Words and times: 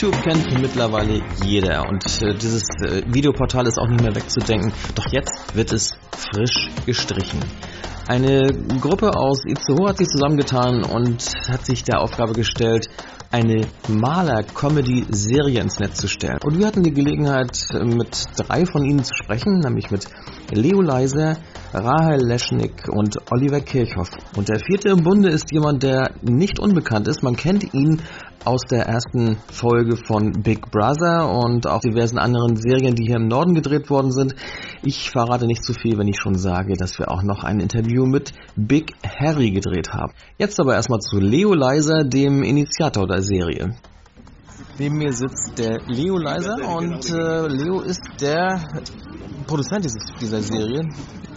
YouTube 0.00 0.22
kennt 0.22 0.60
mittlerweile 0.62 1.20
jeder 1.44 1.86
und 1.86 2.04
äh, 2.22 2.34
dieses 2.34 2.62
äh, 2.82 3.02
Videoportal 3.06 3.66
ist 3.66 3.78
auch 3.78 3.86
nicht 3.86 4.00
mehr 4.02 4.14
wegzudenken. 4.14 4.72
Doch 4.94 5.04
jetzt 5.12 5.54
wird 5.54 5.72
es 5.72 5.94
frisch 6.16 6.70
gestrichen. 6.86 7.40
Eine 8.08 8.46
Gruppe 8.80 9.10
aus 9.14 9.44
Itzehoe 9.44 9.90
hat 9.90 9.98
sich 9.98 10.08
zusammengetan 10.08 10.84
und 10.84 11.22
hat 11.48 11.66
sich 11.66 11.84
der 11.84 12.00
Aufgabe 12.00 12.32
gestellt, 12.32 12.86
eine 13.30 13.66
Maler-Comedy-Serie 13.88 15.60
ins 15.60 15.78
Netz 15.78 16.00
zu 16.00 16.08
stellen. 16.08 16.38
Und 16.44 16.58
wir 16.58 16.66
hatten 16.66 16.82
die 16.82 16.94
Gelegenheit, 16.94 17.58
mit 17.74 18.26
drei 18.36 18.64
von 18.64 18.84
ihnen 18.84 19.04
zu 19.04 19.14
sprechen, 19.14 19.60
nämlich 19.60 19.90
mit 19.90 20.06
Leo 20.50 20.80
Leiser, 20.80 21.36
Rahel 21.72 22.26
Leschnik 22.26 22.88
und 22.88 23.16
Oliver 23.30 23.60
Kirchhoff. 23.60 24.10
Und 24.36 24.48
der 24.48 24.58
vierte 24.58 24.88
im 24.88 25.04
Bunde 25.04 25.28
ist 25.28 25.52
jemand, 25.52 25.82
der 25.82 26.10
nicht 26.22 26.58
unbekannt 26.58 27.06
ist. 27.06 27.22
Man 27.22 27.36
kennt 27.36 27.72
ihn 27.72 28.02
aus 28.44 28.62
der 28.70 28.86
ersten 28.86 29.36
Folge 29.52 29.96
von 29.96 30.32
Big 30.42 30.70
Brother 30.70 31.30
und 31.30 31.66
auch 31.66 31.80
diversen 31.80 32.18
anderen 32.18 32.56
Serien, 32.56 32.94
die 32.94 33.06
hier 33.06 33.16
im 33.16 33.28
Norden 33.28 33.54
gedreht 33.54 33.90
worden 33.90 34.10
sind. 34.10 34.34
Ich 34.82 35.10
verrate 35.10 35.46
nicht 35.46 35.62
zu 35.62 35.72
viel, 35.72 35.98
wenn 35.98 36.08
ich 36.08 36.18
schon 36.20 36.34
sage, 36.34 36.74
dass 36.76 36.98
wir 36.98 37.10
auch 37.10 37.22
noch 37.22 37.44
ein 37.44 37.60
Interview 37.60 38.06
mit 38.06 38.32
Big 38.56 38.92
Harry 39.04 39.50
gedreht 39.50 39.92
haben. 39.92 40.12
Jetzt 40.38 40.58
aber 40.58 40.74
erstmal 40.74 41.00
zu 41.00 41.18
Leo 41.18 41.54
Leiser, 41.54 42.04
dem 42.04 42.42
Initiator 42.42 43.06
der 43.06 43.22
Serie. 43.22 43.76
Neben 44.80 44.96
mir 44.96 45.12
sitzt 45.12 45.58
der 45.58 45.82
Leo 45.88 46.16
Leiser 46.16 46.56
und 46.74 47.04
äh, 47.10 47.48
Leo 47.48 47.80
ist 47.82 48.00
der 48.18 48.66
Produzent 49.46 49.84
dieser 50.18 50.40
Serie. 50.40 50.88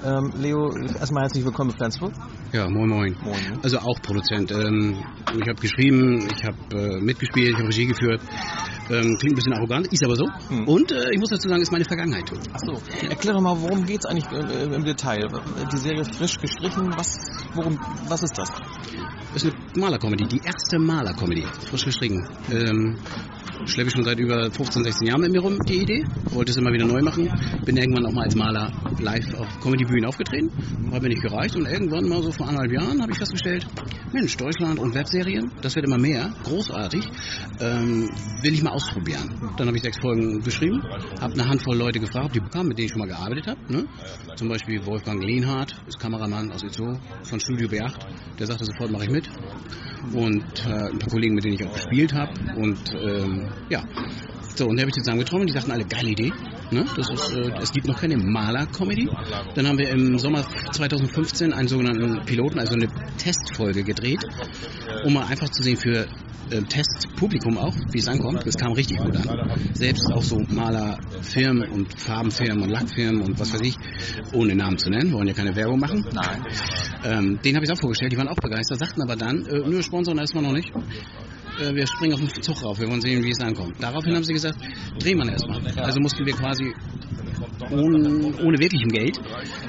Ähm, 0.06 0.32
Leo, 0.38 0.74
erstmal 0.98 1.24
herzlich 1.24 1.44
willkommen 1.44 1.72
bei 1.72 1.76
Flensburg. 1.76 2.14
Ja, 2.54 2.70
moin 2.70 2.88
moin. 2.88 3.16
moin 3.22 3.34
ne? 3.34 3.60
Also 3.62 3.80
auch 3.80 4.02
Produzent. 4.02 4.50
Ähm, 4.52 4.96
ich 5.38 5.46
habe 5.50 5.60
geschrieben, 5.60 6.26
ich 6.34 6.46
habe 6.46 6.58
äh, 6.72 7.02
mitgespielt, 7.02 7.50
ich 7.50 7.58
habe 7.58 7.68
Regie 7.68 7.88
geführt. 7.88 8.22
Ähm, 8.90 9.16
klingt 9.18 9.34
ein 9.34 9.36
bisschen 9.36 9.54
arrogant, 9.54 9.88
ist 9.88 10.04
aber 10.04 10.16
so. 10.16 10.26
Hm. 10.50 10.68
Und 10.68 10.92
äh, 10.92 11.12
ich 11.12 11.20
muss 11.20 11.30
dazu 11.30 11.48
sagen, 11.48 11.62
ist 11.62 11.72
meine 11.72 11.86
Vergangenheit. 11.86 12.32
Ach 12.54 12.60
so. 12.60 13.08
Erkläre 13.08 13.42
mal, 13.42 13.56
worum 13.60 13.86
geht 13.86 14.00
es 14.00 14.06
eigentlich 14.06 14.26
äh, 14.32 14.76
im 14.76 14.84
Detail? 14.84 15.28
Die 15.72 15.78
Serie 15.78 16.04
frisch 16.06 16.38
gestrichen, 16.40 16.94
was, 16.96 17.18
worum, 17.54 17.80
was 18.08 18.24
ist 18.24 18.38
das? 18.38 18.50
Das 19.34 19.44
ist 19.44 19.54
eine 19.54 19.82
Malercomedy, 19.82 20.28
die 20.28 20.42
erste 20.46 20.78
Malercomedy, 20.80 21.44
frisch 21.70 21.86
gestrichen. 21.86 22.28
Ähm, 22.52 22.98
schleppe 23.66 23.90
ich 23.90 23.96
schon 23.96 24.04
seit 24.04 24.20
über 24.20 24.52
15, 24.52 24.84
16 24.84 25.08
Jahren 25.08 25.22
mit 25.22 25.32
mir 25.32 25.42
rum, 25.42 25.58
die 25.68 25.82
Idee. 25.82 26.06
Wollte 26.32 26.52
es 26.52 26.58
immer 26.58 26.72
wieder 26.72 26.86
neu 26.86 27.02
machen. 27.02 27.30
Bin 27.66 27.78
irgendwann 27.78 28.06
auch 28.06 28.12
mal 28.12 28.26
als 28.26 28.36
Maler 28.36 28.72
live 29.00 29.34
auf 29.36 29.60
Comedy-Bühnen 29.62 30.06
aufgetreten. 30.06 30.52
Hat 30.92 31.02
mir 31.02 31.10
nicht 31.10 31.22
gereicht. 31.22 31.56
Und 31.56 31.66
irgendwann 31.66 32.08
mal 32.08 32.22
so 32.22 32.32
vor 32.32 32.48
anderthalb 32.48 32.74
Jahren 32.74 33.02
habe 33.02 33.12
ich 33.12 33.18
festgestellt, 33.18 33.66
Mensch, 34.12 34.38
Deutschland 34.38 34.80
und 34.80 34.94
Webserien, 34.94 35.52
das 35.62 35.76
wird 35.76 35.86
immer 35.86 35.98
mehr. 35.98 36.32
Großartig. 36.44 37.04
Ähm, 37.60 38.10
will 38.42 38.54
ich 38.54 38.62
mal 38.62 38.72
ausprobieren. 38.84 39.52
Dann 39.58 39.68
habe 39.68 39.78
ich 39.78 39.84
sechs 39.84 40.00
Folgen 40.00 40.42
beschrieben. 40.42 40.82
Habe 41.20 41.34
eine 41.34 41.48
Handvoll 41.48 41.78
Leute 41.78 42.00
gefragt, 42.00 42.36
die 42.36 42.40
bekamen, 42.40 42.70
mit 42.70 42.78
denen 42.78 42.86
ich 42.86 42.92
schon 42.92 43.00
mal 43.00 43.08
gearbeitet 43.08 43.48
habe. 43.48 43.60
Ne? 43.72 43.86
Zum 44.36 44.50
Beispiel 44.50 44.86
Wolfgang 44.86 45.24
Lehnhardt, 45.24 45.74
ist 45.88 46.00
Kameramann 46.00 46.52
aus 46.52 46.64
Itzo 46.64 47.00
von 47.24 47.40
Studio 47.40 47.68
B8. 47.68 47.94
Der 48.40 48.48
sagte 48.48 48.66
sofort, 48.66 48.92
mache 48.92 49.06
ich 49.06 49.10
mit. 49.10 49.30
Und 50.14 50.66
äh, 50.66 50.92
ein 50.92 51.00
paar 51.00 51.10
Kollegen, 51.10 51.36
mit 51.36 51.46
denen 51.46 51.56
ich 51.56 51.66
auch 51.66 51.74
gespielt 51.74 52.14
habe. 52.14 52.34
Und 52.56 52.80
ähm, 52.94 53.50
ja, 53.70 53.84
so, 54.56 54.68
und 54.68 54.78
da 54.78 54.82
habe 54.82 54.90
ich 54.90 54.96
die 54.96 55.02
zusammengetroffen, 55.02 55.48
die 55.48 55.54
sagten 55.54 55.72
alle, 55.72 55.86
geile 55.86 56.10
Idee. 56.10 56.32
Ne? 56.72 56.86
Das 56.96 57.10
ist, 57.10 57.32
äh, 57.32 57.52
es 57.62 57.72
gibt 57.72 57.88
noch 57.88 58.00
keine 58.00 58.18
Maler-Comedy. 58.18 59.10
Dann 59.56 59.68
haben 59.68 59.78
wir 59.78 59.90
im 59.90 60.18
Sommer 60.20 60.46
2015 60.72 61.54
einen 61.54 61.68
sogenannten 61.68 62.24
Piloten, 62.26 62.60
also 62.60 62.74
eine 62.74 62.88
Testfolge 63.18 63.84
gedreht, 63.84 64.24
um 65.06 65.14
mal 65.14 65.26
einfach 65.26 65.50
zu 65.50 65.64
sehen 65.64 65.78
für 65.78 66.08
äh, 66.50 66.62
Testpublikum 66.62 67.58
auch, 67.58 67.76
wie 67.92 68.00
es 68.00 68.08
ankommt. 68.08 68.46
Das 68.46 68.56
kam 68.56 68.74
richtig 68.74 68.98
gut 68.98 69.16
an. 69.16 69.52
Selbst 69.74 70.06
auch 70.14 70.24
so 70.24 70.40
Malerfirmen 70.50 71.70
und 71.70 72.00
Farbenfirmen 72.00 72.64
und 72.64 72.70
Lackfirmen 72.70 73.22
und 73.22 73.40
was 73.40 73.54
weiß 73.54 73.62
ich, 73.62 73.76
ohne 74.34 74.56
Namen 74.56 74.78
zu 74.78 74.90
nennen, 74.90 75.12
wollen 75.14 75.28
ja 75.28 75.34
keine 75.34 75.56
Werbung 75.56 75.80
machen. 75.80 76.06
Nein. 76.14 76.46
Ähm, 77.06 77.40
den 77.44 77.56
habe 77.56 77.66
ich 77.66 77.72
auch 77.72 77.80
vorgestellt, 77.80 78.12
die 78.12 78.18
waren 78.18 78.28
auch 78.28 78.36
begeistert, 78.36 78.80
sagten 78.80 79.02
aber 79.02 79.16
dann, 79.16 79.46
äh, 79.46 79.68
nur 79.68 79.82
Sponsoren 79.82 80.20
erstmal 80.20 80.44
noch 80.44 80.54
nicht. 80.54 80.72
Äh, 81.64 81.76
wir 81.76 81.88
springen 81.88 82.14
auf 82.14 82.20
den 82.20 82.44
Zug 82.44 82.62
rauf, 82.64 82.80
wir 82.80 82.90
wollen 82.90 83.02
sehen, 83.02 83.24
wie 83.24 83.32
es 83.32 83.40
ankommt. 83.40 83.76
Daraufhin 83.80 84.16
haben 84.16 84.24
sie 84.24 84.34
gesagt, 84.34 84.58
drehen 85.00 85.18
wir 85.18 85.32
erstmal. 85.32 85.62
Also 85.78 86.00
mussten 86.00 86.26
wir 86.26 86.34
quasi 86.34 86.74
ohne, 87.72 88.36
ohne 88.44 88.60
wirklichem 88.60 88.90
Geld 88.90 89.18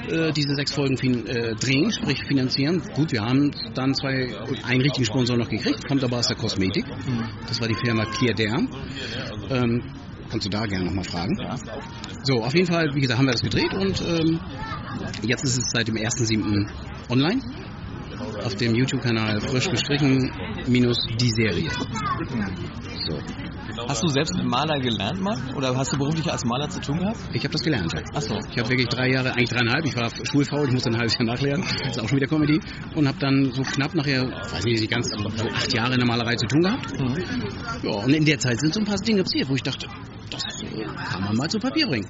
äh, 0.09 0.31
diese 0.33 0.55
sechs 0.55 0.73
Folgen 0.73 0.97
fin 0.97 1.25
äh, 1.27 1.55
drehen, 1.55 1.91
sprich 1.91 2.21
finanzieren. 2.27 2.81
Gut, 2.93 3.11
wir 3.13 3.21
haben 3.21 3.51
dann 3.73 3.93
zwei, 3.93 4.35
einen 4.63 4.81
richtigen 4.81 5.05
Sponsor 5.05 5.37
noch 5.37 5.49
gekriegt, 5.49 5.87
kommt 5.87 6.03
aber 6.03 6.17
aus 6.17 6.27
der 6.27 6.35
Kosmetik. 6.35 6.85
Das 7.47 7.61
war 7.61 7.67
die 7.67 7.75
Firma 7.75 8.05
Clear 8.05 8.35
Derm. 8.35 8.69
Ähm, 9.49 9.83
kannst 10.29 10.45
du 10.45 10.49
da 10.49 10.65
gerne 10.65 10.85
nochmal 10.85 11.05
fragen. 11.05 11.37
So, 12.23 12.43
auf 12.43 12.53
jeden 12.53 12.67
Fall, 12.67 12.93
wie 12.93 13.01
gesagt, 13.01 13.19
haben 13.19 13.27
wir 13.27 13.33
das 13.33 13.41
gedreht 13.41 13.73
und 13.73 14.01
ähm, 14.01 14.39
jetzt 15.23 15.43
ist 15.43 15.57
es 15.57 15.65
seit 15.71 15.87
dem 15.87 15.95
1.7. 15.95 16.67
online 17.09 17.41
auf 18.45 18.55
dem 18.55 18.75
YouTube-Kanal 18.75 19.41
frisch 19.41 19.69
gestrichen 19.69 20.31
minus 20.67 20.97
die 21.19 21.31
Serie. 21.31 21.69
So. 23.07 23.19
Hast 23.87 24.03
du 24.03 24.07
selbst 24.07 24.33
Maler 24.43 24.79
gelernt 24.79 25.19
mal? 25.21 25.37
Oder 25.55 25.75
hast 25.75 25.91
du 25.93 25.97
beruflich 25.97 26.31
als 26.31 26.45
Maler 26.45 26.69
zu 26.69 26.79
tun 26.79 26.99
gehabt? 26.99 27.17
Ich 27.33 27.43
habe 27.43 27.51
das 27.51 27.61
gelernt. 27.61 27.91
Ja. 27.93 28.01
Ach 28.13 28.21
so. 28.21 28.35
Ich 28.35 28.57
habe 28.57 28.69
wirklich 28.69 28.87
drei 28.87 29.09
Jahre, 29.11 29.33
eigentlich 29.33 29.49
dreieinhalb, 29.49 29.85
ich 29.85 29.95
war 29.95 30.09
schulfaul, 30.23 30.67
ich 30.67 30.73
musste 30.73 30.89
ein 30.89 30.97
halbes 30.97 31.17
Jahr 31.17 31.25
nachlernen, 31.25 31.65
das 31.83 31.97
ist 31.97 31.99
auch 31.99 32.07
schon 32.07 32.17
wieder 32.17 32.27
Comedy. 32.27 32.59
Und 32.95 33.07
habe 33.07 33.17
dann 33.19 33.51
so 33.51 33.63
knapp 33.63 33.93
nachher, 33.95 34.23
weiß 34.23 34.63
nicht, 34.63 34.89
ganz 34.89 35.09
so 35.09 35.49
acht 35.49 35.73
Jahre 35.73 35.93
in 35.93 35.99
der 35.99 36.07
Malerei 36.07 36.35
zu 36.35 36.47
tun 36.47 36.61
gehabt. 36.61 36.99
Mhm. 36.99 37.17
Ja, 37.83 37.91
und 37.91 38.13
in 38.13 38.25
der 38.25 38.39
Zeit 38.39 38.59
sind 38.59 38.73
so 38.73 38.79
ein 38.79 38.85
paar 38.85 38.97
Dinge 38.97 39.23
passiert, 39.23 39.49
wo 39.49 39.55
ich 39.55 39.63
dachte, 39.63 39.87
das 40.29 40.43
kann 41.09 41.23
man 41.23 41.35
mal 41.35 41.49
zu 41.49 41.59
Papier 41.59 41.87
bringen. 41.87 42.07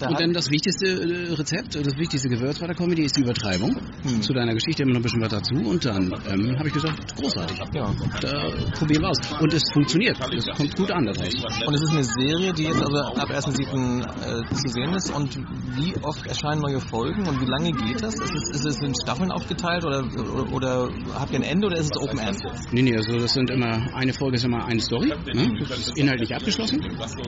Da 0.00 0.08
und 0.08 0.18
dann 0.18 0.32
das 0.32 0.50
wichtigste 0.50 0.86
äh, 0.86 1.32
Rezept, 1.34 1.74
das 1.74 1.96
wichtigste 1.98 2.28
Gewürz 2.28 2.58
bei 2.58 2.66
der 2.66 2.74
Comedy 2.74 3.02
ist 3.02 3.16
die 3.16 3.20
Übertreibung. 3.20 3.76
Hm. 4.02 4.22
Zu 4.22 4.32
deiner 4.32 4.54
Geschichte 4.54 4.82
immer 4.82 4.92
noch 4.92 5.00
ein 5.00 5.02
bisschen 5.02 5.20
was 5.20 5.28
dazu. 5.28 5.54
Und 5.54 5.84
dann 5.84 6.06
ähm, 6.26 6.58
habe 6.58 6.68
ich 6.68 6.74
gesagt, 6.74 7.16
großartig. 7.16 7.58
Ja. 7.74 7.92
Da 8.20 8.50
probieren 8.78 9.02
wir 9.02 9.10
aus. 9.10 9.18
Und 9.40 9.52
es 9.52 9.62
funktioniert. 9.72 10.16
Es 10.32 10.46
kommt 10.56 10.74
gut 10.74 10.90
an 10.90 11.04
da 11.04 11.12
draußen. 11.12 11.44
Und 11.66 11.74
es 11.74 11.82
ist 11.82 11.90
eine 11.90 12.04
Serie, 12.04 12.52
die 12.54 12.64
jetzt 12.64 12.80
also 12.80 12.96
ab 12.96 13.30
1.7. 13.30 14.00
Äh, 14.00 14.54
zu 14.54 14.68
sehen 14.68 14.94
ist. 14.94 15.14
Und 15.14 15.36
wie 15.76 15.94
oft 16.02 16.26
erscheinen 16.26 16.62
neue 16.62 16.80
Folgen 16.80 17.28
und 17.28 17.40
wie 17.40 17.46
lange 17.46 17.72
geht 17.72 18.02
das? 18.02 18.14
Ist 18.14 18.34
es, 18.34 18.50
ist 18.50 18.64
es 18.64 18.82
in 18.82 18.94
Staffeln 18.94 19.30
aufgeteilt 19.30 19.84
oder, 19.84 20.04
oder, 20.16 20.52
oder 20.52 20.88
habt 21.14 21.32
ihr 21.32 21.40
ein 21.40 21.42
Ende 21.42 21.66
oder 21.66 21.76
ist 21.76 21.90
es 21.94 22.00
Open 22.00 22.18
End? 22.18 22.38
Nee, 22.72 22.82
nee, 22.82 22.96
also 22.96 23.18
das 23.18 23.32
sind 23.32 23.50
immer, 23.50 23.94
eine 23.94 24.12
Folge 24.12 24.36
ist 24.36 24.44
immer 24.44 24.64
eine 24.64 24.80
Story. 24.80 25.12
Ne? 25.34 25.64
Das 25.68 25.78
ist 25.78 25.98
inhaltlich 25.98 26.34
abgeschlossen. 26.34 26.80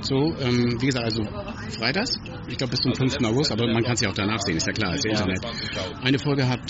So, 0.03 0.35
ähm, 0.41 0.81
wie 0.81 0.87
gesagt, 0.87 1.05
also 1.05 1.23
freitags. 1.71 2.19
Ich 2.49 2.57
glaube 2.63 2.71
bis 2.71 2.81
zum 2.81 2.95
5. 2.95 3.17
August, 3.25 3.51
aber 3.51 3.67
man 3.67 3.83
kann 3.83 3.95
es 3.95 4.01
ja 4.01 4.11
auch 4.11 4.15
danach 4.15 4.41
sehen, 4.41 4.57
ist 4.57 4.67
ja 4.67 4.73
klar, 4.73 4.95
ist 4.95 5.05
ja 5.05 5.11
Internet. 5.11 5.41
Eine 6.01 6.19
Folge 6.19 6.49
hat 6.49 6.61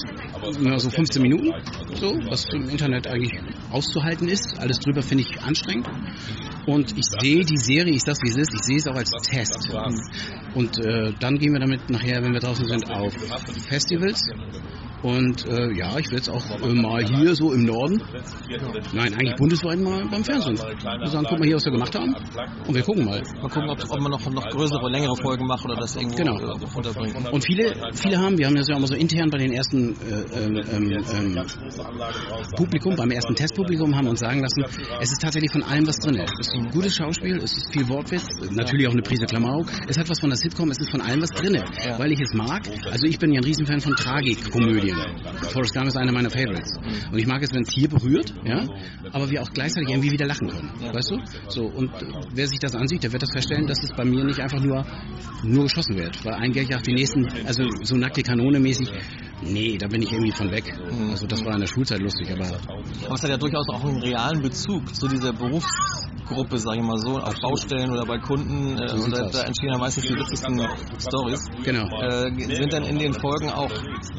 nur 0.58 0.78
so 0.78 0.88
15 0.88 1.20
Minuten, 1.20 1.52
so, 1.94 2.12
was 2.30 2.46
im 2.52 2.68
Internet 2.68 3.06
eigentlich 3.06 3.32
auszuhalten 3.70 4.28
ist. 4.28 4.58
Alles 4.58 4.78
drüber 4.78 5.02
finde 5.02 5.24
ich 5.24 5.42
anstrengend. 5.42 5.88
Und 6.66 6.96
ich 6.96 7.04
sehe 7.20 7.44
die 7.44 7.56
Serie, 7.56 7.92
ich 7.92 8.02
sag's 8.02 8.20
wie 8.22 8.30
es 8.30 8.36
ist, 8.36 8.54
ich 8.54 8.62
sehe 8.62 8.76
es 8.76 8.86
auch 8.86 8.94
als 8.94 9.10
Test. 9.22 9.68
Und 10.54 10.78
äh, 10.78 11.12
dann 11.18 11.38
gehen 11.38 11.52
wir 11.52 11.60
damit 11.60 11.90
nachher, 11.90 12.22
wenn 12.22 12.32
wir 12.32 12.40
draußen 12.40 12.66
sind, 12.66 12.90
auf 12.90 13.12
Festivals 13.68 14.28
und 15.02 15.46
äh, 15.46 15.72
ja, 15.72 15.98
ich 15.98 16.10
werde 16.10 16.22
es 16.22 16.28
auch 16.28 16.44
äh, 16.60 16.74
mal 16.74 17.04
hier 17.04 17.34
so 17.34 17.52
im 17.52 17.64
Norden, 17.64 18.00
nein, 18.92 19.14
eigentlich 19.14 19.36
bundesweit 19.36 19.80
mal 19.80 20.06
beim 20.10 20.24
Fernsehen. 20.24 20.56
Wir 20.56 21.06
sagen, 21.08 21.26
guck 21.28 21.38
mal 21.38 21.46
hier, 21.46 21.56
was 21.56 21.64
wir 21.64 21.72
gemacht 21.72 21.94
haben. 21.94 22.14
Und 22.66 22.74
wir 22.74 22.82
gucken 22.82 23.04
mal. 23.04 23.22
Mal 23.40 23.48
gucken, 23.48 23.68
ob, 23.68 23.82
ob 23.90 24.00
man 24.00 24.10
noch, 24.10 24.30
noch 24.30 24.48
größere, 24.48 24.90
längere 24.90 25.16
Folgen 25.16 25.46
macht 25.46 25.64
oder 25.64 25.76
das 25.76 25.96
irgendwo 25.96 26.16
genau. 26.16 26.38
äh, 26.38 26.76
unterbringt. 26.76 27.32
Und 27.32 27.44
viele, 27.44 27.74
viele 27.94 28.18
haben, 28.18 28.38
wir 28.38 28.46
haben 28.46 28.54
das 28.54 28.68
ja 28.68 28.76
auch 28.76 28.80
mal 28.80 28.86
so 28.86 28.94
intern 28.94 29.30
bei 29.30 29.38
den 29.38 29.52
ersten 29.52 29.92
äh, 29.92 30.44
ähm, 30.44 30.56
ähm, 30.70 31.36
ähm, 31.36 31.46
Publikum, 32.56 32.96
beim 32.96 33.10
ersten 33.10 33.34
Testpublikum 33.34 33.96
haben 33.96 34.06
uns 34.06 34.20
sagen 34.20 34.40
lassen, 34.40 34.64
es 35.00 35.12
ist 35.12 35.20
tatsächlich 35.20 35.50
von 35.50 35.62
allem 35.62 35.86
was 35.86 35.98
drin. 35.98 36.16
Es 36.16 36.46
ist 36.46 36.54
ein 36.54 36.70
gutes 36.70 36.94
Schauspiel, 36.96 37.38
es 37.38 37.56
ist 37.56 37.72
viel 37.72 37.88
Wortwitz, 37.88 38.26
natürlich 38.50 38.86
auch 38.86 38.92
eine 38.92 39.02
Prise 39.02 39.26
Klamauk. 39.26 39.66
Es 39.88 39.98
hat 39.98 40.08
was 40.08 40.20
von 40.20 40.30
der 40.30 40.36
Sitcom, 40.36 40.70
es 40.70 40.78
ist 40.78 40.90
von 40.90 41.00
allem 41.00 41.22
was 41.22 41.30
drin. 41.30 41.62
Weil 41.98 42.12
ich 42.12 42.20
es 42.20 42.32
mag. 42.34 42.62
Also 42.90 43.06
ich 43.06 43.18
bin 43.18 43.32
ja 43.32 43.40
ein 43.40 43.44
Riesenfan 43.44 43.80
von 43.80 43.94
Tragikkomödien. 43.94 44.91
Serien. 44.94 45.16
Forrest 45.52 45.74
Gump 45.74 45.86
ist 45.86 45.96
einer 45.96 46.12
meiner 46.12 46.30
Favorites. 46.30 46.76
Und 47.10 47.18
ich 47.18 47.26
mag 47.26 47.42
es, 47.42 47.52
wenn 47.52 47.62
es 47.62 47.72
hier 47.72 47.88
berührt, 47.88 48.32
ja, 48.44 48.66
aber 49.12 49.30
wir 49.30 49.42
auch 49.42 49.50
gleichzeitig 49.50 49.90
irgendwie 49.90 50.10
wieder 50.10 50.26
lachen 50.26 50.48
können. 50.48 50.70
Weißt 50.92 51.10
du? 51.10 51.18
So, 51.48 51.66
und 51.66 51.90
äh, 51.90 52.06
wer 52.32 52.46
sich 52.46 52.58
das 52.58 52.74
ansieht, 52.74 53.02
der 53.02 53.12
wird 53.12 53.22
das 53.22 53.30
feststellen, 53.32 53.66
dass 53.66 53.82
es 53.82 53.90
bei 53.96 54.04
mir 54.04 54.24
nicht 54.24 54.40
einfach 54.40 54.60
nur, 54.60 54.84
nur 55.42 55.64
geschossen 55.64 55.96
wird. 55.96 56.24
Weil 56.24 56.34
ein 56.34 56.52
Gag 56.52 56.70
jagt 56.70 56.86
die 56.86 56.94
nächsten, 56.94 57.26
also 57.46 57.64
so 57.82 57.96
nackte 57.96 58.22
Kanone 58.22 58.60
mäßig, 58.60 58.88
nee, 59.42 59.76
da 59.78 59.88
bin 59.88 60.02
ich 60.02 60.12
irgendwie 60.12 60.32
von 60.32 60.50
weg. 60.50 60.72
Also 61.10 61.26
das 61.26 61.44
war 61.44 61.54
in 61.54 61.60
der 61.60 61.66
Schulzeit 61.66 62.00
lustig, 62.00 62.30
aber. 62.32 62.46
Aber 63.06 63.14
es 63.14 63.22
hat 63.22 63.30
ja 63.30 63.36
durchaus 63.36 63.68
auch 63.68 63.84
einen 63.84 63.98
realen 63.98 64.42
Bezug 64.42 64.94
zu 64.94 65.08
dieser 65.08 65.32
Berufs 65.32 66.01
Gruppe, 66.32 66.58
sag 66.58 66.76
ich 66.76 66.82
mal 66.82 66.98
so, 66.98 67.18
auf 67.18 67.34
Baustellen 67.40 67.90
oder 67.90 68.04
bei 68.04 68.18
Kunden. 68.18 68.78
Äh, 68.78 68.92
und 68.92 69.12
da, 69.12 69.28
da, 69.28 69.42
entstehen 69.42 69.70
ja 69.72 69.78
meistens 69.78 70.04
die 70.04 70.14
witzigsten 70.14 70.60
Stories. 70.98 71.48
Genau. 71.64 71.86
Äh, 72.00 72.30
sind 72.54 72.72
dann 72.72 72.84
in 72.84 72.98
den 72.98 73.12
Folgen 73.14 73.50
auch 73.50 73.70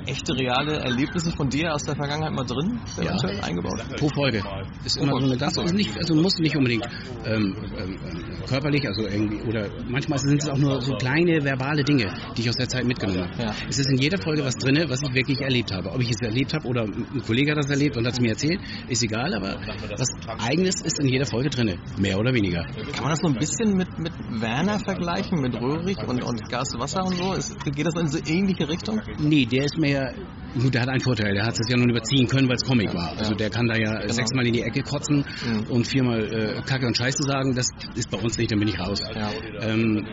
echte, 0.06 0.34
reale 0.36 0.80
Erlebnisse 0.80 1.32
von 1.32 1.50
dir 1.50 1.74
aus 1.74 1.84
der 1.84 1.96
Vergangenheit 1.96 2.34
mal 2.34 2.46
drin, 2.46 2.80
ja. 3.02 3.16
eingebaut? 3.42 3.84
Pro 3.98 4.10
Folge. 4.10 4.44
Ist 4.86 4.98
immer 4.98 5.20
so 5.20 5.26
eine 5.26 5.38
ganz, 5.38 5.58
also 5.58 5.74
nicht, 5.74 5.96
also 5.98 6.16
muss 6.16 6.38
nicht 6.40 6.56
unbedingt 6.56 6.86
ähm, 7.26 7.56
ähm, 7.78 8.00
körperlich, 8.48 8.88
also 8.88 9.08
irgendwie, 9.08 9.42
oder 9.48 9.70
manchmal 9.88 10.20
sind 10.20 10.44
es 10.44 10.50
auch 10.50 10.58
nur 10.58 10.82
so 10.82 10.94
kleine 10.96 11.44
verbale 11.44 11.84
Dinge, 11.84 12.14
die 12.36 12.42
ich 12.42 12.50
aus 12.50 12.56
der 12.56 12.68
Zeit 12.68 12.86
mitgenommen 12.86 13.30
habe. 13.30 13.44
Ja. 13.44 13.56
Es 13.70 13.80
ist 13.80 13.90
in 13.90 13.98
jeder 13.98 14.18
Folge 14.22 14.44
was 14.44 14.56
drin, 14.56 14.84
was 14.88 15.02
ich 15.02 15.14
wirklich 15.14 15.42
erlebt 15.42 15.72
habe. 15.72 15.92
Ob 15.92 16.02
ich 16.02 16.12
es 16.12 16.22
erlebt 16.22 16.54
habe 16.54 16.68
oder 16.68 16.84
ein 16.84 17.22
Kollege 17.26 17.52
hat 17.52 17.60
das 17.60 17.70
erlebt 17.70 17.98
und 17.98 18.06
hat 18.06 18.14
es 18.14 18.20
mir 18.20 18.32
erzählt, 18.32 18.60
ist 18.88 19.04
egal, 19.04 19.34
aber 19.34 19.58
was 19.98 20.10
Eigenes 20.40 20.82
ist 20.82 21.00
in 21.00 21.08
jeder 21.08 21.26
Folge 21.26 21.50
drin, 21.50 21.78
mehr 22.04 22.20
oder 22.20 22.34
weniger. 22.34 22.64
Kann 22.66 23.04
man 23.04 23.12
das 23.12 23.20
so 23.20 23.30
ein 23.30 23.36
bisschen 23.36 23.78
mit, 23.78 23.98
mit 23.98 24.14
Werner 24.42 24.78
vergleichen, 24.80 25.40
mit 25.40 25.56
Röhrig 25.60 25.98
und, 26.06 26.22
und 26.22 26.50
Gas, 26.50 26.68
Wasser 26.78 27.04
und 27.06 27.16
so? 27.16 27.34
Ist, 27.34 27.58
geht 27.64 27.86
das 27.86 27.96
in 27.96 28.08
so 28.10 28.20
ähnliche 28.26 28.68
Richtung? 28.68 29.02
Nee, 29.18 29.46
der 29.46 29.64
ist 29.64 29.78
mehr 29.78 30.14
Gut, 30.60 30.74
der 30.74 30.82
hat 30.82 30.90
einen 30.90 31.02
Vorteil, 31.02 31.34
der 31.34 31.46
hat 31.46 31.60
es 31.60 31.68
ja 31.68 31.78
nun 31.78 31.90
überziehen 31.90 32.28
können, 32.28 32.48
weil 32.48 32.56
es 32.56 32.64
Comic 32.64 32.94
war. 32.94 33.18
Also 33.18 33.34
der 33.34 33.50
kann 33.50 33.68
da 33.68 33.76
ja 33.76 34.02
genau. 34.02 34.14
sechsmal 34.14 34.46
in 34.46 34.54
die 34.54 34.62
Ecke 34.62 34.84
kotzen 34.84 35.26
mhm. 35.46 35.64
und 35.70 35.88
viermal 35.88 36.22
äh, 36.32 36.62
Kacke 36.62 36.86
und 36.86 36.96
Scheiße 36.96 37.24
sagen. 37.24 37.56
Das 37.56 37.70
ist 37.96 38.10
bei 38.12 38.20
uns 38.20 38.38
nicht, 38.38 38.52
dann 38.52 38.60
bin 38.60 38.68
ich 38.68 38.80
raus. 38.80 39.02
Ja. 39.16 39.32
Ähm, 39.62 40.06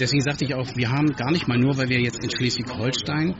deswegen 0.00 0.22
sagte 0.22 0.44
ich 0.44 0.54
auch, 0.54 0.66
wir 0.76 0.90
haben 0.90 1.12
gar 1.12 1.30
nicht 1.30 1.46
mal 1.46 1.58
nur, 1.58 1.76
weil 1.76 1.88
wir 1.88 2.00
jetzt 2.00 2.22
in 2.24 2.30
Schleswig-Holstein 2.30 3.34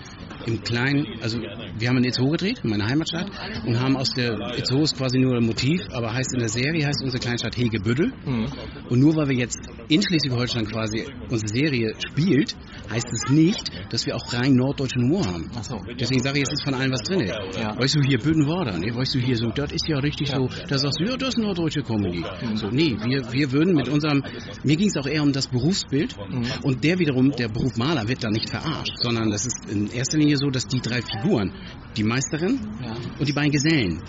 im 0.46 0.62
Kleinen, 0.62 1.06
also 1.22 1.38
wir 1.38 1.88
haben 1.88 1.98
in 1.98 2.04
Itzehoe 2.04 2.32
gedreht, 2.32 2.60
in 2.62 2.70
meiner 2.70 2.86
Heimatstadt, 2.86 3.30
und 3.64 3.80
haben 3.80 3.96
aus 3.96 4.12
der, 4.12 4.32
Itzehoe 4.58 4.82
ist 4.82 4.96
quasi 4.96 5.18
nur 5.18 5.36
ein 5.36 5.44
Motiv, 5.44 5.80
aber 5.92 6.12
heißt 6.12 6.34
in 6.34 6.40
der 6.40 6.48
Serie, 6.48 6.86
heißt 6.86 7.02
unsere 7.02 7.20
Kleinstadt 7.20 7.56
Hegebüttel. 7.56 8.12
Mhm. 8.24 8.46
Und 8.88 9.00
nur 9.00 9.16
weil 9.16 9.28
wir 9.28 9.36
jetzt 9.36 9.58
in 9.88 10.02
Schleswig-Holstein 10.02 10.66
quasi 10.66 11.06
unsere 11.28 11.48
Serie 11.48 11.94
spielt, 11.98 12.56
heißt 12.90 13.08
es 13.12 13.30
nicht, 13.30 13.70
dass 13.90 14.06
wir 14.06 14.16
auch 14.16 14.32
rein 14.32 14.54
norddeutschen 14.54 15.02
Humor 15.02 15.26
haben. 15.26 15.50
So. 15.62 15.80
Deswegen 15.98 16.22
sage 16.22 16.38
ich, 16.38 16.44
es 16.44 16.52
ist 16.52 16.64
von 16.64 16.74
allen 16.74 16.92
was 16.92 17.02
drin. 17.02 17.26
Ja. 17.56 17.78
Weißt 17.78 17.94
du, 17.94 18.00
hier 18.02 18.18
Büdenwader, 18.18 18.78
ne? 18.78 18.94
weißt 18.94 19.14
du, 19.14 19.18
hier 19.18 19.36
so, 19.36 19.50
das 19.50 19.72
ist 19.72 19.88
ja 19.88 19.98
richtig 19.98 20.28
ja. 20.28 20.36
so, 20.36 20.48
da 20.68 20.78
sagst 20.78 21.00
du, 21.00 21.04
ja, 21.04 21.16
das 21.16 21.30
ist 21.30 21.38
norddeutsche 21.38 21.82
Comedy. 21.82 22.20
Mhm. 22.20 22.56
So, 22.56 22.68
nee, 22.68 22.96
wir, 23.04 23.32
wir 23.32 23.52
würden 23.52 23.74
mit 23.74 23.88
unserem, 23.88 24.22
mir 24.62 24.76
ging 24.76 24.88
es 24.88 24.96
auch 24.96 25.06
eher 25.06 25.22
um 25.22 25.32
das 25.32 25.48
Berufsbild 25.48 26.16
mhm. 26.16 26.44
und 26.62 26.84
der 26.84 26.98
wiederum, 26.98 27.30
der 27.32 27.48
Beruf 27.48 27.76
Maler 27.76 28.08
wird 28.08 28.22
da 28.24 28.30
nicht 28.30 28.50
verarscht, 28.50 28.96
sondern 28.96 29.30
das 29.30 29.46
ist 29.46 29.70
in 29.70 29.90
erster 29.90 30.18
Linie 30.18 30.36
so, 30.36 30.50
dass 30.50 30.66
die 30.66 30.80
drei 30.80 31.00
Figuren, 31.02 31.52
die 31.96 32.04
Meisterin 32.04 32.60
ja. 32.82 32.94
und 33.18 33.28
die 33.28 33.32
beiden 33.32 33.52
Gesellen, 33.52 34.02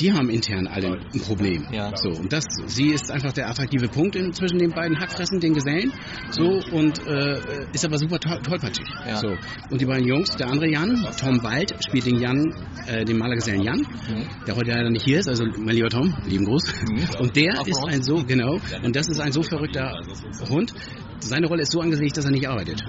die 0.00 0.12
haben 0.12 0.28
intern 0.28 0.66
alle 0.66 1.00
ein 1.12 1.20
Problem. 1.20 1.66
Ja. 1.72 1.92
So, 1.96 2.10
und 2.10 2.32
das, 2.32 2.44
sie 2.66 2.88
ist 2.88 3.10
einfach 3.10 3.32
der 3.32 3.48
attraktive 3.48 3.88
Punkt 3.88 4.16
in, 4.16 4.32
zwischen 4.32 4.58
den 4.58 4.70
beiden 4.70 4.93
Hackfressen, 5.00 5.40
den 5.40 5.54
Gesellen, 5.54 5.92
so, 6.30 6.60
und 6.72 7.06
äh, 7.06 7.38
ist 7.72 7.84
aber 7.84 7.98
super 7.98 8.18
toll, 8.18 8.40
tollpatschig. 8.42 8.86
Ja. 9.06 9.16
So. 9.16 9.36
Und 9.70 9.80
die 9.80 9.86
beiden 9.86 10.06
Jungs, 10.06 10.30
der 10.36 10.48
andere 10.48 10.70
Jan, 10.70 11.06
Tom 11.18 11.42
Wald, 11.42 11.74
spielt 11.84 12.06
den 12.06 12.20
Jan, 12.20 12.54
äh, 12.86 13.04
den 13.04 13.18
Malergesellen 13.18 13.62
Jan, 13.62 13.78
mhm. 13.78 14.26
der 14.46 14.56
heute 14.56 14.70
leider 14.70 14.90
nicht 14.90 15.04
hier 15.04 15.18
ist, 15.18 15.28
also 15.28 15.44
mein 15.44 15.74
lieber 15.74 15.88
Tom, 15.88 16.14
lieben 16.26 16.44
Gruß. 16.44 16.64
Mhm. 16.88 17.20
Und 17.20 17.36
der 17.36 17.60
Auf 17.60 17.66
ist 17.66 17.84
ein 17.86 18.02
so, 18.02 18.24
genau, 18.24 18.58
und 18.82 18.96
das 18.96 19.08
ist 19.08 19.20
ein 19.20 19.32
so 19.32 19.42
verrückter 19.42 20.00
Hund, 20.48 20.74
seine 21.24 21.46
Rolle 21.46 21.62
ist 21.62 21.72
so 21.72 21.80
angelegt, 21.80 22.16
dass 22.16 22.24
er 22.24 22.30
nicht 22.30 22.48
arbeitet. 22.48 22.82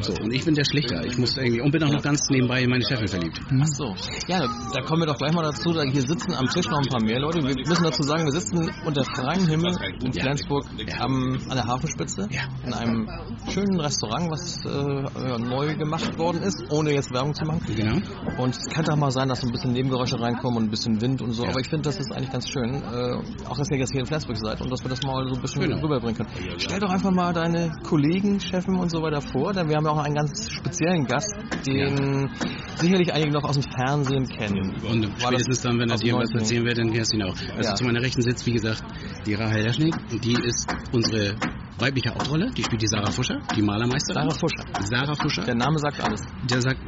So, 0.00 0.14
und 0.22 0.32
ich 0.32 0.44
bin 0.44 0.54
der 0.54 0.64
Schlichter. 0.64 1.04
Ich 1.04 1.18
muss 1.18 1.36
irgendwie, 1.36 1.60
und 1.60 1.70
bin 1.70 1.82
auch 1.82 1.92
noch 1.92 2.02
ganz 2.02 2.28
nebenbei 2.30 2.62
in 2.62 2.70
meine 2.70 2.84
Chefin 2.84 3.08
verliebt. 3.08 3.40
Ach 3.60 3.66
so. 3.66 3.94
Ja, 4.28 4.40
da 4.74 4.82
kommen 4.82 5.02
wir 5.02 5.06
doch 5.06 5.18
gleich 5.18 5.32
mal 5.32 5.42
dazu. 5.42 5.72
Da 5.72 5.82
hier 5.82 6.02
sitzen 6.02 6.34
am 6.34 6.48
Tisch 6.48 6.66
noch 6.66 6.78
ein 6.78 6.88
paar 6.88 7.02
mehr 7.02 7.20
Leute. 7.20 7.42
Wir 7.42 7.54
müssen 7.54 7.84
dazu 7.84 8.02
sagen, 8.02 8.24
wir 8.24 8.32
sitzen 8.32 8.70
unter 8.84 9.04
freiem 9.04 9.46
Himmel 9.46 9.76
in 10.02 10.12
Flensburg 10.12 10.64
ja. 10.78 11.00
am, 11.00 11.38
an 11.48 11.56
der 11.56 11.66
Hafenspitze. 11.66 12.28
Ja. 12.30 12.42
In 12.64 12.72
einem 12.72 13.08
schönen 13.50 13.80
Restaurant, 13.80 14.30
was 14.30 14.64
äh, 14.64 15.38
neu 15.38 15.74
gemacht 15.76 16.18
worden 16.18 16.42
ist, 16.42 16.62
ohne 16.70 16.92
jetzt 16.92 17.12
Werbung 17.12 17.34
zu 17.34 17.44
machen. 17.44 17.60
Genau. 17.66 17.96
Und 18.38 18.56
es 18.56 18.66
könnte 18.74 18.92
auch 18.92 18.96
mal 18.96 19.10
sein, 19.10 19.28
dass 19.28 19.40
so 19.40 19.46
ein 19.46 19.52
bisschen 19.52 19.72
Nebengeräusche 19.72 20.20
reinkommen 20.20 20.58
und 20.58 20.64
ein 20.64 20.70
bisschen 20.70 21.00
Wind 21.00 21.22
und 21.22 21.32
so. 21.32 21.44
Ja. 21.44 21.50
Aber 21.50 21.60
ich 21.60 21.68
finde, 21.68 21.82
das 21.82 21.98
ist 21.98 22.12
eigentlich 22.12 22.30
ganz 22.30 22.48
schön. 22.48 22.74
Äh, 22.74 23.48
auch, 23.48 23.56
dass 23.56 23.70
ihr 23.70 23.78
jetzt 23.78 23.92
hier 23.92 24.00
in 24.00 24.06
Flensburg 24.06 24.36
seid 24.36 24.60
und 24.60 24.70
dass 24.70 24.82
wir 24.82 24.90
das 24.90 25.02
mal 25.02 25.26
so 25.28 25.34
ein 25.34 25.40
bisschen 25.42 25.62
genau. 25.62 25.80
rüberbringen 25.80 26.16
können. 26.16 26.30
Stell 26.58 26.78
doch 26.78 26.90
einfach 26.90 27.10
mal 27.10 27.32
deine 27.32 27.72
Kollegen, 27.82 28.38
Chefen 28.40 28.76
und 28.76 28.90
so 28.90 29.02
weiter 29.02 29.20
vor, 29.20 29.52
denn 29.52 29.68
wir 29.68 29.76
haben 29.76 29.84
ja 29.84 29.90
auch 29.90 30.04
einen 30.04 30.14
ganz 30.14 30.50
speziellen 30.50 31.04
Gast, 31.04 31.34
den 31.66 32.22
ja. 32.22 32.28
sicherlich 32.76 33.12
einige 33.12 33.32
noch 33.32 33.44
aus 33.44 33.58
dem 33.58 33.64
Fernsehen 33.64 34.28
kennen. 34.28 34.74
Und 34.88 35.10
spätestens 35.18 35.62
dann, 35.62 35.78
wenn 35.78 35.90
er 35.90 35.96
dir 35.96 36.14
was 36.14 36.30
erzählen 36.32 36.64
wird, 36.64 36.78
dann 36.78 36.92
kennst 36.92 37.12
du 37.12 37.16
ihn 37.16 37.22
auch. 37.22 37.36
Also 37.56 37.70
ja. 37.70 37.74
zu 37.74 37.84
meiner 37.84 38.02
Rechten 38.02 38.22
sitzt, 38.22 38.46
wie 38.46 38.52
gesagt, 38.52 38.82
die 39.26 39.34
Rahel 39.34 39.62
Leschnik 39.62 39.94
und 40.10 40.24
die 40.24 40.34
ist 40.34 40.66
unsere 40.92 41.34
weibliche 41.80 42.10
Hauptrolle, 42.10 42.50
die 42.50 42.62
spielt 42.62 42.82
die 42.82 42.86
Sarah 42.86 43.10
Fuscher, 43.10 43.40
die 43.56 43.62
Malermeisterin. 43.62 44.28
Sarah 44.28 44.38
Fuscher. 44.38 44.64
Sarah 44.84 45.14
Fuscher. 45.14 45.44
Der 45.44 45.54
Name 45.54 45.78
sagt 45.78 46.00
alles. 46.02 46.20
Der 46.48 46.60
sagt, 46.60 46.80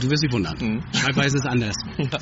du 0.00 0.10
wirst 0.10 0.22
dich 0.22 0.32
wundern. 0.32 0.56
Mhm. 0.60 0.82
Schreibweise 0.92 1.36
ist 1.36 1.46
anders. 1.46 1.76
ja. 1.98 2.18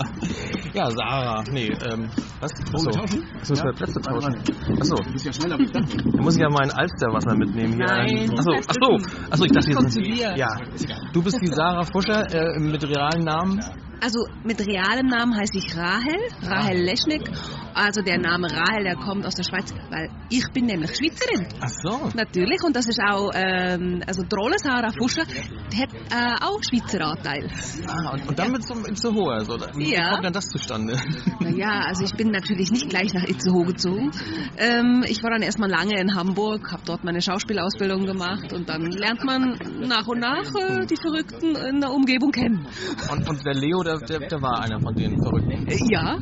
ja, 0.75 0.91
Sarah. 0.91 1.45
Nee, 1.51 1.69
ähm, 1.69 2.09
was? 2.41 2.53
Achso. 2.53 2.91
tauschen? 2.91 3.25
Achso, 3.41 3.55
ja. 3.55 3.73
Plätze 3.73 4.01
tauschen. 4.01 4.35
Achso. 4.81 4.97
Du 4.97 5.13
bist 5.13 5.27
ja 5.27 5.33
schneller, 5.33 5.61
ich 5.61 5.71
dachte. 5.71 5.97
Da 5.97 6.23
muss 6.23 6.35
ich 6.35 6.43
ja 6.43 6.49
mein 6.49 6.71
Alsterwasser 6.71 7.37
mitnehmen 7.37 7.75
hier. 7.75 7.87
Nein. 7.87 8.31
Achso, 8.37 8.53
achso. 8.53 8.99
Achso, 9.31 9.45
ich 9.45 9.53
dachte, 9.53 9.71
jetzt 9.71 9.93
sind 9.93 10.37
Ja. 10.37 10.49
Du 11.13 11.23
bist 11.23 11.39
die 11.41 11.49
Sarah 11.49 11.85
Fuscher 11.85 12.27
äh, 12.33 12.59
mit 12.59 12.83
realen 12.85 13.25
Namen. 13.25 13.61
Also 14.01 14.27
mit 14.45 14.61
realem 14.61 15.07
Namen 15.07 15.35
heiße 15.37 15.59
ich 15.59 15.77
Rahel, 15.77 16.17
Rahel 16.43 16.79
Leschnik. 16.79 17.29
Also 17.75 18.03
der 18.03 18.19
Name 18.19 18.49
Rahel, 18.51 18.85
der 18.85 18.97
kommt 18.97 19.25
aus 19.25 19.35
der 19.35 19.45
Schweiz, 19.45 19.73
weil 19.91 20.11
ich 20.31 20.45
bin 20.53 20.67
nämlich 20.67 20.97
Schweizerin. 20.97 21.47
Ach 21.61 21.69
so. 21.69 22.11
Natürlich, 22.15 22.63
und 22.65 22.75
das 22.75 22.89
ist 22.89 23.01
auch, 23.01 23.31
ähm, 23.35 24.03
also 24.07 24.23
die 24.23 24.35
Rolle 24.35 24.57
Sarah 24.59 24.91
Fuscher, 24.99 25.23
hat 25.23 25.95
äh, 26.11 26.45
auch 26.45 26.61
Schweizer 26.63 27.05
Anteil. 27.05 27.49
Ah, 27.87 28.15
und, 28.15 28.29
und 28.29 28.39
dann 28.39 28.47
ja. 28.47 28.53
mit 28.53 28.67
so 28.67 28.75
Itzehoe, 28.75 29.33
also, 29.33 29.59
wie 29.77 29.95
ja. 29.95 30.11
kommt 30.11 30.25
dann 30.25 30.33
das 30.33 30.49
zustande? 30.49 30.99
Naja, 31.41 31.85
also 31.87 32.05
ich 32.05 32.15
bin 32.15 32.31
natürlich 32.31 32.71
nicht 32.71 32.89
gleich 32.89 33.13
nach 33.15 33.25
Itzehoe 33.25 33.65
gezogen. 33.67 34.11
Ähm, 34.57 35.05
ich 35.07 35.23
war 35.23 35.31
dann 35.31 35.43
erstmal 35.43 35.71
lange 35.71 36.01
in 36.01 36.15
Hamburg, 36.15 36.73
habe 36.73 36.83
dort 36.85 37.05
meine 37.05 37.21
Schauspielausbildung 37.21 38.07
gemacht 38.07 38.53
und 38.53 38.69
dann 38.69 38.91
lernt 38.91 39.25
man 39.25 39.57
nach 39.81 40.07
und 40.07 40.19
nach 40.19 40.45
äh, 40.55 40.87
die 40.87 40.97
Verrückten 40.97 41.55
in 41.55 41.81
der 41.81 41.93
Umgebung 41.93 42.33
kennen. 42.33 42.67
Und, 43.11 43.29
und 43.29 43.47
der 43.47 43.55
Leo, 43.55 43.83
der, 43.89 43.99
der, 44.07 44.29
der 44.29 44.43
war 44.43 44.63
einer 44.63 44.81
von 44.81 44.95
den 44.95 45.21
Verrückten? 45.23 45.67
Äh, 45.67 45.79
ja, 45.91 46.19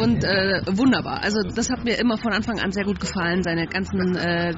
und 0.00 0.24
äh, 0.24 0.62
wunderbar. 0.76 1.22
Also 1.22 1.40
das 1.54 1.70
hat 1.70 1.84
mir 1.84 1.98
immer 1.98 2.16
von 2.16 2.32
Anfang 2.32 2.60
an 2.60 2.72
sehr 2.72 2.84
gut 2.84 3.00
gefallen. 3.00 3.42
Seine 3.42 3.66
ganzen, 3.66 4.16
äh, 4.16 4.52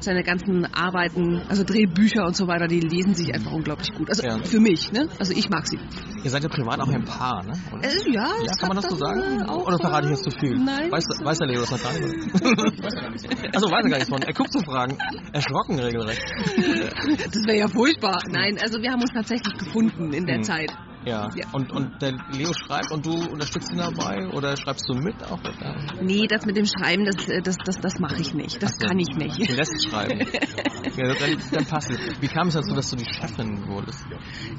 seine 0.00 0.22
ganzen 0.22 0.66
Arbeiten, 0.74 1.42
also 1.48 1.64
Drehbücher 1.64 2.24
und 2.24 2.36
so 2.36 2.46
weiter, 2.46 2.66
die 2.66 2.80
lesen 2.80 3.14
sich 3.14 3.34
einfach 3.34 3.52
unglaublich 3.52 3.92
gut. 3.92 4.08
Also 4.08 4.26
ja. 4.26 4.38
für 4.42 4.60
mich, 4.60 4.90
ne? 4.92 5.08
Also 5.18 5.32
ich 5.32 5.48
mag 5.50 5.66
sie. 5.66 5.78
Ihr 6.22 6.30
seid 6.30 6.42
ja 6.42 6.48
privat 6.48 6.80
auch 6.80 6.88
ein 6.88 7.04
Paar, 7.04 7.44
ne? 7.44 7.52
Äh, 7.82 8.10
ja, 8.12 8.28
ja 8.44 8.52
kann 8.58 8.68
man 8.68 8.76
das 8.76 8.90
so 8.90 8.96
sagen? 8.96 9.20
Äh, 9.20 9.50
Oder 9.50 9.78
verrate 9.78 10.06
ich 10.06 10.10
jetzt 10.10 10.24
zu 10.24 10.30
viel? 10.30 10.56
Nein. 10.56 10.90
Weiß, 10.90 11.04
weiß 11.22 11.38
der 11.38 11.48
Leo 11.48 11.60
das 11.60 11.70
noch 11.70 11.82
gar 11.82 11.92
nicht? 11.92 13.54
Achso, 13.54 13.70
weiß 13.70 13.84
er 13.84 13.90
gar 13.90 13.98
nicht 13.98 14.08
von. 14.08 14.22
Er 14.22 14.32
guckt 14.32 14.52
zu 14.52 14.60
Fragen. 14.60 14.96
Erschrocken 15.32 15.78
regelrecht. 15.78 16.20
das 17.32 17.42
wäre 17.46 17.58
ja 17.58 17.68
furchtbar. 17.68 18.18
Nein, 18.28 18.58
also 18.60 18.80
wir 18.80 18.90
haben 18.90 19.00
uns 19.00 19.12
tatsächlich 19.12 19.56
gefunden 19.58 20.12
in 20.12 20.26
der 20.26 20.36
hm. 20.36 20.42
Zeit. 20.42 20.72
Ja. 21.04 21.28
ja. 21.34 21.46
Und, 21.52 21.72
und 21.72 22.02
der 22.02 22.12
Leo 22.32 22.52
schreibt 22.52 22.90
und 22.92 23.06
du 23.06 23.12
unterstützt 23.12 23.70
ihn 23.72 23.78
dabei 23.78 24.28
oder 24.28 24.56
schreibst 24.56 24.88
du 24.88 24.94
mit 24.94 25.22
auch? 25.24 25.40
Oder? 25.40 25.76
Nee, 26.02 26.26
das 26.26 26.44
mit 26.44 26.56
dem 26.56 26.66
Schreiben, 26.66 27.04
das, 27.04 27.16
das, 27.42 27.56
das, 27.56 27.76
das 27.80 27.98
mache 27.98 28.20
ich 28.20 28.34
nicht. 28.34 28.62
Das 28.62 28.76
so. 28.76 28.86
kann 28.86 28.98
ich 28.98 29.16
nicht. 29.16 29.48
Du 29.48 29.54
lässt 29.54 29.88
schreiben. 29.88 30.18
ja, 30.96 31.14
dann, 31.14 31.36
dann 31.52 31.64
passt 31.66 31.90
es. 31.90 31.98
Wie 32.20 32.28
kam 32.28 32.48
es 32.48 32.54
dazu, 32.54 32.74
dass 32.74 32.90
du 32.90 32.96
die 32.96 33.06
Chefin 33.06 33.66
wurdest? 33.66 34.04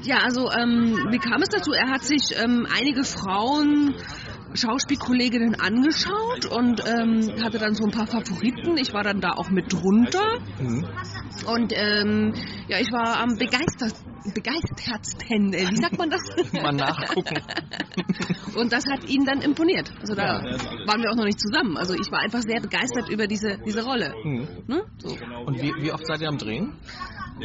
Ja, 0.02 0.18
also 0.18 0.50
ähm, 0.50 1.08
wie 1.10 1.18
kam 1.18 1.42
es 1.42 1.48
dazu? 1.48 1.72
Er 1.72 1.90
hat 1.90 2.02
sich 2.02 2.34
ähm, 2.36 2.66
einige 2.76 3.04
Frauen 3.04 3.94
Schauspielkolleginnen 4.54 5.54
angeschaut 5.60 6.46
und 6.46 6.82
ähm, 6.86 7.42
hatte 7.42 7.58
dann 7.58 7.74
so 7.74 7.84
ein 7.84 7.90
paar 7.90 8.06
Favoriten. 8.06 8.76
Ich 8.76 8.92
war 8.92 9.02
dann 9.02 9.20
da 9.20 9.32
auch 9.32 9.50
mit 9.50 9.72
drunter. 9.72 10.38
Mhm. 10.60 10.86
Und 11.46 11.72
ähm, 11.74 12.34
ja, 12.68 12.78
ich 12.78 12.92
war 12.92 13.20
am 13.20 13.36
begeistertsten 13.36 14.12
begeistertsten, 14.30 15.52
wie 15.52 15.76
sagt 15.76 15.98
man 15.98 16.10
das? 16.10 16.22
Mal 16.52 16.72
nachgucken. 16.72 17.38
Und 18.56 18.72
das 18.72 18.84
hat 18.86 19.08
ihn 19.08 19.24
dann 19.24 19.40
imponiert. 19.40 19.90
Also 20.00 20.14
da 20.14 20.40
ja. 20.40 20.58
waren 20.86 21.02
wir 21.02 21.10
auch 21.10 21.16
noch 21.16 21.24
nicht 21.24 21.40
zusammen. 21.40 21.76
Also 21.76 21.94
ich 21.94 22.10
war 22.12 22.20
einfach 22.20 22.42
sehr 22.42 22.60
begeistert 22.60 23.08
über 23.08 23.26
diese, 23.26 23.58
diese 23.66 23.84
Rolle. 23.84 24.14
Mhm. 24.24 24.48
Ne? 24.66 24.82
So. 24.98 25.16
Und 25.46 25.60
wie, 25.60 25.72
wie 25.80 25.92
oft 25.92 26.06
seid 26.06 26.20
ihr 26.20 26.28
am 26.28 26.38
Drehen? 26.38 26.74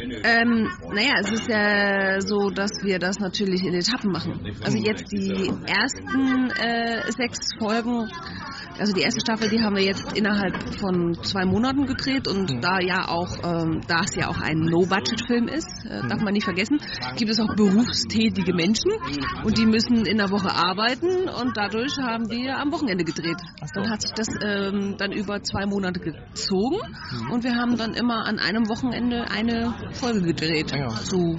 Ähm, 0.00 0.68
naja, 0.92 1.14
es 1.20 1.32
ist 1.32 1.48
ja 1.48 2.20
so, 2.20 2.50
dass 2.50 2.70
wir 2.82 2.98
das 2.98 3.18
natürlich 3.18 3.62
in 3.64 3.74
Etappen 3.74 4.12
machen. 4.12 4.40
Also 4.62 4.78
jetzt 4.78 5.10
die 5.10 5.50
ersten 5.66 6.50
äh, 6.50 7.10
sechs 7.12 7.54
Folgen 7.58 8.08
Also 8.78 8.92
die 8.92 9.00
erste 9.02 9.20
Staffel, 9.20 9.48
die 9.48 9.60
haben 9.62 9.74
wir 9.76 9.82
jetzt 9.84 10.16
innerhalb 10.16 10.54
von 10.78 11.14
zwei 11.22 11.44
Monaten 11.44 11.86
gedreht 11.86 12.28
und 12.28 12.50
Mhm. 12.50 12.60
da 12.60 12.78
ja 12.80 13.08
auch, 13.08 13.28
ähm, 13.42 13.80
da 13.88 14.00
es 14.04 14.14
ja 14.14 14.28
auch 14.28 14.38
ein 14.40 14.58
No-Budget-Film 14.60 15.48
ist, 15.48 15.68
äh, 15.84 16.06
darf 16.08 16.20
man 16.20 16.32
nicht 16.32 16.44
vergessen, 16.44 16.78
gibt 17.16 17.30
es 17.30 17.40
auch 17.40 17.54
berufstätige 17.56 18.54
Menschen 18.54 18.92
und 19.44 19.58
die 19.58 19.66
müssen 19.66 20.06
in 20.06 20.18
der 20.18 20.30
Woche 20.30 20.50
arbeiten 20.54 21.28
und 21.28 21.56
dadurch 21.56 21.96
haben 21.98 22.30
wir 22.30 22.56
am 22.58 22.70
Wochenende 22.72 23.04
gedreht. 23.04 23.38
So. 23.74 23.80
Dann 23.80 23.90
hat 23.90 24.02
sich 24.02 24.12
das 24.12 24.28
ähm, 24.44 24.94
dann 24.98 25.12
über 25.12 25.42
zwei 25.42 25.66
Monate 25.66 26.00
gezogen 26.00 26.76
Mhm. 27.12 27.30
und 27.32 27.44
wir 27.44 27.54
haben 27.56 27.76
dann 27.76 27.94
immer 27.94 28.26
an 28.26 28.38
einem 28.38 28.68
Wochenende 28.68 29.30
eine 29.30 29.74
Folge 29.92 30.20
gedreht. 30.22 30.72
Ah 30.72 30.76
ja. 30.78 30.90
So 30.90 31.38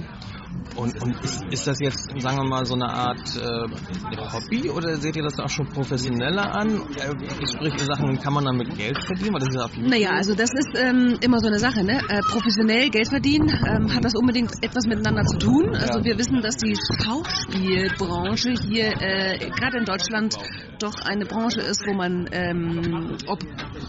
Und, 0.76 1.02
und 1.02 1.24
ist, 1.24 1.42
ist 1.50 1.66
das 1.66 1.78
jetzt, 1.80 2.10
sagen 2.18 2.38
wir 2.38 2.48
mal, 2.48 2.64
so 2.64 2.74
eine 2.74 2.88
Art 2.88 3.36
äh, 3.36 4.30
Hobby 4.32 4.70
oder 4.70 4.96
seht 4.96 5.16
ihr 5.16 5.22
das 5.22 5.38
auch 5.38 5.48
schon 5.48 5.66
professioneller 5.68 6.54
an? 6.54 6.82
Äh, 6.96 7.46
sprich, 7.46 7.74
Sachen, 7.80 8.18
kann 8.20 8.32
man 8.32 8.44
damit 8.44 8.76
Geld 8.76 8.96
verdienen? 9.04 9.34
Weil 9.34 9.40
das 9.40 9.48
ist 9.54 9.62
auf 9.62 9.74
jeden 9.74 9.90
Naja, 9.90 10.10
also 10.10 10.34
das 10.34 10.50
ist 10.50 10.78
ähm, 10.78 11.18
immer 11.20 11.38
so 11.40 11.48
eine 11.48 11.58
Sache. 11.58 11.84
Ne? 11.84 12.00
Äh, 12.08 12.20
professionell 12.20 12.88
Geld 12.90 13.08
verdienen, 13.08 13.48
ähm, 13.48 13.92
hat 13.94 14.04
das 14.04 14.14
unbedingt 14.14 14.52
etwas 14.62 14.86
miteinander 14.86 15.24
zu 15.24 15.38
tun. 15.38 15.74
Also 15.74 16.04
wir 16.04 16.16
wissen, 16.18 16.40
dass 16.40 16.56
die 16.56 16.76
Schauspielbranche 17.02 18.54
hier 18.68 18.92
äh, 19.00 19.50
gerade 19.50 19.78
in 19.78 19.84
Deutschland 19.84 20.36
doch 20.82 20.94
eine 21.04 21.24
Branche 21.26 21.60
ist, 21.60 21.82
wo 21.86 21.94
man 21.94 22.28
ähm, 22.32 23.16
ob 23.26 23.40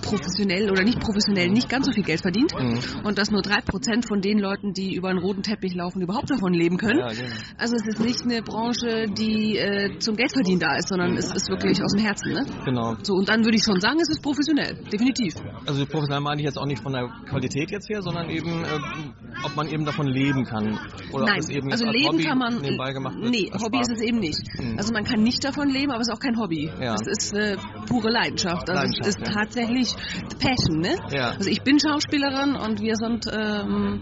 professionell 0.01 0.69
oder 0.71 0.83
nicht 0.83 1.00
professionell 1.00 1.50
nicht 1.50 1.69
ganz 1.69 1.86
so 1.86 1.91
viel 1.91 2.03
Geld 2.03 2.21
verdient 2.21 2.53
Mhm. 2.57 2.79
und 3.05 3.17
dass 3.17 3.31
nur 3.31 3.41
drei 3.41 3.62
Prozent 3.62 4.05
von 4.07 4.21
den 4.21 4.39
Leuten, 4.39 4.74
die 4.74 4.95
über 4.95 5.10
einen 5.10 5.19
roten 5.19 5.41
Teppich 5.43 5.74
laufen, 5.74 6.01
überhaupt 6.01 6.29
davon 6.29 6.53
leben 6.53 6.77
können. 6.77 7.00
Ja, 7.00 7.07
genau. 7.07 7.36
Also 7.57 7.75
es 7.75 7.88
ist 7.88 8.00
nicht 8.00 8.21
eine 8.24 8.41
Branche, 8.41 9.05
die 9.17 9.57
äh, 9.57 9.98
zum 10.00 10.15
Geldverdienen 10.15 10.60
da 10.60 10.75
ist, 10.75 10.89
sondern 10.89 11.15
es 11.17 11.31
ist 11.33 11.50
wirklich 11.50 11.81
aus 11.83 11.93
dem 11.93 12.03
Herzen. 12.03 12.33
Ne? 12.33 12.45
Genau. 12.65 12.95
So, 13.03 13.13
und 13.13 13.29
dann 13.29 13.43
würde 13.43 13.57
ich 13.57 13.63
schon 13.63 13.79
sagen, 13.79 14.00
es 14.01 14.10
ist 14.10 14.21
professionell, 14.21 14.75
definitiv. 14.91 15.33
Also 15.65 15.86
professionell 15.86 16.21
meine 16.21 16.41
ich 16.41 16.45
jetzt 16.45 16.57
auch 16.57 16.65
nicht 16.65 16.81
von 16.83 16.93
der 16.93 17.07
Qualität 17.29 17.71
jetzt 17.71 17.89
her, 17.89 18.01
sondern 18.01 18.29
eben, 18.29 18.63
äh, 18.63 18.79
ob 19.45 19.55
man 19.55 19.67
eben 19.69 19.86
davon 19.86 20.07
leben 20.07 20.43
kann. 20.45 20.77
Oder 21.12 21.24
ob 21.24 21.29
Nein, 21.29 21.39
es 21.39 21.50
eben 21.50 21.71
also 21.71 21.86
leben 21.86 22.07
Hobby 22.13 22.24
kann 22.24 22.38
man. 22.38 22.62
nebenbei 22.62 22.93
gemacht 22.93 23.15
wird. 23.15 23.31
nee, 23.31 23.50
Hobby 23.53 23.77
Spaß. 23.77 23.89
ist 23.89 23.98
es 23.98 24.01
eben 24.01 24.19
nicht. 24.19 24.39
Mhm. 24.60 24.77
Also 24.77 24.93
man 24.93 25.03
kann 25.03 25.21
nicht 25.24 25.43
davon 25.43 25.69
leben, 25.69 25.91
aber 25.91 26.01
es 26.01 26.07
ist 26.10 26.13
auch 26.13 26.19
kein 26.19 26.38
Hobby. 26.38 26.69
Ja. 26.82 26.96
Es 26.96 27.08
ist 27.08 27.34
äh, 27.34 27.58
pure 27.88 28.10
Leidenschaft. 28.10 28.70
Also 28.70 28.74
Leidenschaft, 28.74 29.08
es 29.08 29.16
ist 29.16 29.28
ja. 29.28 29.34
tatsächlich 29.34 29.94
Passion, 30.40 30.80
ne? 30.80 30.96
Ja. 31.12 31.32
Also 31.32 31.50
ich 31.50 31.62
bin 31.62 31.80
Schauspielerin 31.80 32.56
und 32.56 32.82
wir 32.82 32.96
sind 32.96 33.28
ähm, 33.32 34.02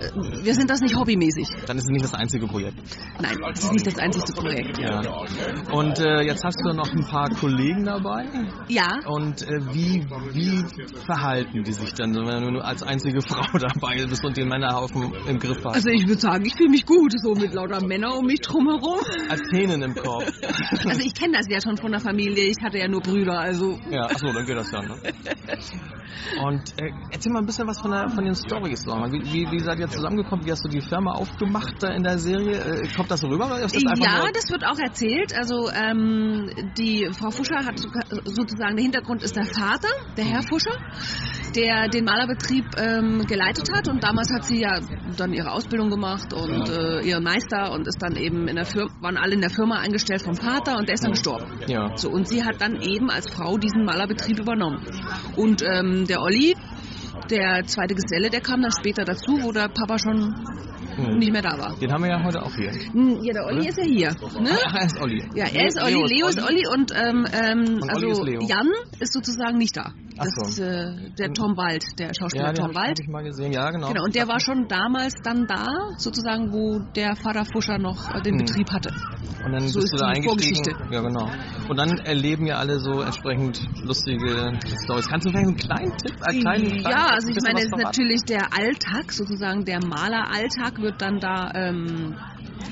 äh, 0.00 0.44
wir 0.44 0.54
sind 0.54 0.70
das 0.70 0.80
nicht 0.80 0.96
hobbymäßig. 0.96 1.48
Dann 1.66 1.78
ist 1.78 1.84
es 1.84 1.90
nicht 1.90 2.04
das 2.04 2.14
einzige 2.14 2.46
Projekt. 2.46 2.76
Nein, 3.20 3.38
das 3.40 3.64
ist 3.64 3.72
nicht 3.72 3.86
das 3.86 3.98
einzige 3.98 4.32
Projekt. 4.32 4.78
Ja. 4.78 5.00
Und 5.72 5.98
äh, 5.98 6.22
jetzt 6.22 6.44
hast 6.44 6.58
du 6.62 6.72
noch 6.72 6.92
ein 6.92 7.04
paar 7.04 7.30
Kollegen 7.30 7.84
dabei. 7.84 8.26
Ja, 8.68 9.00
Und 9.06 9.42
äh, 9.42 9.60
wie, 9.72 10.04
wie 10.32 10.64
verhalten 11.06 11.64
die 11.64 11.72
sich 11.72 11.94
dann, 11.94 12.14
wenn 12.14 12.54
du 12.54 12.60
als 12.60 12.82
einzige 12.82 13.20
Frau 13.28 13.58
dabei 13.58 14.04
bist 14.06 14.24
und 14.24 14.36
den 14.36 14.48
Männerhaufen 14.48 15.12
im 15.26 15.38
Griff 15.38 15.64
hast? 15.64 15.76
also 15.76 15.88
ich 15.88 16.06
würde 16.06 16.20
sagen, 16.20 16.44
ich 16.44 16.54
fühle 16.56 16.70
mich 16.70 16.84
gut, 16.86 17.12
so 17.20 17.34
mit 17.34 17.54
lauter 17.54 17.84
Männern 17.84 18.12
um 18.12 18.26
mich 18.26 18.40
drumherum. 18.40 18.98
als 19.28 19.42
Hähnen 19.52 19.82
im 19.82 19.94
Korb. 19.94 20.24
Also 20.88 21.00
ich 21.00 21.14
kenne 21.14 21.36
das 21.36 21.46
ja 21.48 21.60
schon 21.60 21.76
von 21.76 21.90
der 21.90 22.00
Familie, 22.00 22.17
ich 22.26 22.56
hatte 22.62 22.78
ja 22.78 22.88
nur 22.88 23.00
Brüder, 23.00 23.38
also 23.38 23.78
Ja, 23.90 24.04
achso, 24.06 24.32
dann 24.32 24.44
geht 24.44 24.56
das 24.56 24.70
ja, 24.70 24.82
ne? 24.82 24.96
Und 26.42 26.78
äh, 26.78 26.90
erzähl 27.10 27.32
mal 27.32 27.40
ein 27.40 27.46
bisschen 27.46 27.66
was 27.66 27.80
von, 27.80 27.90
der, 27.90 28.08
von 28.10 28.24
den 28.24 28.34
Storys. 28.34 28.84
Wie, 28.86 29.22
wie, 29.32 29.50
wie 29.50 29.60
seid 29.60 29.78
ihr 29.78 29.88
zusammengekommen? 29.88 30.44
Wie 30.44 30.50
hast 30.50 30.64
du 30.64 30.68
die 30.68 30.80
Firma 30.80 31.12
aufgemacht 31.12 31.74
da 31.80 31.88
in 31.92 32.02
der 32.02 32.18
Serie? 32.18 32.58
Äh, 32.58 32.88
kommt 32.94 33.10
das 33.10 33.20
so 33.20 33.28
rüber? 33.28 33.48
Das 33.60 33.72
ja, 33.72 34.18
nur, 34.18 34.32
das 34.32 34.50
wird 34.50 34.64
auch 34.64 34.78
erzählt. 34.78 35.32
Also 35.36 35.70
ähm, 35.70 36.50
die 36.76 37.08
Frau 37.18 37.30
Fuscher 37.30 37.64
hat 37.64 37.78
sozusagen, 37.78 38.76
der 38.76 38.82
Hintergrund 38.82 39.22
ist 39.22 39.36
der 39.36 39.46
Vater, 39.46 39.88
der 40.16 40.24
Herr 40.24 40.42
Fuscher, 40.42 40.76
der 41.54 41.88
den 41.88 42.04
Malerbetrieb 42.04 42.64
ähm, 42.76 43.24
geleitet 43.26 43.68
hat 43.74 43.88
und 43.88 44.02
damals 44.02 44.32
hat 44.32 44.44
sie 44.44 44.60
ja 44.60 44.80
dann 45.16 45.32
ihre 45.32 45.52
Ausbildung 45.52 45.90
gemacht 45.90 46.32
und 46.32 46.68
äh, 46.68 47.00
ihren 47.00 47.22
Meister 47.22 47.72
und 47.72 47.86
ist 47.86 48.00
dann 48.00 48.16
eben 48.16 48.48
in 48.48 48.56
der 48.56 48.64
Firma, 48.64 48.90
waren 49.00 49.16
alle 49.16 49.34
in 49.34 49.40
der 49.40 49.50
Firma 49.50 49.78
eingestellt 49.78 50.22
vom 50.22 50.34
Vater 50.34 50.76
und 50.76 50.88
der 50.88 50.94
ist 50.94 51.04
dann 51.04 51.12
gestorben. 51.12 51.46
Ja. 51.66 51.96
So, 51.96 52.10
und 52.10 52.28
sie 52.28 52.44
hat 52.44 52.60
dann 52.60 52.80
eben 52.80 53.10
als 53.10 53.28
Frau 53.30 53.56
diesen 53.58 53.84
Malerbetrieb 53.84 54.38
übernommen. 54.38 54.84
Und 55.36 55.62
ähm, 55.62 56.06
der 56.06 56.20
Olli, 56.22 56.54
der 57.30 57.64
zweite 57.66 57.94
Geselle, 57.94 58.30
der 58.30 58.40
kam 58.40 58.62
dann 58.62 58.72
später 58.72 59.04
dazu, 59.04 59.38
wo 59.42 59.52
der 59.52 59.68
Papa 59.68 59.98
schon. 59.98 60.34
Nicht 60.98 61.32
mehr 61.32 61.42
da 61.42 61.56
war. 61.58 61.74
Den 61.76 61.92
haben 61.92 62.02
wir 62.02 62.10
ja 62.10 62.22
heute 62.22 62.42
auch 62.42 62.54
hier. 62.54 62.70
Hm, 62.72 63.18
Ja, 63.22 63.32
der 63.32 63.46
Olli 63.46 63.60
Oder? 63.60 63.68
ist 63.68 63.78
ja 63.78 63.84
hier. 63.84 64.08
Ne? 64.40 64.50
Ach, 64.66 64.74
er 64.74 64.84
ist 64.86 65.00
Olli. 65.00 65.22
Ja, 65.34 65.46
er 65.46 65.66
ist 65.66 65.80
Olli, 65.82 65.94
Leo 65.94 66.26
ist 66.28 66.42
Olli 66.42 66.62
und, 66.72 66.92
ähm, 66.94 67.26
ähm, 67.32 67.60
Und 67.80 67.82
Olli 67.94 68.06
also 68.06 68.08
ist 68.10 68.22
Leo. 68.22 68.40
Jan 68.42 68.68
ist 69.00 69.12
sozusagen 69.12 69.58
nicht 69.58 69.76
da. 69.76 69.92
Das 70.16 70.30
so. 70.34 70.48
ist 70.48 70.58
äh, 70.58 71.10
der 71.16 71.32
Tom 71.32 71.56
Wald, 71.56 71.84
der 71.98 72.10
Schauspieler 72.12 72.46
Ja, 72.48 72.52
Tom 72.52 72.74
Wald. 72.74 72.98
ich 73.00 73.06
mal 73.08 73.22
gesehen. 73.22 73.52
Ja, 73.52 73.70
genau. 73.70 73.88
Genau, 73.88 74.02
und 74.02 74.16
der 74.16 74.26
war 74.26 74.40
schon 74.40 74.66
damals 74.66 75.14
dann 75.22 75.46
da, 75.46 75.64
sozusagen, 75.96 76.52
wo 76.52 76.80
der 76.96 77.14
Vater 77.14 77.44
Fuscher 77.44 77.78
noch 77.78 78.12
äh, 78.12 78.20
den 78.22 78.38
Hm. 78.38 78.44
Betrieb 78.46 78.68
hatte. 78.72 78.90
Und 79.44 79.52
dann 79.52 79.60
So 79.68 79.78
bist 79.78 79.92
ist 79.92 79.92
du 79.92 79.96
da 79.98 80.08
eingestiegen. 80.08 80.74
Ja, 80.90 81.00
genau. 81.02 81.30
Und 81.68 81.76
dann 81.76 81.98
erleben 81.98 82.46
ja 82.46 82.56
alle 82.56 82.80
so 82.80 83.00
entsprechend 83.02 83.60
lustige 83.84 84.58
Stories. 84.84 85.06
Kannst 85.08 85.26
du 85.26 85.30
vielleicht 85.30 85.46
einen 85.46 85.56
kleinen 85.56 85.96
Tipp, 85.98 86.16
einen 86.22 86.40
kleinen, 86.40 86.64
kleinen 86.80 86.82
ja, 86.82 87.06
also 87.14 87.28
ich 87.28 87.36
meine, 87.44 87.58
es 87.60 87.66
ist 87.66 87.76
natürlich 87.76 88.22
der 88.24 88.52
Alltag, 88.52 89.12
sozusagen 89.12 89.64
der 89.64 89.78
Maleralltag 89.86 90.80
wird 90.88 91.02
dann 91.02 91.20
da 91.20 91.50
ähm, 91.54 92.16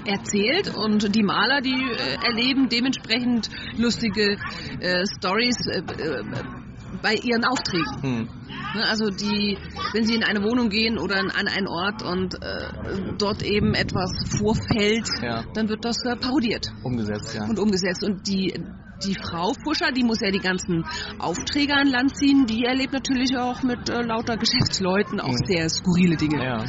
erzählt 0.07 0.75
und 0.75 1.15
die 1.15 1.23
Maler, 1.23 1.61
die 1.61 1.75
äh, 1.75 2.17
erleben 2.27 2.69
dementsprechend 2.69 3.51
lustige 3.77 4.39
äh, 4.81 5.05
Stories 5.19 5.59
äh, 5.67 5.79
äh, 5.81 6.23
bei 7.03 7.15
ihren 7.15 7.45
Aufträgen. 7.45 8.03
Hm. 8.03 8.29
Ne, 8.75 8.85
Also 8.89 9.11
die, 9.11 9.59
wenn 9.93 10.05
sie 10.07 10.15
in 10.15 10.25
eine 10.25 10.43
Wohnung 10.43 10.71
gehen 10.71 10.99
oder 10.99 11.21
in- 11.21 11.31
an 11.31 11.47
einen 11.47 11.69
Ort 11.69 12.03
und 12.03 12.35
äh, 12.43 13.13
dort 13.19 13.43
eben 13.43 13.75
etwas 13.75 14.11
vorfällt, 14.39 15.07
Ja. 15.23 15.45
dann 15.55 15.69
wird 15.69 15.85
das 15.85 15.97
äh, 16.05 16.17
parodiert 16.17 16.67
Umgesetzt, 16.83 17.35
ja. 17.35 17.45
und 17.45 17.59
umgesetzt. 17.59 18.03
Und 18.03 18.27
die, 18.27 18.55
die 19.05 19.15
Frau 19.15 19.53
Fuscher, 19.63 19.93
die 19.93 20.05
muss 20.05 20.21
ja 20.23 20.31
die 20.31 20.39
ganzen 20.41 20.85
Aufträge 21.19 21.75
an 21.75 21.89
Land 21.89 22.17
ziehen, 22.17 22.47
die 22.47 22.65
erlebt 22.65 22.93
natürlich 22.95 23.37
auch 23.37 23.63
mit 23.63 23.91
äh, 23.91 24.01
lauter 24.03 24.37
Geschäftsleuten 24.39 25.21
auch 25.21 25.29
Mhm. 25.33 25.47
sehr 25.47 25.69
skurrile 25.69 26.17
Dinge. 26.17 26.43
Ja. 26.43 26.65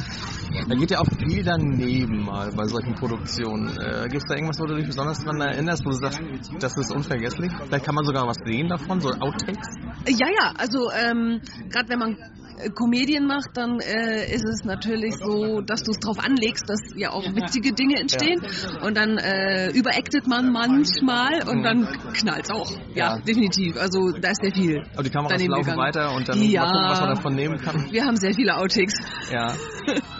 Da 0.68 0.74
geht 0.74 0.90
ja 0.90 0.98
auch 0.98 1.06
viel 1.18 1.42
daneben 1.44 2.24
mal 2.24 2.50
bei 2.52 2.66
solchen 2.66 2.94
Produktionen. 2.94 3.68
Äh, 3.78 4.08
Gibt 4.08 4.22
es 4.22 4.28
da 4.28 4.34
irgendwas, 4.34 4.58
wo 4.60 4.66
du 4.66 4.76
dich 4.76 4.86
besonders 4.86 5.22
dran 5.22 5.40
erinnerst, 5.40 5.84
wo 5.84 5.90
du 5.90 5.96
sagst, 5.96 6.20
das 6.58 6.76
ist 6.76 6.90
unvergesslich? 6.92 7.52
Vielleicht 7.66 7.84
kann 7.84 7.94
man 7.94 8.04
sogar 8.04 8.26
was 8.26 8.38
sehen 8.44 8.68
davon, 8.68 9.00
so 9.00 9.10
Outtakes? 9.10 9.68
Ja, 10.06 10.26
ja, 10.28 10.52
also 10.56 10.90
ähm, 10.92 11.40
gerade 11.68 11.88
wenn 11.88 11.98
man 11.98 12.16
äh, 12.60 12.70
Komedien 12.70 13.26
macht, 13.26 13.50
dann 13.54 13.80
äh, 13.80 14.32
ist 14.32 14.44
es 14.44 14.64
natürlich 14.64 15.14
so, 15.16 15.60
dass 15.60 15.82
du 15.82 15.90
es 15.92 15.98
drauf 16.00 16.18
anlegst, 16.18 16.68
dass 16.68 16.80
ja 16.96 17.10
auch 17.10 17.24
witzige 17.34 17.72
Dinge 17.72 17.98
entstehen 18.00 18.40
und 18.82 18.96
dann 18.96 19.18
äh, 19.18 19.70
überactet 19.70 20.26
man 20.26 20.52
manchmal 20.52 21.48
und 21.48 21.58
Mhm. 21.58 21.62
dann 21.62 21.88
knallt 22.14 22.50
auch. 22.52 22.70
Ja, 22.94 23.16
Ja. 23.16 23.18
definitiv. 23.20 23.76
Also 23.76 24.10
da 24.12 24.30
ist 24.30 24.42
sehr 24.42 24.52
viel. 24.52 24.82
Aber 24.94 25.02
die 25.02 25.10
Kameras 25.10 25.42
laufen 25.44 25.62
gegangen. 25.62 25.78
weiter 25.78 26.12
und 26.14 26.28
dann 26.28 26.42
Ja. 26.42 26.62
mal 26.62 26.72
gucken, 26.72 26.88
was 26.90 27.00
man 27.00 27.08
davon 27.14 27.34
nehmen 27.34 27.58
kann. 27.58 27.90
Wir 27.90 28.04
haben 28.04 28.16
sehr 28.16 28.34
viele 28.34 28.56
Outtakes. 28.56 28.94
Ja. 29.32 29.54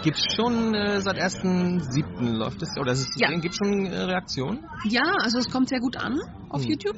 Gibt's 0.03 0.23
schon 0.35 0.73
äh, 0.73 1.01
seit 1.01 1.17
1.7. 1.17 2.37
läuft 2.37 2.61
es? 2.61 2.69
Oder 2.79 2.93
ist 2.93 3.01
es 3.01 3.09
Ja. 3.15 3.27
sehen? 3.29 3.41
Gibt's 3.41 3.57
schon 3.57 3.85
äh, 3.85 3.95
Reaktionen? 4.03 4.59
Ja, 4.85 5.03
also 5.21 5.37
es 5.39 5.49
kommt 5.49 5.69
sehr 5.69 5.79
gut 5.79 5.97
an 5.97 6.17
auf 6.49 6.63
Hm. 6.63 6.69
YouTube. 6.69 6.95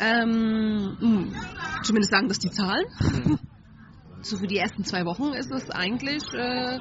Ähm, 0.00 0.96
mh, 1.00 1.82
zumindest 1.84 2.10
sagen 2.12 2.28
das 2.28 2.38
die 2.38 2.50
Zahlen. 2.50 2.84
Hm. 2.98 3.38
So 4.22 4.36
für 4.36 4.46
die 4.46 4.58
ersten 4.58 4.84
zwei 4.84 5.04
Wochen 5.04 5.32
ist 5.32 5.50
es 5.50 5.70
eigentlich 5.70 6.22
äh, 6.34 6.78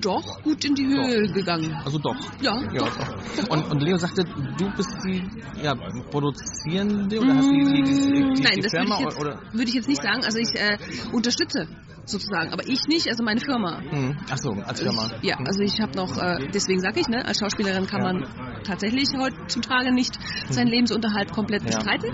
doch 0.00 0.42
gut 0.42 0.64
in 0.64 0.74
die 0.74 0.86
Höhe 0.86 1.28
gegangen. 1.32 1.74
Also 1.84 1.98
doch. 1.98 2.16
Ja, 2.40 2.60
Ja, 2.72 2.84
doch. 2.84 3.50
Und, 3.50 3.70
und 3.70 3.82
Leo 3.82 3.96
sagte, 3.98 4.24
du 4.24 4.70
bist 4.76 4.96
die 5.04 5.22
ja, 5.62 5.74
Produzierende 6.10 7.20
oder 7.20 7.34
hast 7.36 7.50
die, 7.50 7.64
die, 7.64 7.82
die, 7.82 7.94
die, 7.94 8.34
die, 8.34 8.42
Nein, 8.42 8.52
die 8.56 8.62
das 8.62 8.72
Firma 8.72 8.98
würde 8.98 9.00
ich, 9.00 9.00
jetzt, 9.00 9.20
oder? 9.20 9.40
würde 9.52 9.68
ich 9.68 9.74
jetzt 9.74 9.88
nicht 9.88 10.02
sagen. 10.02 10.24
Also 10.24 10.38
ich 10.38 10.54
äh, 10.54 10.78
unterstütze 11.12 11.68
sozusagen, 12.08 12.52
aber 12.52 12.66
ich 12.66 12.86
nicht, 12.88 13.08
also 13.08 13.22
meine 13.22 13.40
Firma. 13.40 13.80
Hm. 13.80 14.16
Ach 14.30 14.38
so, 14.38 14.50
als 14.52 14.80
Firma. 14.80 15.10
Ja, 15.22 15.38
Hm. 15.38 15.46
also 15.46 15.60
ich 15.60 15.80
habe 15.80 15.92
noch, 15.96 16.16
äh, 16.16 16.48
deswegen 16.52 16.80
sage 16.80 17.00
ich, 17.00 17.08
ne, 17.08 17.24
als 17.24 17.38
Schauspielerin 17.38 17.86
kann 17.86 18.02
Ja. 18.02 18.12
man 18.12 18.62
tatsächlich 18.64 19.08
heutzutage 19.18 19.92
nicht 19.92 20.18
seinen 20.50 20.68
Lebensunterhalt 20.68 21.30
komplett 21.32 21.62
Ja. 21.62 21.76
bestreiten 21.78 22.10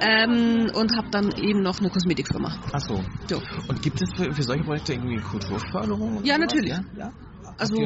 ähm, 0.00 0.70
und 0.74 0.96
habe 0.96 1.08
dann 1.10 1.32
eben 1.36 1.62
noch 1.62 1.78
eine 1.80 1.90
Kosmetikfirma. 1.90 2.56
Ach 2.72 2.80
so. 2.80 3.02
So. 3.28 3.40
Und 3.68 3.82
gibt 3.82 4.00
es 4.02 4.08
für, 4.16 4.32
für 4.32 4.42
solche 4.42 4.64
Projekte 4.64 4.92
irgendwie 4.94 5.16
Kulturförderung? 5.20 6.24
Ja, 6.24 6.38
natürlich. 6.38 6.70
Ja? 6.70 6.80
ja? 6.96 7.12
Also, 7.58 7.76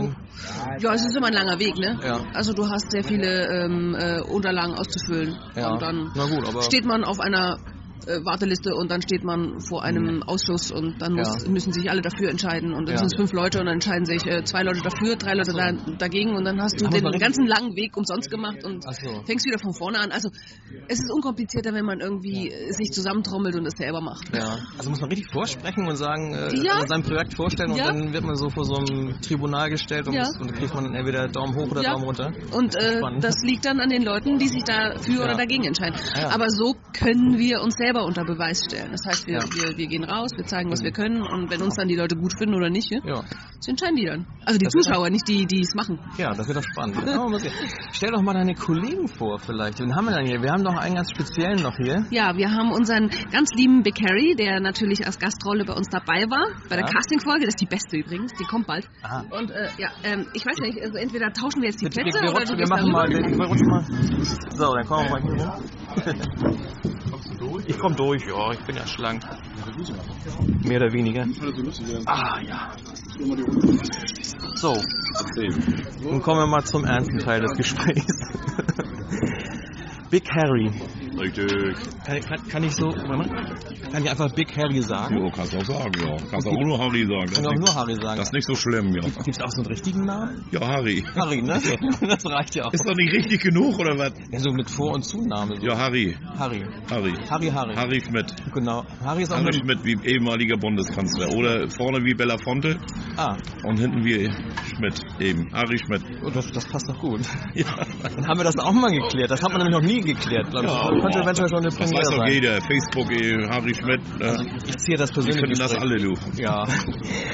ja, 0.81 0.95
es 0.95 1.05
ist 1.05 1.17
immer 1.17 1.29
ein 1.29 1.33
langer 1.35 1.59
Weg, 1.61 1.77
ne? 1.79 1.97
Ja. 2.03 2.19
Also 2.35 2.53
du 2.53 2.69
hast 2.69 2.91
sehr 2.91 3.05
viele 3.05 3.47
ähm, 3.47 3.95
äh, 3.95 4.21
Unterlagen 4.23 4.75
auszufüllen 4.75 5.37
Ja. 5.55 5.71
und 5.71 5.83
dann 5.83 6.11
Na 6.17 6.27
gut, 6.27 6.49
aber 6.49 6.63
steht 6.63 6.85
man 6.85 7.05
auf 7.05 7.21
einer 7.21 7.59
äh, 8.07 8.25
Warteliste 8.25 8.75
und 8.75 8.91
dann 8.91 9.03
steht 9.03 9.25
man 9.25 9.61
vor 9.61 9.83
einem 9.83 10.17
Mhm. 10.17 10.23
Ausschuss 10.25 10.71
und 10.71 11.01
dann 11.01 11.15
muss, 11.15 11.45
Ja. 11.45 11.51
müssen 11.51 11.73
sich 11.73 11.91
alle 11.91 12.01
dafür 12.03 12.31
entscheiden 12.31 12.73
und 12.73 12.87
dann 12.89 12.95
Ja. 12.95 12.99
sind 12.99 13.13
es 13.13 13.17
fünf 13.17 13.33
Leute 13.33 13.59
und 13.61 13.67
dann 13.67 13.75
entscheiden 13.75 14.05
sich 14.05 14.25
äh, 14.27 14.43
zwei 14.45 14.63
Leute 14.63 14.81
dafür, 14.83 15.17
drei 15.17 15.35
Leute 15.35 15.53
da, 15.53 15.73
dagegen 15.99 16.35
und 16.37 16.45
dann 16.45 16.61
hast 16.61 16.81
du 16.81 16.87
den 16.89 17.05
ganzen 17.19 17.47
langen 17.47 17.75
Weg 17.77 17.97
umsonst 17.97 18.31
gemacht 18.31 18.65
und 18.65 18.83
so. 18.85 19.23
fängst 19.27 19.47
wieder 19.47 19.59
von 19.59 19.75
vorne 19.75 19.99
an. 19.99 20.11
Also 20.13 20.31
es 20.89 20.99
ist 21.01 21.11
unkomplizierter, 21.13 21.73
wenn 21.75 21.85
man 21.85 22.01
irgendwie 22.01 22.51
äh, 22.51 22.73
sich 22.73 22.91
zusammentrommelt 22.93 23.57
und 23.57 23.67
es 23.67 23.75
selber 23.77 24.01
macht. 24.01 24.35
Ja, 24.35 24.59
also 24.79 24.91
muss 24.91 25.01
man 25.01 25.11
richtig 25.11 25.31
vorsprechen 25.33 25.87
und 25.87 25.97
sagen, 25.97 26.35
äh, 26.35 26.55
Ja. 26.57 26.75
also 26.75 26.87
sein 26.87 27.03
Projekt 27.03 27.35
vorstellen 27.35 27.75
Ja. 27.77 27.89
und 27.91 27.99
dann 28.01 28.13
wird 28.13 28.25
man 28.25 28.37
so 28.37 28.49
vor 28.51 28.65
so 28.65 28.77
einem 28.77 29.21
Tribunal 29.21 29.71
gestellt 29.71 30.07
und, 30.09 30.15
Ja. 30.15 30.25
muss, 30.27 30.37
und 30.39 30.51
dann 30.51 30.57
kriegt 30.57 30.75
man 30.75 30.95
entweder 30.95 31.29
Daumen 31.29 31.55
hoch 31.55 31.71
oder 31.71 31.83
Ja. 31.83 31.93
Daumen 31.93 32.05
runter. 32.05 32.33
Und 32.53 32.75
äh, 32.77 32.99
Spannend. 32.99 33.25
das 33.25 33.37
liegt 33.43 33.65
dann 33.65 33.81
an 33.81 33.89
den 33.91 34.03
Leuten, 34.03 34.39
die 34.39 34.49
sich 34.49 34.65
da 34.65 34.97
für 34.99 35.13
Ja. 35.13 35.25
oder 35.25 35.37
dagegen 35.37 35.65
entscheiden. 35.65 35.97
Ja. 36.17 36.31
Aber 36.35 36.49
so 36.51 36.75
können 36.93 37.39
wir 37.39 37.61
uns 37.63 37.77
selber 37.91 38.05
unter 38.07 38.25
Beweis 38.25 38.63
stellen. 38.65 38.91
Das 38.93 39.03
heißt, 39.07 39.27
wir, 39.27 39.35
Ja. 39.39 39.43
wir, 39.43 39.77
wir 39.77 39.87
gehen 39.89 40.05
raus, 40.05 40.31
wir 40.37 40.45
zeigen, 40.47 40.71
was 40.71 40.83
wir 40.83 40.93
können 40.93 41.23
und 41.23 41.51
wenn 41.51 41.61
uns 41.63 41.75
dann 41.75 41.89
die 41.89 41.97
Leute 41.97 42.15
gut 42.17 42.33
finden 42.39 42.55
oder 42.55 42.71
nicht, 42.71 42.91
ja, 42.91 43.01
Ja, 43.05 43.23
das 43.57 43.67
entscheiden 43.69 43.97
die 43.97 44.07
dann. 44.07 44.27
Also 44.47 44.59
die 44.59 44.67
Das 44.67 44.73
Zuschauer, 44.73 45.11
nicht 45.11 45.27
die, 45.27 45.45
die 45.47 45.61
es 45.61 45.75
machen. 45.75 45.99
ja 46.17 46.33
das 46.35 46.47
wird 46.47 46.57
doch 46.59 46.63
spannend. 46.63 46.97
Stell 47.93 48.11
doch 48.13 48.23
mal 48.23 48.35
deine 48.35 48.55
Kollegen 48.55 49.09
vor 49.09 49.39
vielleicht. 49.41 49.81
Wen 49.81 49.95
haben 49.95 50.07
wir 50.07 50.15
denn 50.15 50.27
hier? 50.27 50.41
Wir 50.43 50.53
haben 50.53 50.63
noch 50.63 50.77
einen 50.77 50.95
ganz 50.95 51.11
speziellen 51.11 51.63
noch 51.63 51.77
hier. 51.77 52.07
Ja, 52.11 52.37
wir 52.37 52.51
haben 52.51 52.71
unseren 52.73 53.11
ganz 53.33 53.51
lieben 53.57 53.83
Big 53.83 53.97
Harry, 54.07 54.35
der 54.39 54.61
natürlich 54.61 55.05
als 55.05 55.19
Gastrolle 55.19 55.65
bei 55.65 55.73
uns 55.73 55.89
dabei 55.89 56.25
war, 56.31 56.47
bei 56.69 56.77
der. 56.77 56.85
Castingfolge. 56.91 57.45
Das 57.47 57.55
ist 57.55 57.61
die 57.61 57.67
beste 57.67 57.97
übrigens, 57.99 58.33
die 58.35 58.45
kommt 58.45 58.67
bald. 58.67 58.89
Aha. 59.03 59.25
Und 59.31 59.51
äh, 59.51 59.69
ja, 59.79 59.89
ähm, 60.05 60.27
ich 60.35 60.45
weiß 60.45 60.59
nicht, 60.59 60.81
also 60.83 60.97
entweder 60.99 61.33
tauschen 61.33 61.63
wir 61.63 61.69
jetzt 61.71 61.81
die 61.81 61.87
Wir, 61.87 61.91
Plätze 61.91 62.19
wir, 62.19 62.23
wir, 62.23 62.31
oder 62.31 62.41
rutschen, 62.41 62.59
wir 62.59 62.69
machen 62.69 62.91
mal, 62.93 63.09
wir, 63.09 63.19
wir 63.39 63.47
rutschen 63.47 63.67
mal. 63.69 63.85
So, 64.57 64.75
dann 64.75 64.87
kommen 64.87 65.07
wir 65.07 65.11
mal 65.11 65.23
hier 65.23 65.45
rum. 65.45 66.91
Ich 67.67 67.79
komm 67.79 67.97
durch, 67.97 68.25
ja, 68.27 68.53
ich 68.53 68.61
bin 68.61 68.77
ja 68.77 68.87
schlank. 68.87 69.23
Mehr 70.65 70.81
oder 70.81 70.93
weniger. 70.93 71.27
Ah, 72.07 72.41
ja. 72.41 72.71
So, 74.57 74.75
nun 76.01 76.23
kommen 76.23 76.41
wir 76.41 76.47
mal 76.47 76.65
zum 76.65 76.85
ernsten 76.85 77.19
Teil 77.19 77.41
des 77.41 77.57
Gesprächs. 77.57 78.07
Big 80.11 80.29
Harry. 80.35 80.71
Richtig. 81.19 81.77
Kann, 82.05 82.21
kann, 82.23 82.49
kann 82.49 82.65
ich 82.65 82.75
so, 82.75 82.87
warte 82.87 83.17
mal. 83.17 83.29
Kann 83.93 84.03
ich 84.05 84.11
einfach 84.11 84.33
Big 84.35 84.57
Harry 84.57 84.81
sagen? 84.83 85.17
Jo, 85.19 85.31
kannst 85.35 85.53
du 85.53 85.59
auch 85.59 85.65
sagen, 85.65 85.93
ja. 86.01 86.17
Kannst 86.31 86.47
auch 86.47 86.53
nur 86.61 86.79
Harry 86.79 87.05
sagen. 87.07 87.27
Das 87.31 87.43
Kann 87.43 87.47
auch 87.47 87.55
nur 87.59 87.75
Harry 87.75 87.95
sagen. 87.95 88.17
das 88.19 88.29
ist 88.29 88.33
nicht 88.33 88.47
so 88.47 88.55
schlimm, 88.55 88.95
ja. 88.95 89.03
Gibt 89.03 89.29
es 89.29 89.41
auch 89.41 89.51
so 89.51 89.63
einen 89.63 89.67
richtigen 89.71 90.05
Namen? 90.05 90.45
Ja, 90.51 90.61
Harry. 90.67 91.05
Harry, 91.17 91.43
ne? 91.43 91.61
Das 92.01 92.25
reicht 92.27 92.55
ja 92.55 92.65
auch. 92.65 92.73
Ist 92.73 92.85
doch 92.87 92.95
nicht 92.97 93.13
richtig 93.13 93.41
genug, 93.43 93.79
oder 93.79 93.99
was? 93.99 94.13
Ja, 94.31 94.39
so 94.39 94.51
mit 94.53 94.71
Vor- 94.71 94.95
und 94.95 95.03
Zunahme. 95.05 95.57
So. 95.61 95.67
Ja, 95.67 95.77
Harry. 95.79 96.17
Harry. 96.39 96.65
Harry. 96.91 97.13
Harry, 97.29 97.47
Harry. 97.49 97.75
Harry 97.75 98.01
Schmidt. 98.01 98.35
Genau. 98.53 98.85
Harry 99.05 99.23
ist 99.23 99.33
auch 99.33 99.39
Harry. 99.39 99.53
Schmidt 99.55 99.85
wie 99.85 99.97
ehemaliger 100.05 100.57
Bundeskanzler. 100.57 101.29
Oder 101.37 101.69
vorne 101.71 102.05
wie 102.05 102.15
Belafonte 102.15 102.79
Ah, 103.17 103.37
und 103.65 103.79
hinten 103.79 104.05
wie 104.05 104.31
Schmidt 104.75 105.01
eben. 105.21 105.51
Harry 105.53 105.79
Schmidt. 105.79 106.03
oh, 106.25 106.31
das, 106.31 106.51
das 106.53 106.65
passt 106.67 106.89
doch 106.89 106.99
gut. 106.99 107.21
Ja. 107.55 107.65
Dann 108.03 108.27
haben 108.29 108.39
wir 108.39 108.45
das 108.45 108.57
auch 108.59 108.73
mal 108.73 108.91
geklärt. 108.91 109.31
Das 109.31 109.43
hat 109.43 109.51
man 109.53 109.63
nämlich 109.63 109.75
noch 109.75 109.83
nie 109.87 110.01
geklärt, 110.01 110.51
glaube 110.51 110.67
ich. 110.67 110.73
Ja, 110.73 110.91
das 110.91 111.03
könnte 111.03 111.19
eventuell 111.21 111.49
schon 111.49 111.59
eine 111.59 111.67
Das 111.69 111.81
weiß 111.81 111.91
Premiere 111.91 112.17
doch 112.17 112.33
jeder. 112.33 112.61
Facebook, 112.63 113.11
eh, 113.13 113.49
Harry 113.51 113.75
Schmidt. 113.75 113.80
Also, 113.83 114.45
Äh, 114.45 114.47
ich 114.67 114.77
ziehe 114.79 114.97
das 114.99 115.11
persönlich. 115.13 115.41
finden 115.41 115.59
das 115.59 115.75
alle, 115.75 115.99
du. 115.99 116.15
Ja. 116.37 116.67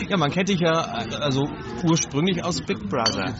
Ja, 0.09 0.17
man 0.17 0.31
kennt 0.31 0.49
dich 0.49 0.61
ja 0.61 0.73
also 1.21 1.49
ursprünglich 1.83 2.43
aus 2.45 2.61
Big 2.63 2.79
Brother. 2.89 3.35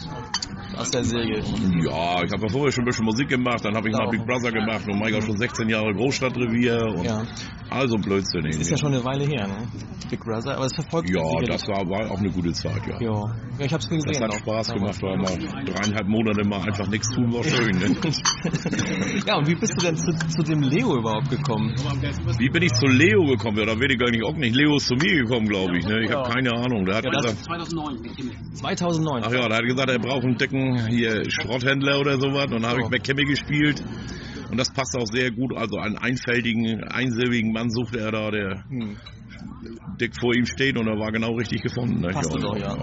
Aus 0.77 0.91
der 0.91 1.03
Serie. 1.03 1.39
Ja, 1.39 2.23
ich 2.23 2.31
habe 2.31 2.43
ja 2.43 2.49
vorher 2.49 2.71
schon 2.71 2.83
ein 2.83 2.85
bisschen 2.85 3.05
Musik 3.05 3.29
gemacht, 3.29 3.65
dann 3.65 3.75
habe 3.75 3.89
ich 3.89 3.95
mal. 3.95 4.07
Big 4.09 4.25
Brother 4.25 4.51
gemacht 4.51 4.87
und 4.87 4.99
Mike 4.99 5.17
auch 5.17 5.21
schon 5.23 5.37
16 5.37 5.69
Jahre 5.69 5.93
Großstadtrevier 5.93 6.85
und 6.95 7.03
Ja. 7.05 7.23
also 7.69 7.97
Blödsinn. 7.97 8.45
Ist 8.45 8.69
ja 8.69 8.77
schon 8.77 8.93
eine 8.93 9.03
Weile 9.03 9.25
her, 9.25 9.47
ne? 9.47 9.67
Big 10.09 10.19
Brother, 10.23 10.55
aber 10.55 10.65
es 10.65 10.73
verfolgt 10.73 11.09
Ja, 11.09 11.21
das 11.47 11.67
war, 11.67 11.83
war 11.89 12.11
auch 12.11 12.19
eine 12.19 12.29
gute 12.29 12.53
Zeit, 12.53 12.81
ja. 12.87 12.99
Ja, 13.01 13.11
ja 13.59 13.65
ich 13.65 13.73
hab's 13.73 13.89
gesehen. 13.89 14.03
Das 14.07 14.21
hat 14.21 14.31
auch. 14.31 14.37
Spaß 14.39 14.73
gemacht, 14.73 15.01
war 15.01 15.17
mal 15.17 15.37
dreieinhalb 15.65 16.07
Monate 16.07 16.47
mal 16.47 16.61
einfach 16.61 16.87
nichts 16.87 17.09
tun, 17.09 17.33
war 17.33 17.43
schön. 17.43 17.75
Ne? 17.77 17.97
ja, 19.27 19.37
und 19.37 19.47
wie 19.47 19.55
bist 19.55 19.73
du 19.77 19.85
denn 19.85 19.97
zu, 19.97 20.11
zu 20.29 20.43
dem 20.43 20.61
Leo 20.61 20.95
überhaupt 20.95 21.29
gekommen? 21.29 21.73
Wie 22.37 22.49
bin 22.49 22.61
ich 22.63 22.73
zu 22.73 22.85
Leo 22.87 23.25
gekommen? 23.25 23.57
Ja, 23.57 23.65
da 23.65 23.73
weiß 23.73 23.87
ich 23.89 23.99
gar 23.99 24.09
nicht 24.11 24.23
auch 24.23 24.35
nicht. 24.35 24.55
Leo 24.55 24.75
ist 24.77 24.87
zu 24.87 24.95
mir 24.95 25.23
gekommen, 25.23 25.47
glaube 25.47 25.77
ich. 25.77 25.85
Ne? 25.85 26.03
Ich 26.03 26.09
Ja. 26.09 26.19
habe 26.23 26.29
keine 26.33 26.51
Ahnung. 26.53 26.85
Der 26.85 26.95
hat 26.97 27.03
Ja, 27.05 27.11
das- 27.11 27.23
gesagt, 27.23 27.43
2009. 27.45 29.23
ach 29.25 29.31
ja, 29.31 29.47
der 29.47 29.57
hat 29.57 29.65
gesagt, 29.65 29.89
er 29.89 29.99
braucht 29.99 30.23
einen 30.23 30.37
dicken 30.37 30.66
hier 30.87 31.23
Schrotthändler 31.29 31.99
oder 31.99 32.19
sowas. 32.19 32.45
Und 32.45 32.63
dann 32.63 32.67
habe 32.67 32.81
ich 32.95 33.03
Kimmy 33.03 33.23
gespielt. 33.23 33.83
Und 34.49 34.57
das 34.57 34.71
passt 34.71 34.95
auch 34.97 35.07
sehr 35.07 35.31
gut. 35.31 35.55
Also 35.55 35.77
einen 35.77 35.97
einfältigen, 35.97 36.83
einsilbigen 36.83 37.51
Mann 37.51 37.69
suchte 37.69 37.99
er 37.99 38.11
da, 38.11 38.31
der 38.31 38.63
Hm. 38.69 38.97
dick 39.99 40.13
vor 40.19 40.33
ihm 40.35 40.45
steht. 40.45 40.77
Und 40.77 40.87
er 40.87 40.97
war 40.97 41.11
genau 41.11 41.33
richtig 41.35 41.61
gefunden. 41.63 42.01
Ne? 42.01 42.09
Passte 42.09 42.39
doch, 42.39 42.57
ja. 42.57 42.75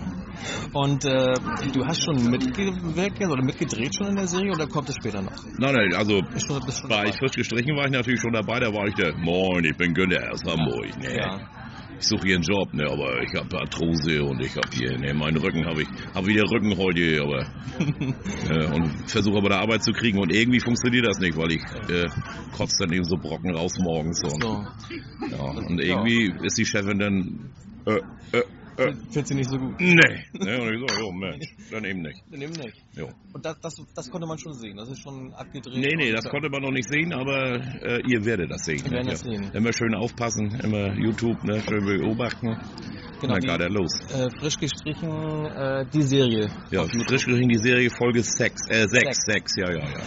Und 0.72 1.04
äh, 1.04 1.34
du 1.72 1.84
hast 1.86 2.02
schon 2.02 2.30
mitgewirkt 2.30 3.20
oder 3.20 3.42
mitgedreht 3.42 3.94
schon 3.96 4.08
in 4.08 4.16
der 4.16 4.26
Serie 4.26 4.52
oder 4.52 4.66
kommt 4.66 4.88
es 4.88 4.96
später 4.96 5.22
noch? 5.22 5.32
Nein, 5.58 5.74
nein, 5.74 5.94
also 5.94 6.20
Bei 6.20 7.04
dabei? 7.04 7.12
frisch 7.12 7.32
gestrichen 7.32 7.76
war 7.76 7.86
ich 7.86 7.92
natürlich 7.92 8.20
schon 8.20 8.32
dabei, 8.32 8.60
da 8.60 8.72
war 8.72 8.86
ich 8.86 8.94
der, 8.94 9.16
moin, 9.16 9.64
ich 9.64 9.76
bin 9.76 9.94
Günther 9.94 10.32
aus 10.32 10.42
Hamburg. 10.44 10.98
Ne? 11.00 11.16
Ja. 11.16 11.40
Ich 12.04 12.10
suche 12.10 12.26
hier 12.26 12.34
einen 12.34 12.44
Job, 12.44 12.74
ne, 12.74 12.84
aber 12.84 13.22
ich 13.22 13.32
habe 13.34 13.58
Arthrose 13.58 14.22
und 14.22 14.38
ich 14.42 14.54
habe 14.54 14.68
hier, 14.74 14.98
ne, 14.98 15.14
meinen 15.14 15.38
Rücken 15.38 15.64
habe 15.64 15.80
ich, 15.80 15.88
habe 16.14 16.26
wieder 16.26 16.42
Rücken 16.42 16.76
heute, 16.76 17.22
aber 17.22 17.46
äh, 18.50 18.74
und 18.76 19.10
versuche 19.10 19.38
aber 19.38 19.48
da 19.48 19.60
Arbeit 19.60 19.82
zu 19.82 19.90
kriegen 19.92 20.18
und 20.18 20.30
irgendwie 20.30 20.60
funktioniert 20.60 21.06
das 21.06 21.18
nicht, 21.18 21.34
weil 21.34 21.52
ich 21.52 21.62
äh, 21.88 22.06
kotze 22.52 22.76
dann 22.80 22.92
eben 22.92 23.04
so 23.04 23.16
Brocken 23.16 23.56
raus 23.56 23.72
morgens 23.78 24.22
und, 24.22 24.44
ja, 24.44 25.44
und 25.66 25.80
irgendwie 25.80 26.30
ist 26.44 26.58
die 26.58 26.66
Chefin 26.66 26.98
dann, 26.98 27.50
äh, 27.86 28.00
äh, 28.36 28.42
äh, 28.76 28.92
Findest 29.10 29.30
du 29.30 29.34
nicht 29.34 29.50
so 29.50 29.58
gut? 29.58 29.74
nee, 29.80 29.94
ne, 29.94 30.60
und 30.60 30.74
ich 30.74 30.90
so, 30.90 31.00
jo, 31.00 31.12
Mensch, 31.12 31.46
dann 31.70 31.84
eben 31.84 32.02
nicht, 32.02 32.22
Nimm 32.30 32.50
nicht. 32.50 32.76
jo. 32.94 33.08
Und 33.32 33.44
das, 33.44 33.58
das, 33.60 33.74
das 33.94 34.10
konnte 34.10 34.26
man 34.26 34.38
schon 34.38 34.52
sehen. 34.54 34.76
Das 34.76 34.88
ist 34.88 35.00
schon 35.02 35.32
abgedreht. 35.34 35.76
Nee, 35.76 35.94
nee, 35.96 36.12
das 36.12 36.24
konnte 36.26 36.48
man 36.50 36.62
noch 36.62 36.70
nicht 36.72 36.88
sehen, 36.88 37.12
aber 37.12 37.54
äh, 37.82 38.00
ihr 38.08 38.24
werdet 38.24 38.50
das 38.50 38.64
sehen. 38.64 38.82
Wir 38.84 38.92
werden 38.92 39.06
ja. 39.06 39.12
das 39.12 39.20
sehen. 39.20 39.50
Immer 39.52 39.72
schön 39.72 39.94
aufpassen, 39.94 40.58
immer 40.62 40.94
YouTube, 40.98 41.42
ne, 41.44 41.60
schön 41.60 41.84
beobachten. 41.84 42.56
Genau, 43.20 43.34
dann 43.34 43.40
geht 43.42 43.60
er 43.60 43.70
los. 43.70 43.92
Äh, 44.12 44.28
frisch 44.38 44.58
gestrichen 44.58 45.08
äh, 45.46 45.86
die 45.92 46.02
Serie. 46.02 46.50
Ja, 46.70 46.84
frisch 47.08 47.24
gering 47.24 47.48
die 47.48 47.58
Serie 47.58 47.88
Folge 47.90 48.22
6, 48.22 48.68
äh, 48.68 48.86
6, 48.86 49.16
6, 49.24 49.56
ja, 49.56 49.70
ja, 49.70 49.78
ja. 49.78 50.02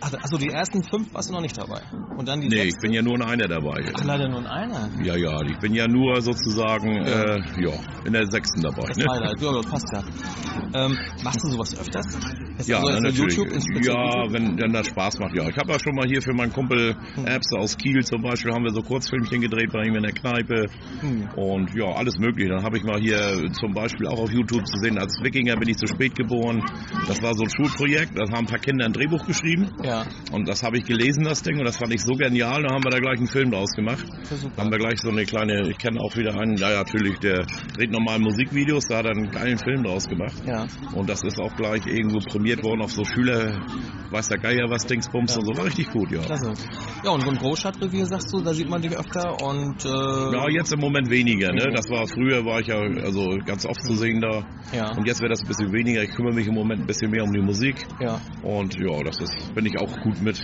Ach, 0.00 0.12
also 0.20 0.36
die 0.36 0.48
ersten 0.48 0.82
fünf 0.82 1.14
warst 1.14 1.30
du 1.30 1.34
noch 1.34 1.40
nicht 1.40 1.56
dabei. 1.56 1.80
Und 2.16 2.28
dann 2.28 2.40
die 2.40 2.48
Nee, 2.48 2.56
ich 2.56 2.62
sechste? 2.72 2.80
bin 2.82 2.92
ja 2.92 3.02
nur 3.02 3.14
in 3.14 3.22
einer 3.22 3.46
dabei. 3.48 3.84
Ach, 3.94 4.04
leider 4.04 4.28
nur 4.28 4.40
in 4.40 4.46
einer. 4.46 4.90
Ja, 5.02 5.16
ja, 5.16 5.40
ich 5.48 5.58
bin 5.60 5.72
ja 5.74 5.86
nur 5.88 6.20
sozusagen, 6.20 7.06
Ja. 7.06 7.36
äh, 7.36 7.42
ja, 7.64 7.72
in 8.04 8.12
der 8.12 8.26
sechsten 8.26 8.62
dabei. 8.62 8.88
Das 8.88 8.96
Ne? 8.96 9.04
Highlight, 9.08 9.40
ja, 9.40 9.52
das 9.52 9.66
passt 9.66 9.88
ja. 9.92 10.02
Ähm, 10.74 10.98
machst 11.22 11.42
du 11.44 11.48
sowas 11.48 11.78
öfters? 11.78 12.06
Ist 12.58 12.68
Ja, 12.68 12.78
also 12.78 13.00
natürlich. 13.00 13.36
Ja, 13.86 14.24
wenn, 14.30 14.58
wenn 14.58 14.72
das 14.72 14.86
Spaß 14.88 15.18
macht, 15.18 15.34
ja. 15.36 15.48
Ich 15.48 15.56
habe 15.56 15.72
ja 15.72 15.78
schon 15.78 15.94
mal 15.94 16.06
hier 16.06 16.20
für 16.22 16.32
meinen 16.34 16.52
Kumpel 16.52 16.94
Hm. 17.14 17.26
Erbse 17.26 17.58
aus 17.58 17.76
Kiel 17.76 18.02
zum 18.04 18.22
Beispiel, 18.22 18.52
haben 18.52 18.64
wir 18.64 18.72
so 18.72 18.82
Kurzfilmchen 18.82 19.40
gedreht 19.40 19.70
bei 19.72 19.84
ihm 19.84 19.94
in 19.94 20.02
der 20.02 20.12
Kneipe. 20.12 20.66
Hm. 21.00 21.28
Und 21.36 21.70
ja, 21.74 21.86
alles 21.92 22.18
mögliche. 22.18 22.50
Dann 22.50 22.64
habe 22.64 22.76
ich 22.76 22.84
mal 22.84 23.00
hier 23.00 23.50
zum 23.52 23.72
Beispiel 23.74 24.06
auch 24.08 24.18
auf 24.18 24.30
YouTube 24.32 24.66
zu 24.66 24.78
sehen, 24.82 24.98
als 24.98 25.14
Wikinger 25.22 25.56
bin 25.56 25.68
ich 25.68 25.76
zu 25.76 25.86
spät 25.86 26.14
geboren. 26.14 26.62
Das 27.06 27.22
war 27.22 27.34
so 27.34 27.44
ein 27.44 27.50
Schulprojekt, 27.50 28.16
da 28.16 28.22
haben 28.22 28.46
ein 28.46 28.46
paar 28.46 28.58
Kinder 28.58 28.86
ein 28.86 28.92
Drehbuch 28.92 29.24
geschrieben. 29.26 29.68
Ja, 29.84 30.04
Und 30.32 30.48
das 30.48 30.62
habe 30.62 30.78
ich 30.78 30.84
gelesen, 30.84 31.24
das 31.24 31.42
Ding, 31.42 31.58
und 31.58 31.64
das 31.66 31.76
fand 31.76 31.92
ich 31.94 32.02
so 32.02 32.14
genial, 32.14 32.62
da 32.62 32.74
haben 32.74 32.84
wir 32.84 32.90
da 32.90 32.98
gleich 32.98 33.18
einen 33.18 33.28
Film 33.28 33.50
draus 33.50 33.72
gemacht. 33.74 34.04
Haben 34.56 34.70
wir 34.70 34.78
gleich 34.78 34.98
so 35.00 35.10
eine 35.10 35.24
kleine, 35.24 35.68
ich 35.68 35.78
kenne 35.78 36.00
auch 36.00 36.16
wieder 36.16 36.34
einen, 36.38 36.56
ja 36.56 36.70
ja, 36.72 36.78
natürlich, 36.78 37.18
der 37.18 37.44
dreht 37.76 37.91
normal 37.92 38.18
Musikvideos, 38.18 38.86
da 38.88 38.98
hat 38.98 39.04
er 39.06 39.12
einen 39.12 39.30
geilen 39.30 39.58
Film 39.58 39.82
draus 39.84 40.08
gemacht. 40.08 40.34
Ja, 40.46 40.66
Und 40.94 41.08
das 41.08 41.22
ist 41.22 41.38
auch 41.40 41.54
gleich 41.56 41.86
irgendwo 41.86 42.18
prämiert 42.18 42.62
worden 42.64 42.82
auf 42.82 42.90
so 42.92 43.04
Schüler, 43.04 43.60
weiß 44.10 44.28
der 44.28 44.38
Geier 44.38 44.68
was, 44.68 44.84
Dingsbums 44.86 45.34
Ja. 45.34 45.40
und 45.40 45.46
so, 45.46 45.56
war 45.60 45.66
richtig 45.66 45.90
gut, 45.90 46.10
ja. 46.10 46.20
klasse. 46.22 46.52
Ja, 47.04 47.10
und 47.10 47.22
so 47.22 47.30
ein 47.30 47.36
Großstadtrevier, 47.36 48.06
sagst 48.06 48.32
du, 48.32 48.40
da 48.42 48.52
sieht 48.52 48.68
man 48.68 48.82
dich 48.82 48.96
öfter 48.96 49.36
und... 49.42 49.84
Äh, 49.84 49.88
Ja, 50.34 50.48
jetzt 50.50 50.72
im 50.72 50.80
Moment 50.80 51.10
weniger, 51.10 51.52
ne? 51.52 51.70
Das 51.74 51.88
war 51.90 52.06
früher 52.08 52.44
war 52.44 52.60
ich 52.60 52.66
ja 52.66 52.78
also 52.80 53.38
ganz 53.44 53.64
oft 53.66 53.82
zu 53.82 53.94
sehen 53.94 54.20
da. 54.20 54.44
Ja, 54.76 54.90
Und 54.96 55.06
jetzt 55.06 55.20
wird 55.20 55.30
das 55.30 55.40
ein 55.42 55.48
bisschen 55.48 55.72
weniger. 55.72 56.02
Ich 56.02 56.10
kümmere 56.10 56.34
mich 56.34 56.46
im 56.46 56.54
Moment 56.54 56.80
ein 56.80 56.86
bisschen 56.86 57.10
mehr 57.10 57.22
um 57.24 57.32
die 57.32 57.40
Musik. 57.42 57.86
ja, 58.00 58.20
Und 58.42 58.74
ja, 58.78 59.02
das 59.04 59.20
ist, 59.20 59.54
bin 59.54 59.66
ich 59.66 59.78
auch 59.78 59.94
gut 60.02 60.20
mit, 60.22 60.40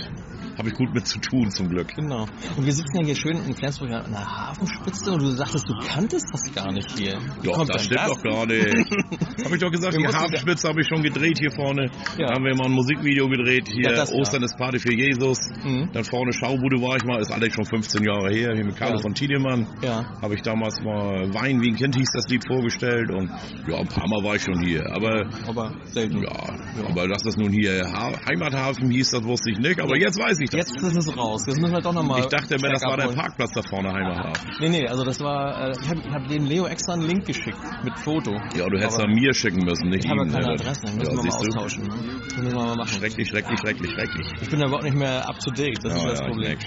habe 0.59 0.69
ich 0.69 0.75
gut 0.75 0.93
mit 0.93 1.07
zu 1.07 1.19
tun 1.21 1.51
zum 1.51 1.69
Glück. 1.69 1.95
genau. 1.95 2.27
Und 2.57 2.67
wir 2.67 2.73
sitzen 2.73 2.99
ja 3.01 3.07
hier 3.07 3.15
schön 3.15 3.37
in 3.47 3.55
Flensburg 3.55 3.91
an 3.93 4.11
der 4.11 4.27
Hafenspitze 4.27 5.13
und 5.13 5.23
du 5.23 5.31
sagtest, 5.31 5.69
du 5.69 5.75
kanntest 5.87 6.27
das 6.33 6.53
gar 6.55 6.73
nicht 6.73 6.91
hier. 6.99 7.19
Wie 7.41 7.47
Doch, 7.47 7.67
das 7.67 7.85
stimmt 7.85 8.09
doch 8.09 8.23
gar 8.23 8.47
nicht. 8.47 8.67
habe 9.45 9.55
ich 9.55 9.61
doch 9.61 9.71
gesagt, 9.71 9.95
Wir 9.97 10.09
die 10.09 10.15
Hafenspitze 10.15 10.69
habe 10.69 10.81
ich 10.81 10.89
schon 10.89 11.03
gedreht 11.03 11.39
hier 11.39 11.53
vorne. 11.53 11.91
Ja. 12.19 12.27
Da 12.27 12.35
haben 12.35 12.45
wir 12.45 12.55
mal 12.57 12.67
ein 12.67 12.73
Musikvideo 12.73 13.29
gedreht. 13.29 13.69
Hier 13.69 13.91
Ja, 13.91 13.97
das. 13.97 14.13
Ostern 14.13 14.43
ist 14.43 14.57
Party 14.59 14.79
für 14.79 14.95
Jesus. 14.95 15.39
Mhm. 15.63 15.91
Dann 15.93 16.05
vorne 16.05 16.33
Schaubude 16.33 16.81
war 16.83 16.97
ich 16.97 17.05
mal, 17.05 17.21
ist 17.21 17.31
allerdings 17.31 17.55
schon 17.55 17.65
15 17.65 18.03
Jahre 18.05 18.31
her, 18.31 18.53
hier 18.55 18.65
mit 18.65 18.77
Carlo 18.77 18.99
von 18.99 19.15
Tiedemann. 19.15 19.67
Ja, 19.83 20.05
Habe 20.21 20.35
ich 20.35 20.43
damals 20.43 20.81
mal 20.83 21.33
Wein 21.33 21.61
wie 21.63 21.71
ein 21.71 21.77
Kind 21.77 21.97
hieß 21.97 22.11
das 22.13 22.27
Lied 22.29 22.45
vorgestellt 22.47 23.11
und 23.11 23.31
ja, 23.69 23.79
ein 23.79 23.87
paar 23.87 24.09
Mal 24.09 24.25
war 24.25 24.35
ich 24.35 24.43
schon 24.43 24.61
hier. 24.65 24.85
Aber 24.93 25.29
aber 25.47 25.73
selten. 25.85 26.23
ja, 26.23 26.89
aber 26.89 27.07
dass 27.09 27.23
das 27.23 27.37
nun 27.37 27.53
hier 27.53 27.85
ha 27.93 28.13
Heimathafen 28.29 28.91
hieß, 28.91 29.11
das 29.11 29.25
wusste 29.25 29.51
ich 29.51 29.59
nicht. 29.59 29.81
Aber 29.81 29.97
jetzt 29.97 30.19
weiß 30.19 30.41
ich 30.41 30.48
ich 30.51 30.59
Jetzt 30.59 30.77
ist 30.77 30.97
es 30.97 31.17
raus. 31.17 31.45
Jetzt 31.47 31.61
müssen 31.61 31.75
wir 31.75 31.81
doch 31.81 31.93
nochmal. 31.93 32.21
Ich 32.21 32.27
dachte 32.27 32.55
immer, 32.55 32.71
das 32.71 32.83
war 32.83 32.97
der. 32.97 33.09
Parkplatz 33.09 33.53
da 33.53 33.63
vorne 33.63 33.93
Heimathafen. 33.93 34.51
Nee, 34.61 34.69
nee, 34.69 34.87
also 34.87 35.05
das 35.05 35.21
war. 35.21 35.69
Äh, 35.69 35.73
ich 35.81 35.89
habe 35.89 36.03
hab 36.11 36.29
dem 36.29 36.45
Leo 36.45 36.67
extra 36.67 36.95
einen 36.95 37.03
Link 37.03 37.27
geschickt 37.27 37.59
mit 37.85 37.99
Foto. 37.99 38.33
Ja, 38.55 38.67
du 38.67 38.79
hättest 38.79 38.99
Aber 38.99 39.09
an 39.09 39.15
mir 39.15 39.35
schicken 39.35 39.65
müssen, 39.65 39.89
nicht 39.91 40.05
Ich 40.05 40.11
habe 40.11 40.23
ihm. 40.23 40.33
keine 40.33 40.47
ne? 40.47 40.53
Adresse. 40.53 40.83
Müssen 40.83 41.01
ja, 41.01 41.07
wir 41.07 41.31
mal 41.31 41.37
austauschen. 41.37 41.83
Ne? 41.85 41.95
Das 42.29 42.37
müssen 42.37 42.57
wir 42.57 42.65
mal 42.65 42.77
machen. 42.77 42.89
Schrecklich, 42.89 43.29
schrecklich, 43.29 43.59
schrecklich, 43.61 43.91
schrecklich. 43.93 44.27
Ich 44.43 44.51
bin 44.51 44.61
da 44.61 44.67
überhaupt 44.67 44.85
nicht 44.85 44.97
mehr 44.97 45.29
up 45.29 45.39
to 45.41 45.51
date. 45.51 45.79
Das 45.83 45.93
ja, 45.93 45.99
ist 45.99 46.05
das 46.05 46.21
ja, 46.21 46.27
ich 46.27 46.31
Problem. 46.31 46.59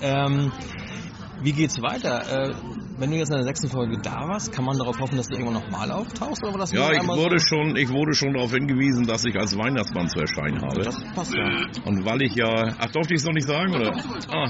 Ähm, 0.00 0.52
wie 1.42 1.52
geht's 1.52 1.80
weiter? 1.82 2.48
Äh, 2.50 2.54
wenn 2.98 3.10
du 3.10 3.16
jetzt 3.16 3.30
in 3.30 3.36
der 3.36 3.44
sechsten 3.44 3.68
Folge 3.68 3.98
da 4.02 4.28
warst, 4.28 4.52
kann 4.52 4.64
man 4.64 4.78
darauf 4.78 4.98
hoffen, 5.00 5.16
dass 5.16 5.26
du 5.28 5.34
irgendwann 5.36 5.62
nochmal 5.62 5.90
auftauchst? 5.90 6.42
Oder 6.44 6.58
das 6.58 6.72
Ja, 6.72 6.92
ich 6.92 7.06
wurde 7.06 7.38
so? 7.38 7.46
schon, 7.46 7.76
ich 7.76 7.88
wurde 7.90 8.14
schon 8.14 8.32
darauf 8.34 8.52
hingewiesen, 8.52 9.06
dass 9.06 9.24
ich 9.24 9.36
als 9.36 9.56
Weihnachtsmann 9.56 10.08
zu 10.08 10.20
erscheinen 10.20 10.60
habe. 10.62 10.82
Das 10.82 11.02
passt 11.14 11.34
ja. 11.34 11.44
Und 11.84 12.04
weil 12.04 12.22
ich 12.22 12.34
ja, 12.34 12.74
ach 12.78 12.90
durfte 12.92 13.14
ich 13.14 13.20
es 13.20 13.26
noch 13.26 13.32
nicht 13.34 13.46
sagen, 13.48 13.74
oder? 13.74 13.92
Ah, 14.30 14.44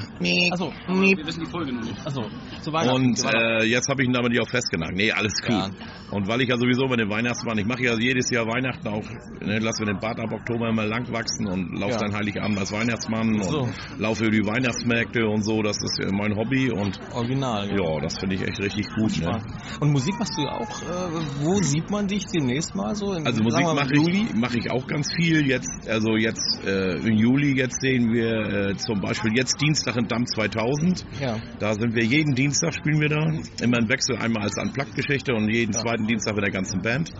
Achso, 0.52 0.72
nee. 0.88 1.14
Wir 1.16 1.26
wissen 1.26 1.44
die 1.44 1.50
Folge 1.50 1.72
noch 1.72 1.82
nicht. 1.84 2.06
Achso, 2.06 2.22
zu 2.60 2.72
Weihnachten. 2.72 2.96
und 3.06 3.24
äh, 3.34 3.64
jetzt 3.64 3.88
habe 3.88 4.02
ich 4.02 4.08
ihn 4.08 4.14
damit 4.14 4.32
ja 4.34 4.42
auch 4.42 4.48
festgenagt. 4.50 4.94
Nee, 4.94 5.10
alles 5.12 5.34
cool. 5.48 5.54
Ja. 5.54 5.70
Und 6.10 6.28
weil 6.28 6.42
ich 6.42 6.48
ja 6.48 6.56
sowieso 6.56 6.86
mit 6.86 7.00
dem 7.00 7.10
Weihnachtsmann, 7.10 7.58
ich 7.58 7.66
mache 7.66 7.82
ja 7.82 7.94
jedes 7.98 8.30
Jahr 8.30 8.46
Weihnachten 8.46 8.86
auch, 8.86 9.02
ne, 9.40 9.58
lassen 9.58 9.86
wir 9.86 9.92
den 9.94 10.00
Bart 10.00 10.20
ab 10.20 10.30
Oktober 10.32 10.68
immer 10.68 10.84
lang 10.86 11.10
wachsen 11.12 11.46
und 11.48 11.78
laufe 11.78 11.92
Ja. 11.94 11.98
dann 11.98 12.14
Heiligabend 12.14 12.58
als 12.58 12.70
Weihnachtsmann 12.72 13.38
Ach 13.40 13.44
so. 13.44 13.60
und 13.62 13.74
laufe 13.98 14.24
über 14.26 14.30
die 14.36 14.46
Weihnachtsmärkte 14.46 15.26
und 15.26 15.42
so. 15.44 15.62
Das 15.62 15.76
ist 15.82 15.98
ja 15.98 16.08
mein 16.12 16.36
Hobby 16.36 16.70
und 16.70 17.00
Original. 17.14 17.68
ja, 17.68 18.00
das 18.00 18.18
finde 18.18 18.33
ich 18.33 18.33
echt 18.42 18.60
richtig 18.60 18.86
gut. 18.94 19.20
Ne? 19.20 19.40
Und 19.80 19.92
Musik 19.92 20.14
machst 20.18 20.36
du 20.36 20.42
ja 20.42 20.52
auch. 20.52 20.82
Äh, 20.82 21.20
wo 21.42 21.54
sieht 21.62 21.90
man 21.90 22.06
dich 22.06 22.24
demnächst 22.26 22.74
mal 22.74 22.94
so? 22.94 23.12
In, 23.14 23.26
Also 23.26 23.42
Musik 23.42 23.64
mache 23.64 23.94
ich, 23.94 24.34
mach 24.34 24.54
ich 24.54 24.70
auch 24.70 24.86
ganz 24.86 25.12
viel. 25.14 25.46
Jetzt, 25.46 25.88
also 25.88 26.16
jetzt 26.16 26.60
äh, 26.66 26.96
im 26.98 27.16
Juli 27.16 27.56
jetzt 27.56 27.80
sehen 27.80 28.12
wir 28.12 28.70
äh, 28.70 28.76
zum 28.76 29.00
Beispiel 29.00 29.32
jetzt 29.36 29.60
Dienstag 29.60 29.96
in 29.96 30.08
Damm 30.08 30.26
2000. 30.26 31.04
Ja. 31.20 31.36
Da 31.58 31.74
sind 31.74 31.94
wir 31.94 32.04
jeden 32.04 32.34
Dienstag 32.34 32.74
spielen 32.74 33.00
wir 33.00 33.08
da. 33.08 33.24
Immer 33.62 33.78
im 33.78 33.88
Wechsel 33.88 34.16
einmal 34.16 34.44
als 34.44 34.56
Unplugged-Geschichte 34.58 35.34
und 35.34 35.48
jeden 35.48 35.72
Ja. 35.72 35.80
zweiten 35.80 36.06
Dienstag 36.06 36.34
mit 36.34 36.44
der 36.44 36.52
ganzen 36.52 36.82
Band. 36.82 37.10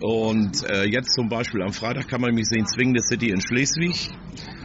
Und 0.00 0.62
äh, 0.70 0.84
jetzt 0.84 1.12
zum 1.14 1.28
Beispiel 1.28 1.62
am 1.62 1.72
Freitag 1.72 2.06
kann 2.08 2.20
man 2.20 2.32
mich 2.34 2.46
sehen, 2.46 2.66
Zwingende 2.66 3.00
City 3.02 3.30
in 3.30 3.40
Schleswig. 3.40 4.10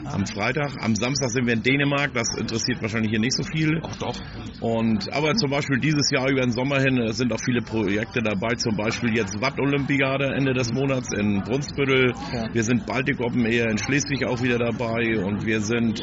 Am 0.06 0.26
Freitag. 0.26 0.72
Am 0.82 0.96
Samstag 0.96 1.30
sind 1.30 1.46
wir 1.46 1.54
in 1.54 1.64
Dänemark. 1.64 2.14
Das 2.14 2.28
interessiert 2.38 2.82
wahrscheinlich 2.82 3.12
hier 3.12 3.20
nicht 3.20 3.36
so 3.36 3.44
viele. 3.44 3.82
Ach 3.84 3.96
doch. 3.98 4.16
Und 4.62 5.12
aber 5.14 5.36
zum 5.36 5.50
Beispiel 5.50 5.80
dieses 5.80 6.10
Jahr 6.12 6.30
über 6.30 6.42
den 6.42 6.52
Sommer 6.52 6.80
hin 6.80 6.98
äh, 6.98 7.14
sind 7.14 7.32
auch 7.34 7.40
viele 7.44 7.62
Projekte 7.62 8.22
dabei. 8.22 8.56
Zum 8.56 8.76
Beispiel 8.76 9.16
jetzt 9.16 9.40
Watt-Olympiade 9.42 10.34
Ende 10.36 10.54
des 10.54 10.72
Monats 10.74 11.10
in 11.18 11.42
Brunsbüttel. 11.44 12.14
Ja. 12.34 12.54
Wir 12.54 12.64
sind 12.64 12.86
Baltic 12.86 13.20
Open 13.20 13.46
Air 13.46 13.70
in 13.70 13.78
Schleswig 13.78 14.26
auch 14.26 14.42
wieder 14.42 14.58
dabei 14.58 15.18
und 15.24 15.46
wir 15.46 15.62
sind 15.62 16.02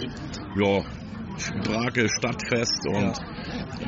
ja 0.56 0.82
Brake 1.64 2.08
Stadtfest 2.08 2.86
und 2.86 3.16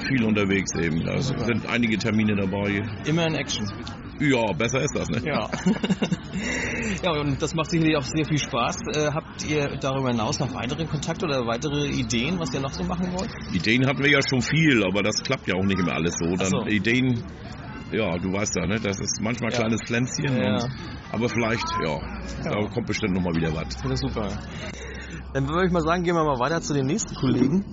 viel 0.08 0.24
unterwegs 0.24 0.74
eben. 0.78 1.04
Da 1.04 1.20
Super. 1.20 1.44
sind 1.44 1.66
einige 1.66 1.98
Termine 1.98 2.36
dabei. 2.36 2.82
Immer 3.06 3.26
in 3.26 3.34
Action. 3.34 3.66
Ja, 4.22 4.52
besser 4.52 4.80
ist 4.80 4.94
das, 4.94 5.08
ne? 5.08 5.20
Ja. 5.24 5.50
ja, 7.02 7.10
und 7.20 7.42
das 7.42 7.54
macht 7.54 7.70
sicherlich 7.70 7.96
auch 7.96 8.04
sehr 8.04 8.24
viel 8.24 8.38
Spaß. 8.38 8.76
Äh, 8.94 9.10
habt 9.12 9.44
ihr 9.50 9.76
darüber 9.80 10.10
hinaus 10.10 10.38
noch 10.38 10.54
weitere 10.54 10.84
Kontakte 10.86 11.26
oder 11.26 11.44
weitere 11.46 11.88
Ideen, 11.88 12.38
was 12.38 12.54
ihr 12.54 12.60
noch 12.60 12.72
so 12.72 12.84
machen 12.84 13.12
wollt? 13.12 13.30
Ideen 13.52 13.84
hatten 13.86 14.02
wir 14.02 14.10
ja 14.10 14.20
schon 14.28 14.40
viel, 14.40 14.84
aber 14.84 15.02
das 15.02 15.16
klappt 15.24 15.48
ja 15.48 15.54
auch 15.56 15.64
nicht 15.64 15.78
immer 15.80 15.94
alles 15.94 16.14
so. 16.18 16.36
Dann 16.36 16.50
so. 16.50 16.66
Ideen, 16.66 17.24
ja, 17.90 18.16
du 18.16 18.32
weißt 18.32 18.54
ja, 18.56 18.66
ne? 18.66 18.78
Das 18.80 19.00
ist 19.00 19.20
manchmal 19.20 19.50
ein 19.50 19.54
Ja. 19.54 19.60
kleines 19.60 19.80
Pflänzchen. 19.86 20.36
Ja. 20.40 20.54
Und, 20.54 20.70
aber 21.10 21.28
vielleicht, 21.28 21.66
ja, 21.84 21.98
da 22.44 22.68
kommt 22.68 22.86
bestimmt 22.86 23.14
noch 23.14 23.22
mal 23.22 23.34
wieder 23.34 23.52
was. 23.54 23.68
Das 23.82 23.90
ist 23.92 24.00
super. 24.02 24.28
Dann 25.34 25.48
würde 25.48 25.66
ich 25.66 25.72
mal 25.72 25.80
sagen, 25.82 26.02
gehen 26.02 26.14
wir 26.14 26.24
mal 26.24 26.38
weiter 26.38 26.60
zu 26.60 26.74
den 26.74 26.86
nächsten 26.86 27.14
Kollegen. 27.14 27.64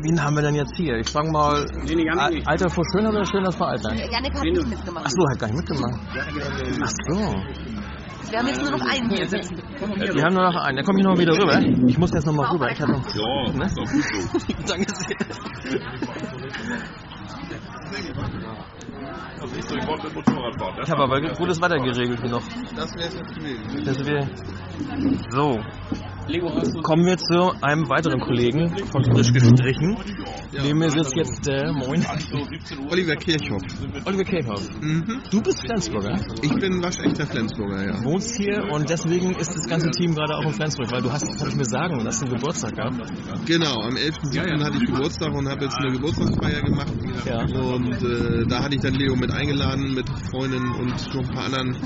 Wen 0.00 0.22
haben 0.24 0.34
wir 0.34 0.42
denn 0.42 0.54
jetzt 0.54 0.74
hier? 0.76 0.96
Ich 0.96 1.10
fange 1.10 1.30
mal. 1.30 1.66
Nee, 1.84 2.08
Al- 2.10 2.30
nicht. 2.30 2.46
Alter 2.48 2.70
vor 2.70 2.84
schön 2.92 3.06
oder 3.06 3.24
schön 3.26 3.44
das 3.44 3.54
vor 3.54 3.68
Alter? 3.68 3.94
Janik 3.94 4.34
hat 4.34 4.42
nicht 4.42 4.66
mitgemacht. 4.66 5.06
Achso, 5.06 5.28
hat 5.30 5.38
gar 5.38 5.46
nicht 5.48 5.56
mitgemacht. 5.58 6.00
Ach 6.82 6.90
so. 7.08 7.34
Wir 8.30 8.38
haben 8.38 8.46
jetzt 8.48 8.62
nur 8.62 8.70
noch 8.70 8.80
einen 8.90 9.10
hier 9.10 9.28
sitzen. 9.28 9.56
Wir 9.58 10.24
haben 10.24 10.34
nur 10.34 10.42
noch 10.50 10.56
einen. 10.56 10.76
Der 10.76 10.84
kommt 10.86 10.98
hier 10.98 11.08
noch 11.08 11.18
wieder 11.18 11.32
rüber. 11.34 11.60
Ich 11.86 11.98
muss 11.98 12.10
jetzt 12.14 12.24
noch 12.26 12.32
mal 12.32 12.46
rüber. 12.50 12.70
Ich 12.70 12.80
habe 12.80 12.92
noch. 12.92 13.14
Ja, 13.14 13.52
Ne? 13.52 13.64
ist 13.66 13.76
doch 13.76 13.84
gut 13.84 14.02
so. 14.02 14.38
Danke 14.66 14.86
sehr. 14.94 15.16
Also 19.40 19.54
ich 19.56 19.64
ich. 19.64 20.82
Ich 20.82 20.90
habe 20.90 21.02
aber 21.02 21.20
gutes 21.36 21.60
Wetter 21.60 21.78
geregelt 21.78 22.20
hier 22.22 22.30
noch. 22.30 22.42
Das 22.74 22.94
wäre 22.94 23.08
es 23.08 23.14
jetzt 23.14 23.34
gewesen. 23.34 23.84
Dass 23.84 23.98
wir 24.04 24.28
so. 25.30 25.60
Kommen 26.82 27.04
wir 27.04 27.18
zu 27.18 27.52
einem 27.60 27.88
weiteren 27.88 28.20
Kollegen 28.20 28.70
von 28.90 29.04
frisch 29.04 29.32
gestrichen. 29.32 29.96
Neben 30.52 30.78
mir 30.78 30.90
sitzt 30.90 31.16
jetzt 31.16 31.46
der 31.46 31.72
Moin. 31.72 32.04
Oliver 32.90 33.16
Kirchhoff. 33.16 33.62
Oliver 34.04 34.24
Käfer. 34.24 34.54
Mhm. 34.80 35.22
Du 35.30 35.42
bist 35.42 35.60
Flensburger, 35.60 36.20
Ich 36.42 36.54
bin 36.54 36.82
waschechter 36.82 37.26
Flensburger, 37.26 37.84
ja. 37.86 38.04
wohnst 38.04 38.36
hier 38.36 38.62
und 38.70 38.88
deswegen 38.88 39.34
ist 39.34 39.50
das 39.56 39.66
ganze 39.66 39.90
Team 39.90 40.14
gerade 40.14 40.36
auch 40.36 40.44
in 40.44 40.52
Flensburg, 40.52 40.92
weil 40.92 41.02
du 41.02 41.10
hast, 41.10 41.28
das 41.28 41.40
habe 41.40 41.50
ich 41.50 41.56
mir 41.56 41.64
sagen 41.64 42.00
lassen, 42.00 42.26
einen 42.26 42.34
Geburtstag 42.36 42.76
gehabt. 42.76 43.00
Genau, 43.46 43.80
am 43.82 43.94
11.07. 43.94 44.64
hatte 44.64 44.76
ich 44.76 44.86
Geburtstag 44.86 45.32
und 45.34 45.48
habe 45.48 45.64
jetzt 45.64 45.76
eine 45.78 45.92
Geburtstagsfeier 45.92 46.62
gemacht. 46.62 46.92
Ja. 47.26 47.40
Und 47.42 48.02
äh, 48.02 48.46
da 48.46 48.62
hatte 48.62 48.76
ich 48.76 48.80
dann 48.80 48.94
Leo 48.94 49.16
mit 49.16 49.32
eingeladen, 49.32 49.94
mit 49.94 50.08
Freundin 50.30 50.70
und 50.72 51.14
noch 51.14 51.28
ein 51.28 51.34
paar 51.34 51.44
anderen. 51.46 51.76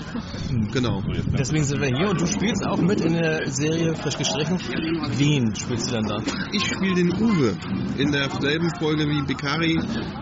Genau. 0.72 1.02
Deswegen 1.38 1.64
sind 1.64 1.80
wir 1.80 1.88
hier 1.88 2.10
und 2.10 2.20
du 2.20 2.26
spielst 2.26 2.66
auch 2.66 2.78
mit 2.78 3.00
in 3.00 3.14
der 3.14 3.50
Serie 3.50 3.94
frisch 3.94 4.18
gestrichen. 4.18 4.25
Wen 4.34 5.54
spielst 5.54 5.90
du 5.90 5.94
dann 5.94 6.04
da? 6.06 6.18
Ich 6.52 6.64
spiele 6.66 6.94
den 6.94 7.12
Uwe 7.14 7.56
in 7.98 8.12
derselben 8.12 8.70
Folge 8.78 9.06
wie 9.08 9.22
Bekari, 9.22 9.78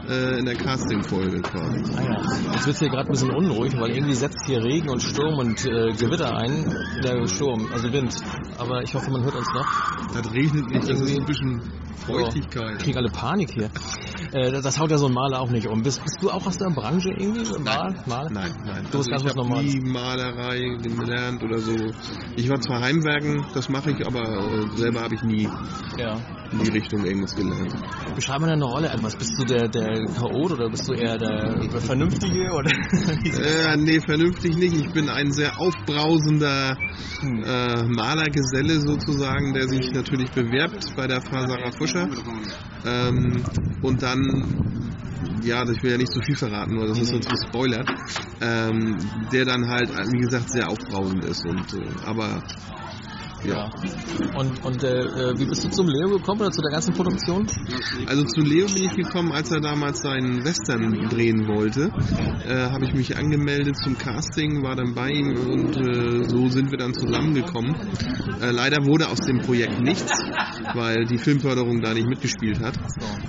äh, 0.08 0.38
in 0.38 0.44
der 0.44 0.54
Casting-Folge 0.56 1.40
quasi. 1.42 1.82
Ah 1.96 2.02
ja. 2.02 2.52
Jetzt 2.52 2.66
wird 2.66 2.78
hier 2.78 2.88
gerade 2.90 3.08
ein 3.08 3.12
bisschen 3.12 3.30
unruhig, 3.30 3.72
weil 3.78 3.90
irgendwie 3.90 4.14
setzt 4.14 4.44
hier 4.46 4.62
Regen 4.62 4.90
und 4.90 5.02
Sturm 5.02 5.38
und 5.38 5.64
äh, 5.66 5.92
Gewitter 5.92 6.36
ein. 6.36 6.64
Der 7.02 7.26
Sturm, 7.26 7.66
also 7.72 7.92
Wind. 7.92 8.14
Aber 8.58 8.82
ich 8.82 8.94
hoffe, 8.94 9.10
man 9.10 9.24
hört 9.24 9.34
uns 9.36 9.48
noch. 9.54 9.66
Das 10.14 10.32
regnet 10.32 10.70
nicht, 10.70 10.88
das 10.88 11.00
ist 11.00 11.18
ein 11.18 11.24
bisschen 11.24 11.60
Ich 11.96 12.04
Feuchtigkeit. 12.04 12.78
krieg 12.80 12.96
alle 12.96 13.08
Panik 13.10 13.50
hier. 13.52 13.70
Äh, 14.32 14.50
das- 14.52 14.62
das 14.62 14.78
haut 14.78 14.90
ja 14.90 14.98
so 14.98 15.06
ein 15.06 15.12
Maler 15.12 15.40
auch 15.40 15.50
nicht 15.50 15.66
um. 15.68 15.82
Bist, 15.82 16.02
bist 16.02 16.18
du 16.22 16.30
auch 16.30 16.46
aus 16.46 16.58
der 16.58 16.70
Branche 16.70 17.08
irgendwie? 17.16 17.44
Mal? 17.62 17.94
Mal? 18.06 18.28
Nein, 18.30 18.52
nein. 18.64 18.84
Du 18.90 18.98
bist 18.98 19.10
ganz 19.10 19.22
ich 19.22 19.28
was 19.30 19.36
habe 19.36 19.48
Normales. 19.48 19.74
nie 19.74 19.80
Malerei 19.80 20.58
gelernt 20.82 21.42
oder 21.42 21.58
so. 21.58 21.72
Ich 22.36 22.48
war 22.50 22.60
zwar 22.60 22.80
Heimwerken, 22.80 23.44
das 23.54 23.68
mache 23.68 23.92
ich, 23.92 23.93
aber 24.04 24.22
äh, 24.22 24.76
selber 24.76 25.02
habe 25.02 25.14
ich 25.14 25.22
nie 25.22 25.48
Ja. 25.98 26.16
in 26.52 26.58
die 26.58 26.70
Richtung 26.70 27.04
irgendwas 27.04 27.34
gelernt. 27.34 27.74
Beschreib 28.14 28.40
mal 28.40 28.46
deine 28.48 28.64
Rolle 28.64 28.88
etwas. 28.88 29.16
Bist 29.16 29.32
du 29.38 29.44
der, 29.44 29.68
der 29.68 30.04
Chaot 30.14 30.52
oder 30.52 30.70
bist 30.70 30.88
du 30.88 30.92
eher 30.94 31.18
der 31.18 31.68
Vernünftige? 31.80 32.50
Oder? 32.52 32.70
Äh, 33.24 33.76
nee, 33.76 34.00
vernünftig 34.00 34.56
nicht. 34.56 34.74
Ich 34.74 34.92
bin 34.92 35.08
ein 35.08 35.32
sehr 35.32 35.58
aufbrausender 35.58 36.76
äh, 37.22 37.82
Malergeselle 37.84 38.80
sozusagen, 38.80 39.52
der 39.54 39.68
sich 39.68 39.90
natürlich 39.92 40.30
bewerbt 40.30 40.84
bei 40.96 41.06
der 41.06 41.20
Frau 41.20 41.46
Sarah 41.46 41.70
Fuscher. 41.76 42.08
Ähm, 42.86 43.42
und 43.82 44.02
dann, 44.02 44.90
ja, 45.42 45.62
ich 45.68 45.82
will 45.82 45.90
ja 45.92 45.96
nicht 45.98 46.12
zu 46.12 46.20
viel 46.22 46.36
verraten, 46.36 46.78
weil 46.78 46.88
das 46.88 46.98
ist 46.98 47.08
sonst 47.08 47.28
gespoilert, 47.28 47.88
ähm, 48.40 48.96
der 49.32 49.44
dann 49.44 49.68
halt, 49.68 49.88
wie 50.12 50.20
gesagt, 50.20 50.50
sehr 50.50 50.68
aufbrausend 50.68 51.24
ist. 51.24 51.44
Und, 51.46 51.72
äh, 51.74 51.86
aber 52.06 52.42
ja. 53.46 53.70
Und, 54.36 54.64
und 54.64 54.82
äh, 54.82 55.00
äh, 55.00 55.38
wie 55.38 55.44
bist 55.44 55.64
du 55.64 55.70
zum 55.70 55.86
Leo 55.88 56.08
gekommen 56.10 56.40
oder 56.40 56.50
zu 56.50 56.62
der 56.62 56.70
ganzen 56.70 56.94
Produktion? 56.94 57.46
Also 58.06 58.24
zu 58.24 58.40
Leo 58.40 58.66
bin 58.66 58.84
ich 58.84 58.94
gekommen, 58.94 59.32
als 59.32 59.50
er 59.50 59.60
damals 59.60 60.00
seinen 60.00 60.44
Western 60.44 61.08
drehen 61.08 61.46
wollte. 61.46 61.90
Äh, 62.46 62.70
Habe 62.70 62.86
ich 62.86 62.94
mich 62.94 63.16
angemeldet 63.16 63.76
zum 63.76 63.96
Casting, 63.98 64.62
war 64.62 64.76
dann 64.76 64.94
bei 64.94 65.10
ihm 65.10 65.36
und 65.36 65.76
äh, 65.76 66.28
so 66.28 66.48
sind 66.48 66.70
wir 66.70 66.78
dann 66.78 66.94
zusammengekommen. 66.94 67.74
Äh, 68.40 68.50
leider 68.50 68.84
wurde 68.84 69.08
aus 69.08 69.20
dem 69.20 69.40
Projekt 69.40 69.80
nichts, 69.80 70.12
weil 70.74 71.04
die 71.06 71.18
Filmförderung 71.18 71.80
da 71.80 71.94
nicht 71.94 72.08
mitgespielt 72.08 72.60
hat. 72.60 72.74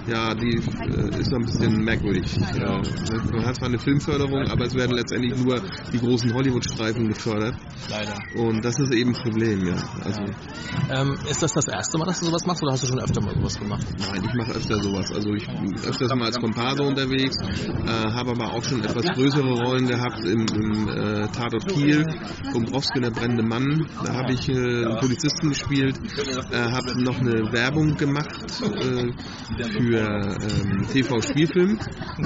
Ja, 0.07 0.33
die 0.33 0.57
äh, 0.57 1.19
ist 1.19 1.29
so 1.29 1.35
ein 1.35 1.45
bisschen 1.45 1.83
merkwürdig. 1.83 2.37
Äh, 2.37 2.81
man 3.31 3.45
hat 3.45 3.55
zwar 3.55 3.67
eine 3.67 3.79
Filmförderung, 3.79 4.47
aber 4.49 4.65
es 4.65 4.75
werden 4.75 4.95
letztendlich 4.95 5.35
nur 5.43 5.61
die 5.91 5.99
großen 5.99 6.33
Hollywood-Streifen 6.33 7.07
gefördert. 7.07 7.55
Leider. 7.89 8.15
Und 8.35 8.63
das 8.63 8.79
ist 8.79 8.93
eben 8.93 9.15
ein 9.15 9.21
Problem, 9.21 9.65
ja. 9.65 9.75
Also 10.05 10.21
Ähm, 10.89 11.17
ist 11.29 11.41
das 11.41 11.51
das 11.53 11.67
erste 11.67 11.97
Mal, 11.97 12.05
dass 12.05 12.19
du 12.19 12.25
sowas 12.27 12.45
machst 12.45 12.61
oder 12.61 12.73
hast 12.73 12.83
du 12.83 12.87
schon 12.87 12.99
öfter 12.99 13.21
mal 13.21 13.33
sowas 13.35 13.57
gemacht? 13.57 13.85
Nein, 13.97 14.23
ich 14.23 14.33
mache 14.35 14.51
öfter 14.51 14.81
sowas. 14.81 15.11
Also 15.11 15.33
ich 15.33 15.47
bin 15.47 15.73
öfters 15.83 16.13
mal 16.15 16.25
als 16.25 16.39
Komparse 16.39 16.83
unterwegs, 16.83 17.35
äh, 17.41 17.89
habe 17.89 18.31
aber 18.31 18.53
auch 18.53 18.63
schon 18.63 18.83
etwas 18.83 19.03
größere 19.15 19.49
Rollen 19.51 19.87
gehabt 19.87 20.19
im, 20.25 20.45
im 20.53 20.87
äh, 20.89 21.27
Tatort 21.29 21.67
Kiel, 21.67 22.05
Dombrowski, 22.53 22.99
der 23.01 23.11
brennende 23.11 23.43
Mann. 23.43 23.87
Da 24.03 24.13
habe 24.13 24.33
ich 24.33 24.47
äh, 24.47 24.53
einen 24.85 24.97
Polizisten 24.99 25.49
gespielt, 25.49 25.99
äh, 26.51 26.55
habe 26.57 27.01
noch 27.03 27.19
eine 27.19 27.51
Werbung 27.51 27.95
gemacht 27.97 28.35
äh, 28.61 29.11
für 29.71 29.97
ähm, 29.99 30.87
TV-Spielfilm. 30.91 31.79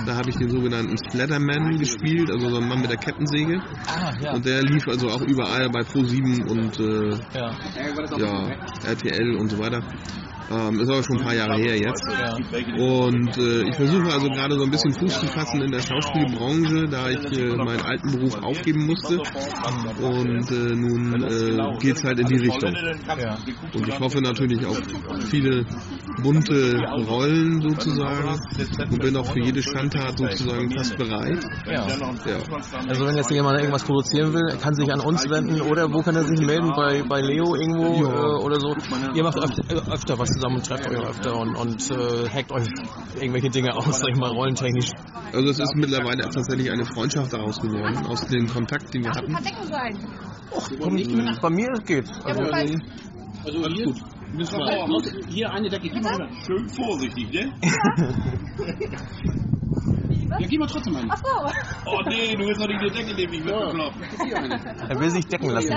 Da 0.06 0.16
habe 0.16 0.30
ich 0.30 0.36
den 0.36 0.50
sogenannten 0.50 0.98
Splatterman 0.98 1.78
gespielt, 1.78 2.30
also 2.30 2.50
so 2.50 2.58
ein 2.58 2.68
Mann 2.68 2.82
mit 2.82 2.90
der 2.90 2.98
Kettensäge. 2.98 3.62
Ah, 3.88 4.12
ja. 4.22 4.34
Und 4.34 4.46
der 4.46 4.64
lief 4.64 4.88
also 4.88 5.08
auch 5.10 5.22
überall 5.22 5.70
bei 5.70 5.82
Pro7 5.82 6.46
und 6.50 6.80
äh, 6.80 7.18
ja. 7.38 7.56
Ja, 8.18 8.50
RTL 8.84 9.36
und 9.36 9.50
so 9.50 9.60
weiter. 9.60 9.82
Ähm, 10.52 10.80
ist 10.80 10.90
aber 10.90 11.04
schon 11.04 11.18
ein 11.18 11.24
paar 11.24 11.36
Jahre 11.36 11.58
her 11.58 11.78
jetzt. 11.78 12.04
Und 12.78 13.38
äh, 13.38 13.70
ich 13.70 13.76
versuche 13.76 14.12
also 14.12 14.30
gerade 14.30 14.56
so 14.56 14.64
ein 14.64 14.72
bisschen 14.72 14.94
Fuß 14.94 15.20
zu 15.20 15.28
fassen 15.28 15.62
in 15.62 15.72
der 15.72 15.82
Schauspielbranche, 15.82 16.88
da 16.90 17.10
ich 17.10 17.38
äh, 17.38 17.56
meinen 17.56 17.82
alten 17.82 18.12
Beruf 18.12 18.36
aufgeben 18.42 18.88
musste. 18.88 19.20
Und 20.02 20.52
äh, 20.52 20.76
nun 20.76 21.24
äh, 21.24 21.78
geht's 21.80 22.04
halt 22.04 22.20
in 22.20 22.28
die 22.28 22.38
Richtung. 22.38 22.74
Und 23.74 23.88
ich 23.88 24.00
hoffe 24.00 24.22
natürlich 24.22 24.66
auf 24.66 24.82
viele 25.30 25.66
bunte 26.24 26.84
Rollen 27.08 27.62
sozusagen 27.62 28.40
und 28.92 29.00
bin 29.00 29.16
auch 29.16 29.32
für 29.32 29.40
jede 29.40 29.62
Schandtat 29.62 30.18
sozusagen 30.18 30.72
fast 30.72 30.98
bereit. 30.98 31.44
Ja. 31.66 31.88
Ja. 31.88 32.38
Also 32.88 33.06
wenn 33.06 33.16
jetzt 33.16 33.32
jemand 33.32 33.60
irgendwas 33.60 33.84
produzieren 33.84 34.34
will, 34.34 34.58
kann 34.62 34.74
sich 34.74 34.92
an 34.92 35.00
uns 35.02 35.30
wenden 35.30 35.62
oder 35.62 35.92
wo 35.94 36.02
kann 36.02 36.16
er 36.16 36.24
sich 36.24 36.40
melden? 36.40 36.74
Bei, 36.76 37.04
bei 37.04 37.22
Leo 37.22 37.56
irgendwo 37.56 38.04
äh, 38.04 38.44
oder 38.44 38.60
so? 38.60 38.76
Ihr 39.14 39.24
macht 39.24 39.38
öfter, 39.38 39.92
öfter 39.92 40.20
was 40.20 40.39
zusammen 40.40 40.56
und 40.56 40.66
trefft 40.66 40.88
euch 40.88 40.98
öfter 40.98 41.36
und, 41.38 41.56
und 41.56 41.92
äh, 41.92 42.30
hackt 42.30 42.52
euch 42.52 42.68
irgendwelche 43.16 43.50
Dinge 43.50 43.76
aus, 43.76 44.00
sag 44.00 44.10
ich 44.10 44.18
mal, 44.18 44.32
rollentechnisch. 44.32 44.92
Also 45.34 45.50
es 45.50 45.60
ist 45.60 45.76
mittlerweile 45.76 46.24
tatsächlich 46.30 46.72
eine 46.72 46.86
Freundschaft 46.86 47.34
daraus 47.34 47.60
geworden, 47.60 47.98
aus 48.08 48.26
dem 48.28 48.48
Kontakt, 48.48 48.94
den 48.94 49.04
wir 49.04 49.12
hatten. 49.12 49.34
Bei 51.42 51.50
mir 51.50 51.68
geht's. 51.86 52.12
Also, 52.24 52.42
Also 53.46 53.64
alles 53.64 53.84
gut. 53.84 53.98
Hier 55.30 55.50
eine 55.52 55.70
Decke. 55.70 55.90
Schön 56.46 56.70
vorsichtig, 56.70 57.32
ne? 57.32 57.52
Ja, 60.38 60.48
gib 60.48 60.60
mal 60.60 60.68
trotzdem 60.68 60.96
eine. 60.96 61.08
Oh 61.86 62.02
nee, 62.08 62.36
du 62.36 62.46
willst 62.46 62.62
doch 62.62 62.68
nicht 62.68 62.82
die 62.82 62.90
Decke 62.90 63.16
nehmen, 63.16 63.34
ich 63.34 63.46
will 63.46 63.54
bekloppt. 63.54 63.96
Hier 64.24 64.38
eine. 64.38 64.90
er 64.90 65.00
will 65.00 65.10
sich 65.10 65.26
decken 65.28 65.50
lassen. 65.50 65.76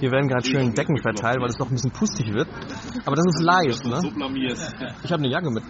Hier 0.00 0.10
werden 0.10 0.28
gerade 0.28 0.44
schön 0.44 0.72
Decken 0.74 0.96
verteilt, 0.96 1.40
weil 1.40 1.48
es 1.48 1.58
noch 1.58 1.68
ein 1.68 1.74
bisschen 1.74 1.90
pustig 1.92 2.32
wird. 2.32 2.48
Aber 3.04 3.16
das 3.16 3.26
ist 3.26 3.42
live, 3.42 3.74
So 3.74 3.88
ne? 3.88 4.00
Ich 5.04 5.12
habe 5.12 5.22
eine 5.22 5.28
Jacke 5.28 5.50
mit. 5.50 5.64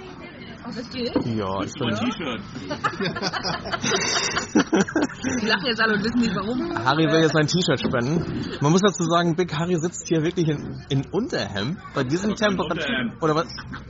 Ja, 0.64 1.61
ich 1.62 1.72
bin. 1.75 1.88
Mein 1.88 1.96
T-Shirt. 1.96 2.40
Die 5.42 5.46
lachen 5.46 5.66
jetzt 5.66 5.81
alle 5.81 5.94
und 5.94 6.05
wissen 6.05 6.20
nicht 6.20 6.35
warum. 6.35 6.72
Harry 6.85 7.07
will 7.07 7.20
jetzt 7.20 7.33
sein 7.33 7.46
T-Shirt 7.46 7.81
spenden. 7.81 8.25
Man 8.61 8.72
muss 8.72 8.81
dazu 8.81 9.05
sagen, 9.05 9.35
Big 9.35 9.53
Harry 9.53 9.77
sitzt 9.77 10.07
hier 10.09 10.22
wirklich 10.22 10.48
in, 10.48 10.83
in 10.88 11.05
Unterhemd 11.11 11.79
bei 11.94 12.05
diesen 12.05 12.35
Temperaturen. 12.37 13.12
Oder 13.20 13.35
was, 13.35 13.46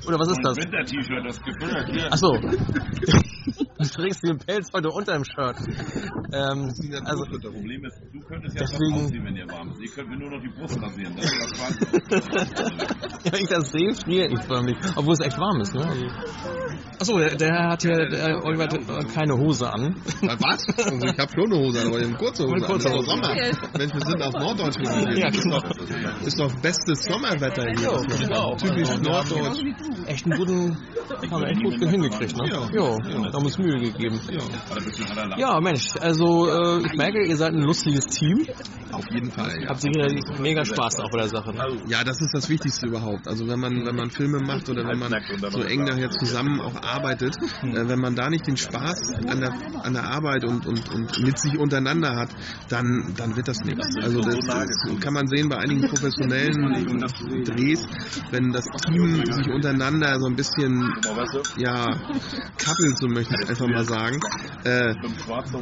oder 0.07 0.19
was 0.19 0.29
ist 0.29 0.41
das? 0.43 0.57
Winter-T-Shirt, 0.57 1.27
das 1.27 1.41
gefüllt. 1.43 1.89
Hier. 1.91 2.11
Achso. 2.13 2.33
Du 3.83 3.89
trägst 3.89 4.23
den 4.23 4.39
Pelz 4.39 4.69
heute 4.75 4.91
unter 4.91 5.15
dem 5.15 5.25
Shirt. 5.25 5.57
Ähm, 6.33 6.73
also, 7.05 7.25
Das 7.25 7.41
Problem 7.53 7.85
ist, 7.85 7.97
du 8.13 8.21
könntest 8.21 8.55
ja 8.57 8.63
Deswegen- 8.67 8.95
schon 8.95 9.05
ausziehen, 9.05 9.25
wenn 9.25 9.37
ihr 9.37 9.49
warm 9.49 9.71
ist. 9.73 9.81
Ich 9.83 9.95
könnte 9.95 10.11
mir 10.11 10.19
nur 10.19 10.31
noch 10.31 10.43
die 10.43 10.49
Brust 10.49 10.81
rasieren. 10.81 11.15
Das 11.17 11.25
ist 11.25 12.63
ja, 13.25 13.33
ich 13.39 13.49
das 13.49 13.71
sehe, 13.71 13.95
friere 13.95 14.29
ich 14.33 14.41
förmlich. 14.45 14.77
Obwohl 14.97 15.15
es 15.15 15.21
echt 15.21 15.39
warm 15.39 15.61
ist, 15.61 15.75
ne? 15.75 15.85
Also, 15.87 16.07
Achso, 17.01 17.19
der, 17.19 17.37
der 17.37 17.69
hat 17.69 17.83
hier, 17.83 18.09
der 18.09 18.45
Oliver 18.45 18.65
äh, 18.73 19.05
keine 19.15 19.37
Hose 19.37 19.71
an. 19.73 19.97
Na, 20.23 20.35
was? 20.39 20.65
Also 20.79 21.07
ich 21.07 21.19
habe 21.19 21.33
schon 21.33 21.53
eine 21.53 21.59
Hose, 21.59 21.81
an, 21.83 21.89
aber 21.89 21.99
ich 22.01 22.07
habe 22.07 22.17
kurze 22.17 22.45
Hose. 22.45 22.65
Kurze 22.65 22.89
an. 22.89 22.95
Hose. 22.97 23.07
Sommer. 23.07 23.35
Mensch, 23.35 23.95
wir 23.95 24.07
sind 24.07 24.23
auf 24.23 24.33
Norddeutschland. 24.35 25.09
hier. 25.09 25.19
Ja, 25.19 25.31
genau. 25.31 25.61
Ist 26.25 26.39
doch 26.39 26.53
bestes 26.61 27.03
Sommerwetter 27.05 27.65
hier. 27.77 27.83
Ja, 27.83 28.27
genau. 28.27 28.57
Typisch 28.57 28.89
Ja, 28.89 28.97
Norddeutsch. 28.99 29.65
Echt 30.07 30.25
einen 30.27 30.39
guten, 30.39 30.77
haben 31.31 31.41
wir 31.43 31.49
echt 31.49 31.63
gut 31.63 31.91
hingekriegt, 31.91 32.37
ne? 32.37 32.49
Ja. 32.49 32.69
Jo, 32.73 32.99
da 32.99 33.33
haben 33.33 33.45
uns 33.45 33.59
Mühe 33.73 33.91
gegeben. 33.93 34.21
Ja, 34.31 35.55
Ja, 35.55 35.61
Mensch, 35.61 35.89
also 36.01 36.49
äh, 36.49 36.87
ich 36.87 36.95
merke, 36.95 37.25
ihr 37.27 37.37
seid 37.37 37.53
ein 37.55 37.63
lustiges 37.63 38.07
Team. 38.07 38.47
auf 38.93 39.05
jeden 39.11 39.31
Fall. 39.31 39.63
Ja. 39.63 39.69
Habt 39.71 39.81
sicher 39.81 40.07
mega 40.41 40.65
Spaß 40.65 40.99
auch 41.01 41.11
bei 41.11 41.19
der 41.19 41.29
Sache. 41.29 41.53
ne? 41.55 41.65
Ja, 41.89 42.05
das 42.05 42.21
ist 42.21 42.33
das 42.35 42.49
Wichtigste 42.49 42.87
überhaupt. 42.87 43.27
Also 43.27 43.47
wenn 43.49 43.61
man 43.61 43.87
wenn 43.87 43.97
man 43.97 44.11
Filme 44.11 44.39
macht 44.41 44.69
oder 44.69 44.85
wenn 44.87 44.99
man 44.99 45.15
so 45.51 45.63
eng 45.63 45.87
daher 45.87 46.11
zusammen 46.11 46.61
auch 46.61 46.75
arbeitet, 46.83 47.35
äh, 47.63 47.89
wenn 47.89 47.99
man 47.99 48.15
da 48.15 48.29
nicht 48.29 48.47
den 48.47 48.57
Spaß 48.57 49.15
an 49.29 49.41
der 49.41 49.53
an 49.83 49.95
der 49.95 50.05
Arbeit 50.05 50.45
und 50.45 50.67
und, 50.67 50.91
und 50.93 51.23
mit 51.25 51.39
sich 51.39 51.59
untereinander 51.59 52.17
hat, 52.17 52.31
dann 52.69 53.15
dann 53.17 53.35
wird 53.37 53.49
das 53.49 53.59
nichts. 53.65 53.97
Also 54.03 54.21
das, 54.21 54.37
das 54.47 55.01
kann 55.01 55.15
man 55.15 55.27
sehen 55.27 55.49
bei 55.49 55.57
einigen 55.57 55.83
professionellen 55.89 56.99
Drehs, 57.45 57.87
wenn 58.31 58.53
das 58.53 58.67
Team 58.87 59.25
sich 59.25 59.49
untereinander 59.49 60.19
so 60.21 60.27
ein 60.27 60.37
bisschen 60.37 60.93
ja 61.57 61.97
kappelt, 62.59 62.99
so 62.99 63.09
möchte 63.09 63.35
ich 63.41 63.49
einfach 63.49 63.62
mal 63.69 63.85
sagen, 63.85 64.21
äh, 64.65 64.95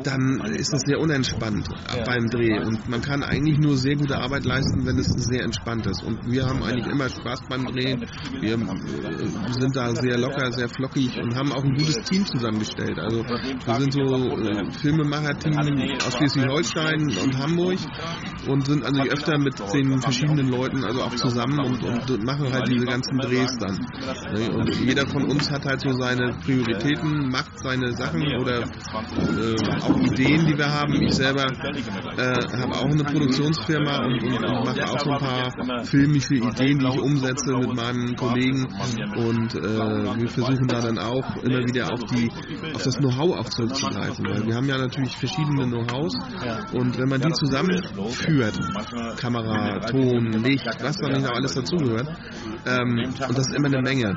dann 0.03 0.41
ist 0.55 0.73
das 0.73 0.83
sehr 0.83 0.99
unentspannt 1.01 1.69
beim 2.05 2.29
Dreh 2.29 2.59
und 2.59 2.89
man 2.89 3.01
kann 3.01 3.23
eigentlich 3.23 3.59
nur 3.59 3.77
sehr 3.77 3.97
gute 3.97 4.17
Arbeit 4.17 4.45
leisten, 4.45 4.87
wenn 4.87 4.99
es 4.99 5.07
sehr 5.07 5.43
entspannt 5.43 5.87
ist. 5.87 6.03
Und 6.03 6.19
wir 6.31 6.47
haben 6.47 6.63
eigentlich 6.63 6.87
immer 6.87 7.09
Spaß 7.09 7.41
beim 7.49 7.67
Drehen. 7.67 8.05
Wir 8.41 8.55
äh, 8.55 9.53
sind 9.53 9.77
da 9.77 9.95
sehr 9.95 10.19
locker, 10.19 10.53
sehr 10.53 10.69
flockig 10.69 11.19
und 11.19 11.35
haben 11.35 11.53
auch 11.53 11.65
ein 11.65 11.75
gutes 11.75 11.97
Team 12.05 12.27
zusammengestellt. 12.27 12.99
Also 12.99 13.25
wir 13.25 13.81
sind 13.81 13.93
so 13.93 14.01
äh, 14.01 14.71
Filmemacher-Team 14.73 15.99
aus 16.07 16.17
Schleswig-Holstein 16.17 17.17
und 17.23 17.39
Hamburg 17.39 17.79
und 18.47 18.67
sind 18.67 18.85
also 18.85 19.03
öfter 19.03 19.39
mit 19.39 19.59
den 19.75 20.01
verschiedenen 20.01 20.49
Leuten 20.49 20.85
also 20.85 21.03
auch 21.03 21.15
zusammen 21.15 21.59
und, 21.61 21.83
und 21.83 22.25
machen 22.25 22.53
halt 22.53 22.69
diese 22.69 22.85
ganzen 22.85 23.19
Drehs 23.19 23.57
dann. 23.59 23.77
Ne? 24.33 24.51
Und 24.51 24.77
jeder 24.81 25.07
von 25.07 25.25
uns 25.25 25.51
hat 25.51 25.65
halt 25.65 25.81
so 25.81 25.93
seine 25.93 26.35
Prioritäten, 26.45 27.29
macht 27.29 27.59
seine 27.59 27.80
Sachen 27.93 28.23
oder 28.41 28.61
äh, 28.61 29.83
auch 29.83 29.97
Ideen, 29.97 30.47
die 30.47 30.57
wir 30.57 30.73
haben. 30.73 30.95
Ich 31.03 31.15
selber 31.15 31.45
äh, 31.45 32.61
habe 32.61 32.75
auch 32.75 32.91
eine 32.91 33.05
Produktionsfirma 33.05 34.05
und, 34.05 34.23
und, 34.23 34.45
und 34.45 34.65
mache 34.65 34.85
auch 34.85 35.01
so 35.01 35.11
ein 35.11 35.19
paar 35.19 35.85
filmische 35.85 36.35
Ideen, 36.35 36.79
die 36.79 36.87
ich 36.87 37.01
umsetze 37.01 37.57
mit 37.57 37.75
meinen 37.75 38.17
Kollegen. 38.17 38.67
Und 39.17 39.55
äh, 39.55 40.21
wir 40.21 40.29
versuchen 40.29 40.67
da 40.69 40.81
dann 40.81 40.99
auch 40.99 41.37
immer 41.43 41.61
wieder 41.67 41.93
auf 41.93 42.01
die 42.05 42.31
auf 42.75 42.83
das 42.83 42.97
Know-how 42.97 43.39
auch 43.39 43.49
zurückzugreifen, 43.49 44.25
weil 44.27 44.47
wir 44.47 44.55
haben 44.55 44.69
ja 44.69 44.79
natürlich 44.79 45.17
verschiedene 45.17 45.67
Know-hows. 45.67 46.15
Und 46.73 46.99
wenn 46.99 47.09
man 47.09 47.21
die 47.21 47.33
zusammenführt, 47.33 48.59
Kamera, 49.17 49.81
Ton, 49.81 50.33
Licht, 50.45 50.67
was 50.81 50.97
da 50.97 51.09
nicht 51.09 51.27
alles 51.27 51.55
dazugehört, 51.55 52.09
ähm, 52.67 53.05
und 53.07 53.39
das 53.39 53.49
ist 53.49 53.57
immer 53.57 53.69
eine 53.69 53.83
Menge. 53.83 54.15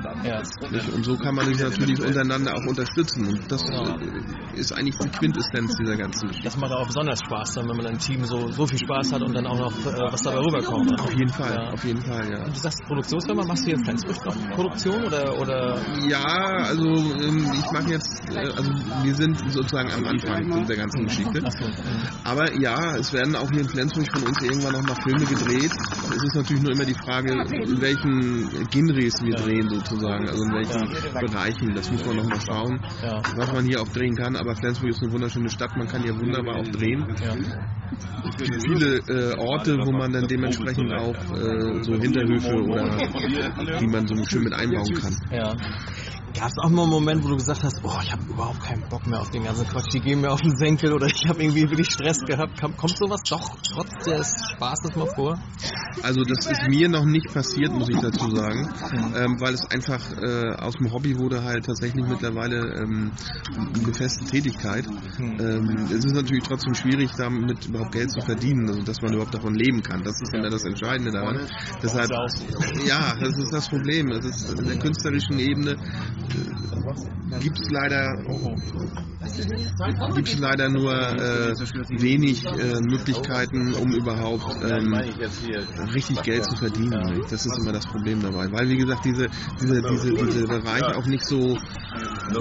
Nicht? 0.72 0.90
Und 0.94 1.06
so 1.06 1.18
kann 1.18 1.36
man 1.36 1.46
sich 1.46 1.60
natürlich 1.60 2.00
untereinander 2.02 2.56
auch 2.56 2.66
unterstützen. 2.68 3.28
Und 3.28 3.52
das 3.54 3.64
äh, 3.70 4.60
ist 4.60 4.72
eigentlich 4.74 4.98
die 4.98 5.10
Quintessenz 5.10 5.76
dieser 5.78 5.98
ganzen 5.98 6.28
Geschichte. 6.28 6.46
Das 6.50 6.58
macht 6.58 6.72
auch 6.72 6.86
besonders 6.88 7.20
Spaß, 7.26 7.54
dann, 7.56 7.70
wenn 7.70 7.78
man 7.78 7.88
ein 7.88 7.98
Team 8.00 8.24
so, 8.26 8.52
so 8.52 8.66
viel 8.68 8.80
Spaß 8.80 9.14
hat 9.14 9.22
und 9.22 9.34
dann 9.34 9.46
auch 9.48 9.58
noch 9.58 9.72
äh, 9.72 10.12
was 10.12 10.22
dabei 10.22 10.40
rüberkommt. 10.40 10.90
ne? 10.92 10.98
Auf 11.00 11.14
jeden 11.14 11.30
Fall, 11.32 11.54
Ja. 11.56 11.72
auf 11.72 11.84
jeden 11.84 12.02
Fall, 12.02 12.30
ja. 12.30 12.44
Du 12.44 12.60
sagst 12.60 12.80
Produktionsfirma, 12.86 13.44
machst 13.46 13.64
du 13.64 13.70
hier 13.72 13.78
in 13.78 13.84
Flensburg 13.86 14.26
noch 14.26 14.50
Produktion 14.56 15.04
oder, 15.06 15.40
oder 15.40 15.78
Ja, 16.08 16.24
also 16.24 16.86
ähm, 16.86 17.52
ich 17.54 17.72
mache 17.72 17.90
jetzt, 17.92 18.22
äh, 18.32 18.38
also 18.40 18.72
wir 19.04 19.16
sind 19.16 19.38
sozusagen 19.52 19.92
am 19.92 20.06
Anfang 20.06 20.66
der 20.68 20.78
ganzen 20.78 21.04
Geschichte. 21.06 21.42
Aber 22.24 22.52
ja, 22.60 22.96
es 22.98 23.12
werden 23.14 23.36
auch 23.36 23.50
hier 23.52 23.62
in 23.62 23.70
Flensburg 23.70 24.08
von 24.12 24.24
uns 24.24 24.42
irgendwann 24.42 24.74
noch 24.74 24.84
mal 24.84 24.96
Filme 25.04 25.26
gedreht. 25.26 25.72
Es 25.72 26.24
ist 26.24 26.36
natürlich 26.36 26.62
nur 26.64 26.72
immer 26.74 26.86
die 26.86 26.94
Frage, 26.96 27.32
in 27.34 27.82
welchen 27.82 28.50
Genres 28.70 29.22
wir 29.24 29.36
drehen 29.36 29.70
sozusagen, 29.70 30.28
also 30.30 30.44
in 30.44 30.54
welchen 30.54 31.24
Bereichen. 31.28 31.74
Das 31.76 31.92
muss 31.92 32.06
man 32.06 32.18
noch 32.18 32.26
mal 32.30 32.40
schauen, 32.42 32.80
Ja. 33.04 33.22
Was 33.44 33.54
man 33.54 33.66
hier 33.66 33.82
auch 33.82 33.88
drehen 33.90 34.16
kann. 34.16 34.36
Aber 34.36 34.56
Flensburg 34.56 34.90
ist 34.90 35.04
eine 35.04 35.12
wunderschöne 35.12 35.50
Stadt, 35.50 35.76
man 35.76 35.88
kann 35.88 36.04
hier 36.04 36.16
wunderbar 36.16 36.56
auch 36.58 36.68
drehen. 36.68 37.06
Es 38.26 38.38
gibt 38.38 38.64
viele 38.64 38.98
äh, 39.08 39.38
Orte, 39.38 39.78
wo 39.86 39.92
man 39.92 40.12
dann 40.12 40.28
dementsprechend 40.28 40.92
auch 40.94 41.16
äh, 41.36 41.84
so 41.84 41.94
Hinterhöfe 41.96 42.56
oder 42.56 42.98
die 43.80 43.88
man 43.88 44.08
so 44.08 44.16
schön 44.26 44.44
mit 44.44 44.54
einbauen 44.54 44.94
kann. 44.96 45.16
Ja. 45.32 45.56
Gab 46.36 46.50
es 46.50 46.58
auch 46.64 46.70
mal 46.70 46.84
einen 46.84 46.92
Moment, 46.92 47.24
wo 47.24 47.30
du 47.30 47.36
gesagt 47.36 47.64
hast, 47.64 47.80
oh, 47.84 48.00
ich 48.02 48.12
habe 48.12 48.24
überhaupt 48.24 48.60
keinen 48.62 48.82
Bock 48.90 49.06
mehr 49.06 49.22
auf 49.22 49.30
den 49.30 49.44
ganzen 49.44 49.68
Quatsch, 49.68 49.94
die 49.94 50.00
gehen 50.00 50.22
mir 50.22 50.32
auf 50.32 50.42
den 50.42 50.56
Senkel 50.58 50.94
oder 50.94 51.06
ich 51.06 51.28
habe 51.28 51.44
irgendwie 51.44 51.70
wirklich 51.70 51.92
Stress 51.92 52.26
gehabt. 52.26 52.60
Kommt, 52.60 52.78
kommt 52.78 52.98
sowas 52.98 53.22
doch 53.30 53.56
trotz 53.62 54.06
des 54.06 54.34
Spaßes 54.56 54.96
mal 54.96 55.08
vor? 55.16 55.40
Also 56.02 56.24
das 56.24 56.48
ist 56.48 56.68
mir 56.68 56.90
noch 56.90 57.06
nicht 57.06 57.32
passiert, 57.32 57.72
muss 57.72 57.88
ich 57.90 58.00
dazu 58.00 58.30
sagen, 58.36 58.68
ähm, 59.16 59.40
weil 59.40 59.54
es 59.54 59.70
einfach 59.70 60.02
äh, 60.22 60.56
aus 60.56 60.74
dem 60.76 60.92
Hobby 60.92 61.18
wurde 61.18 61.44
halt 61.44 61.66
tatsächlich 61.66 62.04
mittlerweile 62.08 62.82
ähm, 62.82 63.12
eine 63.56 63.94
feste 63.94 64.26
Tätigkeit. 64.26 64.88
Ähm, 65.20 65.86
es 65.86 66.04
ist 66.04 66.16
natürlich 66.16 66.44
trotzdem 66.44 66.74
schwierig, 66.74 67.12
damit 67.16 67.66
überhaupt 67.68 67.92
Geld 67.92 68.10
zu 68.10 68.22
verdienen, 68.22 68.68
also 68.68 68.82
dass 68.82 69.02
man 69.02 69.14
überhaupt 69.14 69.36
davon 69.36 69.54
leben 69.54 69.84
kann. 69.84 70.04
Das 70.04 70.20
ist 70.20 70.34
immer 70.34 70.50
das 70.50 70.64
Entscheidende 70.64 71.12
daran. 71.12 71.48
Deshalb, 71.82 72.10
ja, 72.86 73.16
das 73.20 73.38
ist 73.38 73.54
das 73.54 73.70
Problem. 73.70 74.10
Das 74.10 74.26
ist 74.26 74.60
in 74.60 74.66
der 74.66 74.80
künstlerischen 74.80 75.38
Ebene 75.38 75.78
gibt 77.40 77.60
es 77.60 77.70
leider 77.70 78.16
gibt 80.16 80.28
es 80.28 80.40
leider 80.40 80.70
nur 80.70 80.94
äh, 80.94 81.54
wenig 82.02 82.46
äh, 82.46 82.82
Möglichkeiten, 82.82 83.74
um 83.74 83.94
überhaupt 83.94 84.44
ähm, 84.64 84.94
richtig 85.94 86.22
Geld 86.24 86.44
zu 86.46 86.56
verdienen. 86.56 87.22
Das 87.30 87.46
ist 87.46 87.58
immer 87.58 87.72
das 87.72 87.86
Problem 87.88 88.22
dabei. 88.22 88.52
Weil, 88.52 88.70
wie 88.70 88.78
gesagt, 88.78 89.06
diese, 89.06 89.30
diese, 89.62 89.82
diese, 89.82 90.14
diese 90.14 90.48
Bereiche 90.48 90.96
auch 90.98 91.06
nicht 91.06 91.26
so 91.26 91.58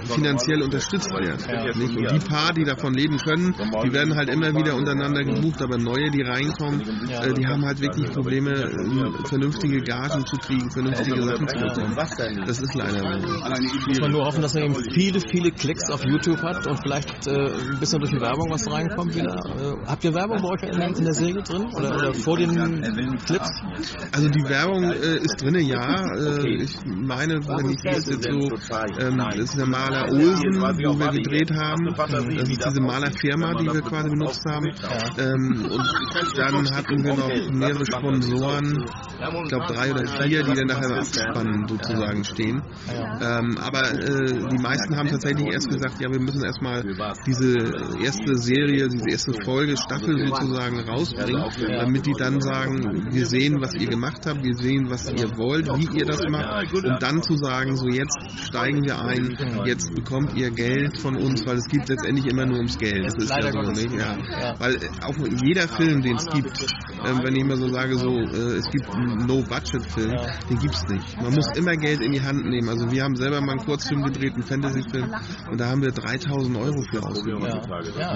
finanziell 0.01 0.63
unterstützt 0.63 1.11
wird. 1.11 1.77
Nicht? 1.77 1.97
Und 1.97 2.11
die 2.11 2.29
paar, 2.29 2.53
die 2.53 2.65
davon 2.65 2.95
leben 2.95 3.19
können, 3.19 3.55
die 3.85 3.93
werden 3.93 4.15
halt 4.17 4.29
immer 4.29 4.55
wieder 4.55 4.75
untereinander 4.75 5.25
gebucht, 5.25 5.63
aber 5.63 5.79
neue, 5.79 6.11
die 6.11 6.23
reinkommen, 6.23 6.81
äh, 7.09 7.33
die 7.35 7.47
haben 7.47 7.65
halt 7.65 7.81
wirklich 7.81 8.11
Probleme, 8.11 8.51
äh, 8.51 9.29
vernünftige 9.29 9.81
Gagen 9.83 10.27
zu 10.27 10.37
kriegen, 10.37 10.71
vernünftige 10.71 11.23
Sachen 11.23 11.49
zu 11.49 11.57
bekommen. 11.57 11.97
Das 12.47 12.61
ist 12.61 12.75
leider 12.75 12.99
so. 13.21 13.89
Muss 13.89 14.01
man 14.01 14.13
nur 14.13 14.25
hoffen, 14.25 14.43
dass 14.43 14.55
man 14.55 14.65
eben 14.65 14.77
viele, 14.93 15.21
viele 15.21 15.51
Klicks 15.51 15.91
auf 15.91 16.05
YouTube 16.05 16.43
hat 16.43 16.67
und 16.67 16.79
vielleicht 16.83 17.27
äh, 17.27 17.51
ein 17.73 17.81
bisschen 17.81 18.01
durch 18.01 18.11
die 18.13 18.21
Werbung 18.21 18.51
was 18.51 18.71
reinkommt 18.71 19.15
wieder. 19.15 19.35
Äh, 19.35 19.87
habt 19.87 20.05
ihr 20.05 20.15
Werbung 20.15 20.43
bei 20.43 20.49
euch 20.49 20.63
in, 20.63 20.81
in 20.81 21.05
der 21.05 21.15
Serie 21.15 21.43
drin? 21.43 21.67
Oder, 21.75 21.95
oder 21.95 22.15
vor 22.15 22.37
den 22.37 22.53
Clips? 23.25 23.51
Also 24.13 24.29
die 24.29 24.45
Werbung 24.45 24.85
äh, 24.85 25.17
ist 25.17 25.43
drinne, 25.43 25.61
ja. 25.61 26.07
Äh, 26.17 26.63
ich 26.63 26.77
meine, 26.85 27.41
wenn 27.47 27.71
ich 27.71 27.81
das 27.83 28.07
jetzt 28.07 28.25
so, 28.25 28.51
ähm, 29.01 29.19
das 29.19 29.37
ist 29.37 29.59
der 29.59 29.67
Maler 29.83 30.13
Olsen, 30.13 30.61
wo 30.61 30.99
wir 30.99 31.11
gedreht 31.11 31.51
haben. 31.51 31.95
Das 31.97 32.25
ist 32.25 32.65
diese 32.67 32.81
Malerfirma, 32.81 33.55
die 33.55 33.67
wir 33.67 33.83
quasi 33.83 34.11
benutzt 34.11 34.45
haben. 34.49 34.67
Ähm, 35.19 35.67
und 35.71 36.39
dann 36.39 36.71
hatten 36.71 37.05
wir 37.05 37.15
noch 37.15 37.51
mehrere 37.51 37.85
Sponsoren, 37.87 38.85
ich 38.85 39.49
glaube 39.49 39.67
drei 39.73 39.91
oder 39.93 40.07
vier, 40.07 40.45
die 40.45 40.55
dann 40.55 40.67
nachher 40.67 40.91
im 40.91 40.99
Abspann 40.99 41.67
sozusagen 41.69 42.25
stehen. 42.25 42.63
Ähm, 43.21 43.59
aber 43.59 43.83
äh, 43.93 44.49
die 44.51 44.59
meisten 44.59 44.97
haben 44.97 45.09
tatsächlich 45.09 45.47
erst 45.53 45.69
gesagt, 45.69 46.01
ja, 46.01 46.11
wir 46.11 46.21
müssen 46.21 46.45
erstmal 46.45 46.83
diese 47.27 47.59
erste 48.03 48.37
Serie, 48.37 48.89
diese 48.89 49.09
erste 49.11 49.33
Folge, 49.45 49.77
Staffel 49.77 50.27
sozusagen 50.29 50.79
rausbringen, 50.89 51.43
damit 51.69 52.07
die 52.07 52.15
dann 52.19 52.41
sagen, 52.41 53.09
wir 53.11 53.27
sehen, 53.27 53.61
was 53.61 53.75
ihr 53.75 53.89
gemacht 53.89 54.27
habt, 54.27 54.43
wir 54.45 54.55
sehen, 54.55 54.91
was 54.91 55.11
ihr 55.11 55.37
wollt, 55.37 55.67
wie 55.77 55.99
ihr 55.99 56.07
das 56.07 56.21
macht, 56.29 56.73
um 56.73 56.99
dann 57.01 57.23
zu 57.23 57.37
sagen, 57.37 57.77
so 57.77 57.89
jetzt 57.89 58.17
steigen 58.47 58.85
wir 58.85 59.01
ein, 59.01 59.37
jetzt 59.65 59.72
bekommt 59.95 60.37
ihr 60.37 60.51
Geld 60.51 60.99
von 60.99 61.17
uns, 61.17 61.47
weil 61.47 61.57
es 61.57 61.67
geht 61.69 61.89
letztendlich 61.89 62.27
immer 62.27 62.47
nur 62.47 62.57
ums 62.59 62.79
Geld. 62.79 63.07
Das 63.07 63.15
ist 63.15 63.31
ja 63.31 63.53
so, 63.53 63.71
nicht? 63.71 63.93
Ja. 63.93 64.55
Weil 64.59 64.77
äh, 64.77 64.89
auch 65.03 65.15
jeder 65.43 65.69
Film, 65.69 66.03
den 66.03 66.17
es 66.17 66.27
gibt, 66.27 66.67
ähm, 67.05 67.21
wenn 67.23 67.35
ich 67.35 67.43
immer 67.43 67.57
so 67.57 67.69
sage, 67.69 67.97
so 67.97 68.11
äh, 68.11 68.59
es 68.59 68.71
gibt 68.71 68.89
einen 68.91 69.27
No-Budget-Film, 69.27 70.17
den 70.51 70.59
gibt's 70.59 70.85
nicht. 70.89 71.21
Man 71.21 71.35
muss 71.35 71.47
immer 71.57 71.77
Geld 71.77 72.01
in 72.01 72.13
die 72.13 72.23
Hand 72.23 72.45
nehmen. 72.45 72.69
Also 72.69 72.91
wir 72.91 73.03
haben 73.03 73.17
selber 73.17 73.41
mal 73.41 73.53
einen 73.53 73.61
Kurzfilm 73.61 74.03
gedreht, 74.03 74.35
einen 74.35 74.45
Fantasy-Film, 74.45 75.13
und 75.51 75.61
da 75.61 75.69
haben 75.69 75.83
wir 75.83 75.93
3000 75.93 76.57
Euro 76.57 76.83
für 76.91 77.03
ausgegeben. 77.03 77.47
Ja, 77.99 78.09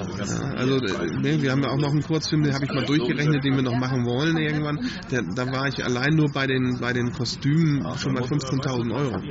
also 0.55 0.77
äh, 0.77 1.07
ne, 1.19 1.41
wir 1.41 1.51
haben 1.51 1.63
ja 1.63 1.69
auch 1.69 1.77
noch 1.77 1.91
einen 1.91 2.03
Kurzfilm, 2.03 2.43
den 2.43 2.53
habe 2.53 2.65
ich 2.65 2.71
mal 2.71 2.85
durchgerechnet, 2.85 3.43
den 3.43 3.55
wir 3.55 3.63
noch 3.63 3.77
machen 3.77 4.05
wollen 4.05 4.37
irgendwann. 4.37 4.79
Der, 5.11 5.23
da 5.23 5.51
war 5.51 5.67
ich 5.67 5.83
allein 5.83 6.15
nur 6.15 6.31
bei 6.31 6.47
den 6.47 6.79
bei 6.79 6.93
den 6.93 7.11
Kostümen 7.11 7.85
schon 7.97 8.13
bei 8.13 8.21
15.000 8.21 8.93
Euro. 8.93 9.21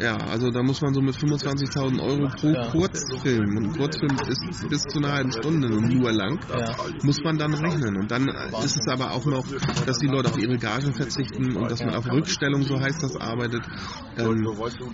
Ja, 0.00 0.16
also 0.16 0.50
da 0.50 0.62
muss 0.62 0.80
man 0.80 0.94
so 0.94 1.00
mit 1.00 1.16
25.000 1.26 2.00
Euro 2.00 2.28
pro 2.28 2.70
Kurzfilm, 2.70 3.56
und 3.56 3.64
ein 3.64 3.72
Kurzfilm 3.72 4.16
ist 4.28 4.68
bis 4.68 4.82
zu 4.82 4.98
einer 4.98 5.12
halben 5.12 5.32
Stunde 5.32 5.68
nur 5.68 6.12
lang, 6.12 6.38
muss 7.02 7.22
man 7.22 7.38
dann 7.38 7.54
rechnen. 7.54 7.96
Und 7.96 8.10
dann 8.10 8.28
ist 8.64 8.76
es 8.76 8.88
aber 8.88 9.12
auch 9.12 9.24
noch, 9.24 9.44
dass 9.86 9.98
die 9.98 10.06
Leute 10.06 10.28
auf 10.28 10.38
ihre 10.38 10.56
Gagen 10.58 10.92
verzichten 10.92 11.56
und 11.56 11.70
dass 11.70 11.80
man 11.80 11.94
auf 11.94 12.06
Rückstellung, 12.10 12.62
so 12.62 12.80
heißt 12.80 13.02
das, 13.02 13.16
arbeitet. 13.16 13.62
Ähm, 14.18 14.46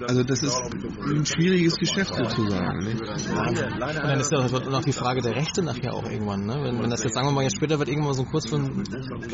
also 0.09 0.23
das 0.23 0.43
ist 0.43 0.57
ein 0.57 1.27
schwieriges 1.27 1.77
Geschäft 1.77 2.15
sozusagen. 2.15 2.87
Und 2.87 3.01
dann 3.85 4.21
ist 4.21 4.33
ja 4.33 4.49
noch 4.49 4.85
die 4.85 4.93
Frage 4.93 5.21
der 5.23 5.37
Rechte 5.37 5.63
nachher 5.63 5.95
auch 5.95 6.09
irgendwann. 6.09 6.47
Ne? 6.47 6.55
Wenn, 6.63 6.83
wenn 6.83 6.91
das 6.91 7.03
jetzt, 7.05 7.15
sagen 7.15 7.29
wir 7.29 7.33
mal, 7.33 7.43
jetzt 7.43 7.57
später 7.57 7.79
wird 7.79 7.89
irgendwann 7.89 8.15
so 8.15 8.23
ein 8.23 8.29
Kurzfilm 8.29 8.83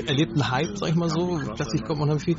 erlebten 0.06 0.50
Hype, 0.50 0.76
sag 0.76 0.90
ich 0.90 0.94
mal 0.94 1.08
so, 1.08 1.40
plötzlich 1.54 1.84
kommt 1.84 2.00
man 2.00 2.08
dann 2.08 2.20
viel. 2.20 2.36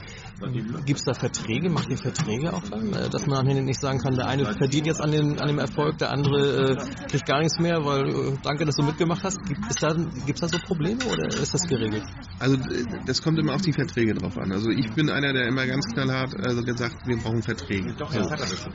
Gibt 0.86 1.00
es 1.00 1.06
da 1.06 1.14
Verträge? 1.14 1.70
Macht 1.70 1.90
ihr 1.90 1.98
Verträge 1.98 2.54
auch 2.54 2.64
dann? 2.70 2.94
Äh, 2.94 3.10
Dass 3.10 3.26
man 3.26 3.46
dann 3.46 3.66
nicht 3.66 3.82
sagen 3.82 4.00
kann, 4.00 4.16
der 4.16 4.28
eine 4.28 4.39
verdient 4.46 4.88
jetzt 4.88 5.02
an, 5.02 5.12
den, 5.12 5.40
an 5.40 5.48
dem 5.48 5.60
Erfolg, 5.60 5.98
der 5.98 6.12
andere 6.12 6.72
äh, 6.72 6.76
kriegt 7.08 7.26
gar 7.26 7.40
nichts 7.40 7.58
mehr, 7.60 7.86
weil 7.86 8.10
äh, 8.10 8.34
danke, 8.44 8.66
dass 8.66 8.76
du 8.76 8.84
mitgemacht 8.84 9.24
hast. 9.24 9.42
Gibt 9.46 9.62
es 9.70 9.78
da, 9.78 9.96
gibt's 10.26 10.42
da 10.42 10.50
so 10.50 10.58
Probleme 10.60 11.06
oder 11.06 11.28
ist 11.28 11.54
das 11.54 11.66
geregelt? 11.68 12.04
Also 12.40 12.58
das 13.06 13.22
kommt 13.22 13.38
immer 13.40 13.54
auf 13.56 13.62
die 13.62 13.72
Verträge 13.74 14.16
drauf 14.16 14.38
an. 14.38 14.52
Also 14.52 14.70
ich 14.70 14.92
bin 14.94 15.10
einer, 15.10 15.32
der 15.34 15.48
immer 15.48 15.66
ganz 15.66 15.86
knallhart 15.94 16.36
also 16.46 16.62
gesagt, 16.64 16.98
wir 17.06 17.16
brauchen 17.18 17.42
Verträge. 17.42 17.96
So. 17.98 18.06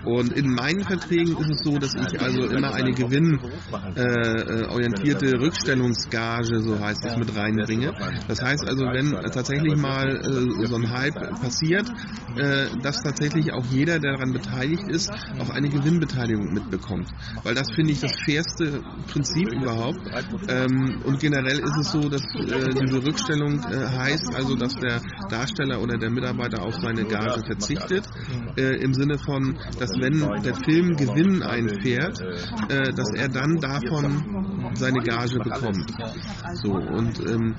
Und 0.04 0.32
in 0.32 0.48
meinen 0.48 0.84
Verträgen 0.84 1.36
ist 1.36 1.50
es 1.50 1.58
so, 1.64 1.76
dass 1.78 1.94
ich 1.94 2.18
also 2.20 2.46
immer 2.46 2.72
eine 2.74 2.92
gewinnorientierte 2.92 5.26
äh, 5.26 5.36
Rückstellungsgage, 5.36 6.60
so 6.60 6.80
heißt 6.80 7.04
es, 7.04 7.16
mit 7.16 7.36
reinbringe. 7.36 7.92
Das 8.28 8.40
heißt 8.40 8.66
also, 8.66 8.86
wenn 8.86 9.10
tatsächlich 9.32 9.76
mal 9.76 10.16
äh, 10.16 10.66
so 10.66 10.76
ein 10.76 10.90
Hype 10.90 11.18
passiert, 11.40 11.90
äh, 12.36 12.68
dass 12.82 13.02
tatsächlich 13.02 13.52
auch 13.52 13.66
jeder, 13.66 13.98
der 13.98 14.14
daran 14.14 14.32
beteiligt 14.32 14.88
ist, 14.88 15.10
auch 15.38 15.50
eine 15.54 15.68
Gewinnbeteiligung 15.68 16.52
mitbekommt. 16.52 17.08
Weil 17.42 17.54
das 17.54 17.70
finde 17.74 17.92
ich 17.92 18.00
das 18.00 18.12
fairste 18.24 18.82
Prinzip 19.08 19.52
überhaupt. 19.52 20.00
Ähm, 20.48 21.00
und 21.04 21.20
generell 21.20 21.58
ist 21.58 21.76
es 21.78 21.92
so, 21.92 22.08
dass 22.08 22.22
äh, 22.22 22.70
diese 22.80 23.04
Rückstellung 23.04 23.60
äh, 23.60 23.86
heißt 23.86 24.34
also, 24.34 24.56
dass 24.56 24.74
der 24.76 25.00
Darsteller 25.28 25.80
oder 25.80 25.96
der 25.98 26.10
Mitarbeiter 26.10 26.62
auf 26.62 26.74
seine 26.74 27.04
Gage 27.04 27.42
verzichtet. 27.46 28.04
Äh, 28.56 28.82
Im 28.82 28.94
Sinne 28.94 29.18
von, 29.18 29.58
dass 29.78 29.90
wenn 30.00 30.20
der 30.42 30.54
Film 30.54 30.96
Gewinn 30.96 31.42
einfährt, 31.42 32.20
äh, 32.68 32.92
dass 32.92 33.10
er 33.14 33.28
dann 33.28 33.56
davon 33.56 34.72
seine 34.74 35.00
Gage 35.00 35.38
bekommt. 35.38 35.92
So 36.62 36.72
und 36.72 37.20
ähm, 37.28 37.54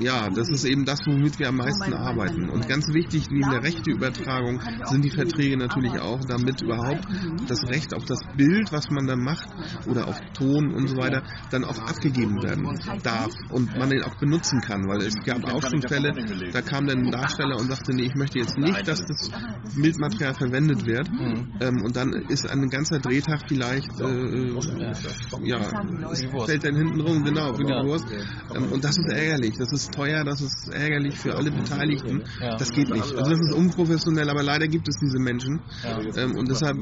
ja, 0.00 0.28
das 0.30 0.48
ist 0.48 0.64
eben 0.64 0.84
das, 0.84 1.00
womit 1.06 1.38
wir 1.38 1.48
am 1.48 1.56
meisten 1.56 1.92
arbeiten. 1.92 2.48
Und 2.48 2.68
ganz 2.68 2.88
wichtig 2.92 3.28
neben 3.30 3.50
der 3.50 3.62
Rechteübertragung 3.62 4.60
sind 4.84 5.04
die 5.04 5.10
Verträge 5.10 5.56
natürlich 5.56 5.98
auch, 6.00 6.20
damit 6.26 6.62
überhaupt 6.62 7.07
das 7.46 7.62
Recht 7.68 7.94
auf 7.94 8.04
das 8.04 8.20
Bild, 8.36 8.72
was 8.72 8.90
man 8.90 9.06
dann 9.06 9.20
macht 9.20 9.48
oder 9.86 10.08
auf 10.08 10.18
Ton 10.34 10.74
und 10.74 10.88
so 10.88 10.96
weiter, 10.96 11.22
dann 11.50 11.64
auch 11.64 11.78
abgegeben 11.78 12.42
werden 12.42 12.78
darf 13.02 13.32
und 13.50 13.76
man 13.76 13.90
den 13.90 14.02
auch 14.02 14.16
benutzen 14.16 14.60
kann, 14.60 14.86
weil 14.88 15.02
es 15.02 15.14
gab 15.24 15.44
auch 15.44 15.62
schon 15.62 15.82
Fälle, 15.82 16.12
da 16.52 16.62
kam 16.62 16.86
dann 16.86 17.06
ein 17.06 17.10
Darsteller 17.10 17.56
und 17.58 17.68
sagte, 17.68 17.94
nee, 17.94 18.04
ich 18.04 18.14
möchte 18.14 18.38
jetzt 18.38 18.56
nicht, 18.56 18.86
dass 18.86 19.04
das 19.04 19.30
Bildmaterial 19.76 20.34
verwendet 20.34 20.86
wird. 20.86 21.08
Ähm, 21.60 21.82
und 21.84 21.96
dann 21.96 22.12
ist 22.28 22.48
ein 22.48 22.68
ganzer 22.68 22.98
Drehtag 22.98 23.42
vielleicht 23.48 24.00
äh, 24.00 24.52
ja, 25.42 25.58
es 26.12 26.24
fällt 26.46 26.64
dann 26.64 26.76
hinten 26.76 27.00
rum, 27.00 27.24
genau, 27.24 27.54
für 27.54 27.64
die 27.64 27.72
Wurst. 27.72 28.06
Ähm, 28.54 28.72
und 28.72 28.84
das 28.84 28.96
ist 28.98 29.08
ärgerlich, 29.10 29.56
das 29.58 29.72
ist 29.72 29.92
teuer, 29.92 30.24
das 30.24 30.40
ist 30.40 30.68
ärgerlich 30.72 31.18
für 31.18 31.34
alle 31.34 31.50
Beteiligten. 31.50 32.22
Das 32.58 32.70
geht 32.70 32.90
nicht. 32.90 33.14
Also 33.16 33.30
das 33.30 33.40
ist 33.40 33.54
unprofessionell, 33.54 34.28
aber 34.28 34.42
leider 34.42 34.66
gibt 34.66 34.88
es 34.88 34.96
diese 34.98 35.18
Menschen. 35.18 35.60
Ähm, 36.16 36.36
und 36.36 36.48
deshalb 36.48 36.76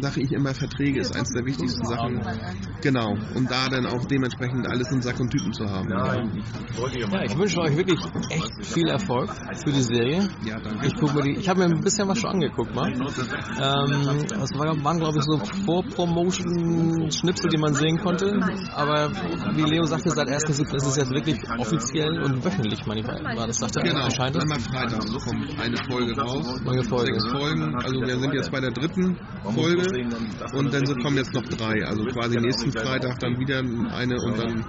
sage 0.00 0.22
ich 0.22 0.32
immer, 0.32 0.54
Verträge 0.54 1.00
ist 1.00 1.14
eines 1.14 1.30
der 1.30 1.44
wichtigsten 1.44 1.84
Sachen. 1.84 2.20
Genau. 2.82 3.14
Und 3.34 3.50
da 3.50 3.68
dann 3.68 3.86
auch 3.86 4.04
dementsprechend 4.06 4.66
alles 4.66 4.90
in 4.92 5.02
Sack 5.02 5.20
und 5.20 5.30
Tüten 5.30 5.52
zu 5.52 5.68
haben. 5.68 5.88
Ja, 5.90 6.22
ich 7.24 7.38
wünsche 7.38 7.60
euch 7.60 7.76
wirklich 7.76 8.00
echt 8.30 8.66
viel 8.66 8.88
Erfolg 8.88 9.30
für 9.64 9.72
die 9.72 9.82
Serie. 9.82 10.28
Ja, 10.44 10.58
danke. 10.60 10.86
Ich 10.86 10.94
guck 10.94 11.14
mir 11.14 11.22
die, 11.22 11.36
ich 11.36 11.48
habe 11.48 11.60
mir 11.60 11.66
ein 11.74 11.80
bisschen 11.80 12.08
was 12.08 12.18
schon 12.18 12.30
angeguckt 12.30 12.74
mal. 12.74 12.92
Ähm, 12.92 14.26
das 14.28 14.50
war, 14.54 14.84
waren 14.84 14.98
glaube 14.98 15.18
ich 15.18 15.24
so 15.24 15.38
Vorpromotion-Schnipsel, 15.64 17.50
die 17.50 17.58
man 17.58 17.74
sehen 17.74 17.98
konnte. 17.98 18.40
Aber 18.74 19.10
wie 19.54 19.62
Leo 19.62 19.84
sagte, 19.84 20.10
seit 20.10 20.28
1.7. 20.28 20.74
ist 20.74 20.86
es 20.86 20.96
jetzt 20.96 21.10
wirklich 21.10 21.38
offiziell 21.58 22.22
und 22.22 22.44
wöchentlich 22.44 22.86
manchmal 22.86 23.22
war 23.36 23.46
das, 23.46 23.58
sagte 23.58 23.80
er, 23.80 23.88
Genau, 23.88 24.04
erscheint 24.04 24.36
einmal 24.36 24.60
Freitag 24.60 25.00
kommt 25.28 25.60
eine 25.60 25.76
Folge 25.88 26.20
raus. 26.20 26.60
Neue 26.64 26.84
Folge. 26.84 27.14
Sechs 27.14 27.32
Folgen, 27.32 27.74
also 27.76 28.00
wir 28.00 28.18
sind 28.18 28.34
jetzt 28.34 28.50
bei 28.50 28.60
der 28.60 28.70
dritten 28.70 29.16
Folge. 29.54 29.86
und 30.52 30.72
dann 30.72 30.86
so 30.86 30.94
kommen 30.94 31.16
jetzt 31.16 31.34
noch 31.34 31.44
drei. 31.44 31.84
Also 31.84 32.04
quasi 32.06 32.38
nächsten 32.38 32.72
Freitag 32.72 33.18
dann 33.20 33.38
wieder 33.38 33.58
eine 33.58 34.16
und 34.20 34.38
dann 34.38 34.64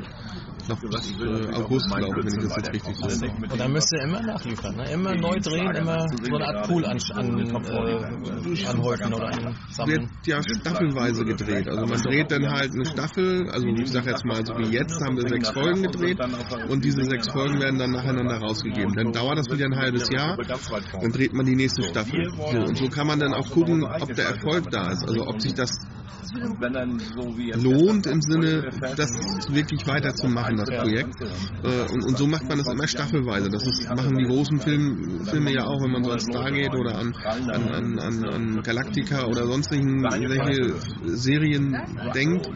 noch 0.69 0.79
bis 0.79 1.11
äh, 1.19 1.53
August, 1.55 1.87
glaube 1.89 2.19
ich, 2.19 2.25
wenn 2.25 2.39
ich 2.39 2.47
das 2.47 2.55
jetzt 2.57 2.73
richtig 2.73 2.95
sehe. 2.95 3.31
Und 3.51 3.59
dann 3.59 3.71
müsst 3.71 3.91
ihr 3.93 4.01
immer 4.01 4.21
nachliefern, 4.21 4.75
ne? 4.75 4.91
immer 4.91 5.15
neu 5.15 5.39
drehen, 5.39 5.75
immer 5.75 6.07
so 6.07 6.35
eine 6.35 6.45
Art 6.45 6.67
Pool 6.67 6.85
an, 6.85 6.97
an, 7.13 7.39
äh, 7.39 8.65
anhäufen 8.65 9.13
oder 9.13 9.27
wird 9.27 9.45
ansammeln. 9.45 10.09
ja 10.25 10.41
staffelweise 10.43 11.25
gedreht. 11.25 11.67
Also 11.67 11.85
man 11.85 12.01
dreht 12.01 12.31
dann 12.31 12.49
halt 12.49 12.71
eine 12.73 12.85
Staffel, 12.85 13.49
also 13.49 13.67
ich 13.67 13.91
sage 13.91 14.11
jetzt 14.11 14.25
mal 14.25 14.45
so 14.45 14.57
wie 14.57 14.69
jetzt 14.71 15.01
haben 15.01 15.17
wir 15.17 15.27
sechs 15.27 15.49
Folgen 15.49 15.83
gedreht 15.83 16.19
und 16.69 16.85
diese 16.85 17.03
sechs 17.03 17.27
Folgen 17.31 17.59
werden 17.59 17.79
dann 17.79 17.91
nacheinander 17.91 18.37
rausgegeben. 18.37 18.93
Dann 18.93 19.11
dauert 19.11 19.39
das 19.39 19.49
wieder 19.49 19.65
ein 19.65 19.75
halbes 19.75 20.09
Jahr, 20.09 20.37
dann 20.37 21.11
dreht 21.11 21.33
man 21.33 21.45
die 21.45 21.55
nächste 21.55 21.83
Staffel. 21.83 22.29
So, 22.35 22.59
und 22.59 22.77
so 22.77 22.87
kann 22.87 23.07
man 23.07 23.19
dann 23.19 23.33
auch 23.33 23.49
gucken, 23.49 23.83
ob 23.83 24.13
der 24.13 24.25
Erfolg 24.25 24.69
da 24.71 24.91
ist, 24.91 25.07
also 25.07 25.27
ob 25.27 25.41
sich 25.41 25.53
das 25.53 25.71
lohnt 27.55 28.07
im 28.07 28.21
Sinne, 28.21 28.69
das 28.95 29.09
wirklich 29.49 29.87
weiterzumachen, 29.87 30.57
das 30.57 30.69
Projekt. 30.69 31.15
Äh, 31.63 31.91
und, 31.91 32.05
und, 32.05 32.17
so 32.17 32.27
macht 32.27 32.47
man 32.47 32.57
das 32.57 32.67
immer 32.67 32.87
staffelweise. 32.87 33.49
Das 33.49 33.65
ist, 33.65 33.89
machen 33.89 34.15
die 34.17 34.25
großen 34.25 34.59
Film, 34.59 35.25
Filme 35.25 35.53
ja 35.53 35.65
auch, 35.65 35.81
wenn 35.81 35.91
man 35.91 36.03
so 36.03 36.11
an 36.11 36.19
Stargate 36.19 36.75
oder 36.75 36.95
an, 36.95 37.13
an, 37.23 37.99
an, 37.99 38.23
an 38.29 38.61
Galactica 38.61 39.25
oder 39.25 39.47
sonstigen 39.47 40.05
Serien 41.05 41.77
denkt, 42.13 42.47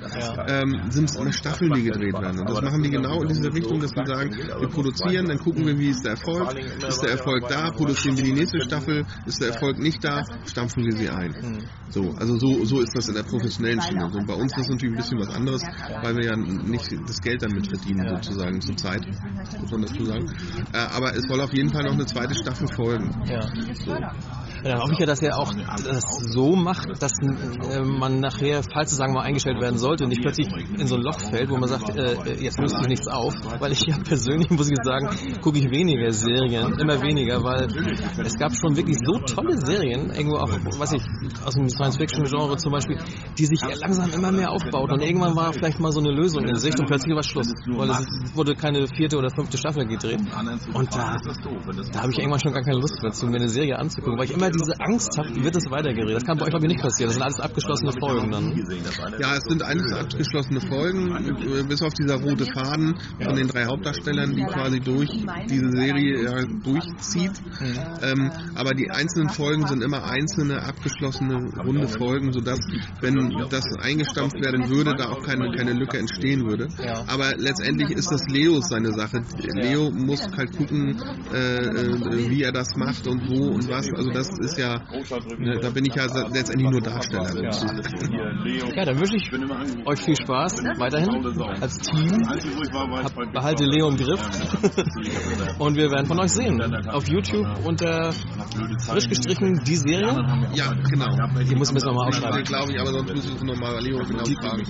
ähm, 0.48 0.82
sind 0.90 1.10
es 1.10 1.16
immer 1.16 1.34
Staffeln, 1.34 1.74
die 1.74 1.84
gedreht 1.84 2.14
werden. 2.14 2.40
Und 2.40 2.50
das 2.50 2.62
machen 2.62 2.84
die 2.84 2.90
genau 2.90 3.22
in 3.22 3.30
dieser 3.30 3.54
Richtung, 3.54 3.80
dass 3.80 3.96
wir 3.96 4.06
sagen, 4.06 4.32
wir 4.36 4.70
produzieren, 4.70 5.28
dann 5.28 5.40
gucken 5.40 5.66
wir, 5.66 5.78
wie 5.78 5.90
ist 5.90 6.04
der 6.04 6.12
Erfolg, 6.12 6.56
ist 6.88 7.02
der 7.02 7.12
Erfolg 7.12 7.48
da, 7.48 7.72
produzieren 7.72 8.18
wir 8.18 8.24
die 8.24 8.34
nächste 8.34 8.62
Staffel, 8.62 9.06
ist 9.26 9.42
der 9.42 9.50
Erfolg 9.50 9.80
nicht 9.80 10.04
da, 10.04 10.24
stampfen 10.46 10.86
wir 10.86 10.94
sie 10.94 11.10
ein. 11.10 11.34
So, 11.90 12.12
also 12.18 12.38
so, 12.40 12.66
so 12.66 12.82
ist 12.82 12.96
das 12.96 13.08
in 13.08 13.16
der 13.16 13.24
professionellen 13.44 13.82
Schiene. 13.82 14.06
Und 14.06 14.26
bei 14.26 14.34
uns 14.34 14.52
ist 14.54 14.60
das 14.60 14.70
natürlich 14.70 14.94
ein 14.96 14.98
bisschen 14.98 15.20
was 15.20 15.30
anderes, 15.30 15.62
weil 16.02 16.16
wir 16.16 16.26
ja 16.26 16.36
nicht 16.36 16.92
das 17.08 17.22
Geld 17.22 17.42
damit 17.44 17.68
verdienen, 17.68 18.08
sozusagen 18.10 18.62
zur 18.62 18.78
Zeit, 18.78 19.06
muss 19.60 19.72
man 19.72 19.82
dazu 19.82 20.06
sagen. 20.06 20.32
Äh, 20.74 20.78
aber 20.78 21.16
es 21.16 21.24
soll 21.28 21.42
auf 21.42 21.54
jeden 21.54 21.70
Fall 21.70 21.84
noch 21.84 21.94
eine 21.94 22.06
zweite 22.06 22.34
Staffel 22.36 22.68
folgen. 22.68 23.12
Ja. 23.26 23.42
So. 23.74 23.96
Dann 24.64 24.80
hoffe 24.80 24.94
ich 24.94 25.00
ja, 25.00 25.06
dass 25.06 25.22
er 25.22 25.38
auch 25.38 25.54
das 25.54 26.04
so 26.34 26.56
macht, 26.56 27.02
dass 27.02 27.12
äh, 27.22 27.82
man 27.82 28.20
nachher, 28.20 28.62
falls 28.64 28.92
es 28.92 28.98
sagen 28.98 29.14
wir 29.14 29.20
mal 29.20 29.26
eingestellt 29.26 29.60
werden 29.60 29.78
sollte, 29.78 30.08
nicht 30.08 30.22
plötzlich 30.22 30.48
in 30.78 30.88
so 30.88 30.96
ein 30.96 31.02
Loch 31.02 31.20
fällt, 31.20 31.50
wo 31.50 31.58
man 31.58 31.68
sagt, 31.68 31.96
äh, 31.96 32.16
jetzt 32.40 32.60
löst 32.60 32.78
sich 32.78 32.88
nichts 32.88 33.08
auf, 33.08 33.34
weil 33.60 33.74
ich 33.74 33.82
ja 33.86 33.98
persönlich, 34.04 34.50
muss 34.50 34.70
ich 34.70 34.78
sagen, 34.84 35.10
gucke 35.42 35.60
ich 35.60 35.70
weniger 35.70 36.12
Serien, 36.12 36.80
immer 36.80 37.02
weniger, 37.02 37.44
weil 37.44 37.68
es 38.24 38.36
gab 38.36 38.56
schon 38.56 38.76
wirklich 38.76 38.98
so 39.04 39.20
tolle 39.20 39.58
Serien, 39.66 40.12
irgendwo 40.12 40.38
auch, 40.38 40.50
was 40.80 40.94
ich, 40.94 41.04
aus 41.46 41.56
dem 41.56 41.70
Science-Fiction-Genre 41.70 42.58
zum 42.58 42.72
Beispiel, 42.72 42.98
die 43.38 43.46
sich 43.46 43.60
langsam 43.82 44.12
immer 44.12 44.32
mehr 44.32 44.52
aufbaut 44.52 44.92
und 44.92 45.02
irgendwann 45.02 45.36
war 45.36 45.52
vielleicht 45.52 45.80
mal 45.80 45.92
so 45.92 46.00
eine 46.00 46.12
Lösung 46.12 46.46
in 46.46 46.56
Sicht 46.56 46.80
und 46.80 46.88
plötzlich 46.88 47.14
war 47.16 47.24
Schluss, 47.24 47.52
weil 47.68 47.90
es 47.90 48.36
wurde 48.36 48.56
keine 48.56 48.88
vierte 48.88 49.18
oder 49.18 49.30
fünfte 49.30 49.58
Staffel 49.58 49.86
gedreht. 49.86 50.22
Und 50.74 50.96
da, 50.96 51.18
da 51.92 52.02
habe 52.02 52.12
ich 52.12 52.20
irgendwann 52.20 52.40
schon 52.40 52.54
gar 52.54 52.64
keine 52.64 52.78
Lust 52.78 53.02
mehr 53.02 53.12
zu, 53.12 53.28
mir 53.28 53.38
eine 53.38 53.50
Serie 53.50 53.78
anzugucken, 53.78 54.18
weil 54.18 54.26
ich 54.26 54.34
immer 54.34 54.53
diese 54.60 54.80
Angst 54.80 55.18
habe, 55.18 55.44
wird 55.44 55.56
es 55.56 55.70
weitergeredet. 55.70 56.16
Das 56.16 56.26
kann 56.26 56.38
bei 56.38 56.46
euch 56.46 56.50
glaube 56.50 56.66
ich 56.66 56.74
nicht 56.74 56.82
passieren, 56.82 57.10
das 57.10 57.16
sind 57.16 57.24
alles 57.24 57.40
abgeschlossene 57.40 57.92
Folgen 58.00 58.32
dann. 58.32 58.54
Ja, 59.20 59.36
es 59.36 59.44
sind 59.44 59.64
alles 59.64 59.92
abgeschlossene 59.92 60.62
Folgen, 60.62 61.68
bis 61.68 61.82
auf 61.82 61.94
dieser 61.94 62.16
rote 62.22 62.46
Faden 62.46 62.96
von 63.22 63.36
den 63.36 63.48
drei 63.48 63.66
Hauptdarstellern, 63.66 64.36
die 64.36 64.44
quasi 64.44 64.80
durch 64.80 65.10
diese 65.50 65.70
Serie 65.70 66.24
ja, 66.24 66.46
durchzieht. 66.64 67.32
Mhm. 67.60 67.80
Ähm, 68.02 68.32
aber 68.56 68.74
die 68.74 68.90
einzelnen 68.90 69.30
Folgen 69.30 69.68
sind 69.68 69.84
immer 69.84 70.04
einzelne 70.04 70.62
abgeschlossene 70.64 71.36
runde 71.64 71.88
Folgen, 71.88 72.32
sodass, 72.34 72.60
wenn 73.02 73.16
das 73.50 73.66
eingestampft 73.80 74.36
werden 74.44 74.70
würde, 74.70 74.96
da 74.96 75.10
auch 75.10 75.24
keine, 75.24 75.52
keine 75.56 75.74
Lücke 75.74 75.98
entstehen 75.98 76.46
würde. 76.46 76.68
Aber 77.08 77.34
letztendlich 77.38 77.92
ist 77.92 78.12
das 78.12 78.28
Leo 78.28 78.60
seine 78.62 78.94
Sache. 78.94 79.22
Leo 79.54 79.92
muss 79.92 80.22
halt 80.38 80.56
gucken, 80.56 81.02
äh, 81.34 81.58
äh, 81.58 82.30
wie 82.30 82.44
er 82.44 82.52
das 82.52 82.76
macht 82.76 83.08
und 83.08 83.30
wo 83.30 83.48
und 83.48 83.68
was. 83.70 83.88
Also 83.94 84.12
das 84.12 84.30
ist 84.44 84.58
ja, 84.58 84.80
ne, 85.38 85.60
da 85.60 85.70
bin 85.70 85.86
ich 85.86 85.96
ja 85.96 86.06
letztendlich 86.32 86.70
nur 86.70 86.82
Darsteller. 86.82 87.30
Ja, 88.76 88.86
dann 88.86 89.00
wünsche 89.00 89.16
ich 89.16 89.86
euch 89.86 90.00
viel 90.02 90.16
Spaß 90.16 90.64
weiterhin 90.78 91.10
als 91.62 91.78
Team. 91.80 92.22
Hab, 93.04 93.34
behalte 93.34 93.64
Leo 93.66 93.90
im 93.90 93.98
Griff. 93.98 94.22
und 95.60 95.76
wir 95.76 95.90
werden 95.92 96.06
von 96.06 96.20
euch 96.20 96.32
sehen. 96.32 96.62
Auf 96.90 97.08
YouTube 97.08 97.48
unter 97.66 98.12
frisch 98.12 99.10
gestrichen 99.10 99.60
die 99.66 99.76
Serie. 99.76 100.16
Ja, 100.54 100.74
genau. 100.90 101.10
Die 101.44 101.56
muss 101.56 101.72
müssen 101.74 101.88
wir 101.88 101.94
mal 101.94 102.08
aufschreiben. 102.08 102.44
glaube 102.44 102.72
ich, 102.72 102.80
aber 102.80 102.92
sonst 102.92 103.14
müssen 103.14 103.40
wir 103.48 103.54
nochmal 103.54 103.82
Leo 103.82 104.00
genau. 104.06 104.24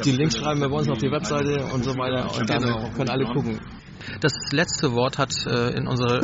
Die 0.03 0.11
Links 0.11 0.37
schreiben 0.37 0.61
wir 0.61 0.69
bei 0.69 0.77
uns 0.77 0.89
auf 0.89 0.97
die 0.99 1.11
Webseite 1.11 1.65
und 1.73 1.83
so 1.83 1.97
weiter 1.97 2.29
und 2.39 2.49
dann 2.49 2.61
Genau. 2.63 2.89
können 2.95 3.09
alle 3.09 3.25
gucken. 3.25 3.59
Das 4.21 4.33
letzte 4.51 4.93
Wort 4.93 5.17
hat 5.17 5.31
äh, 5.45 5.77
in 5.77 5.87
unserer 5.87 6.21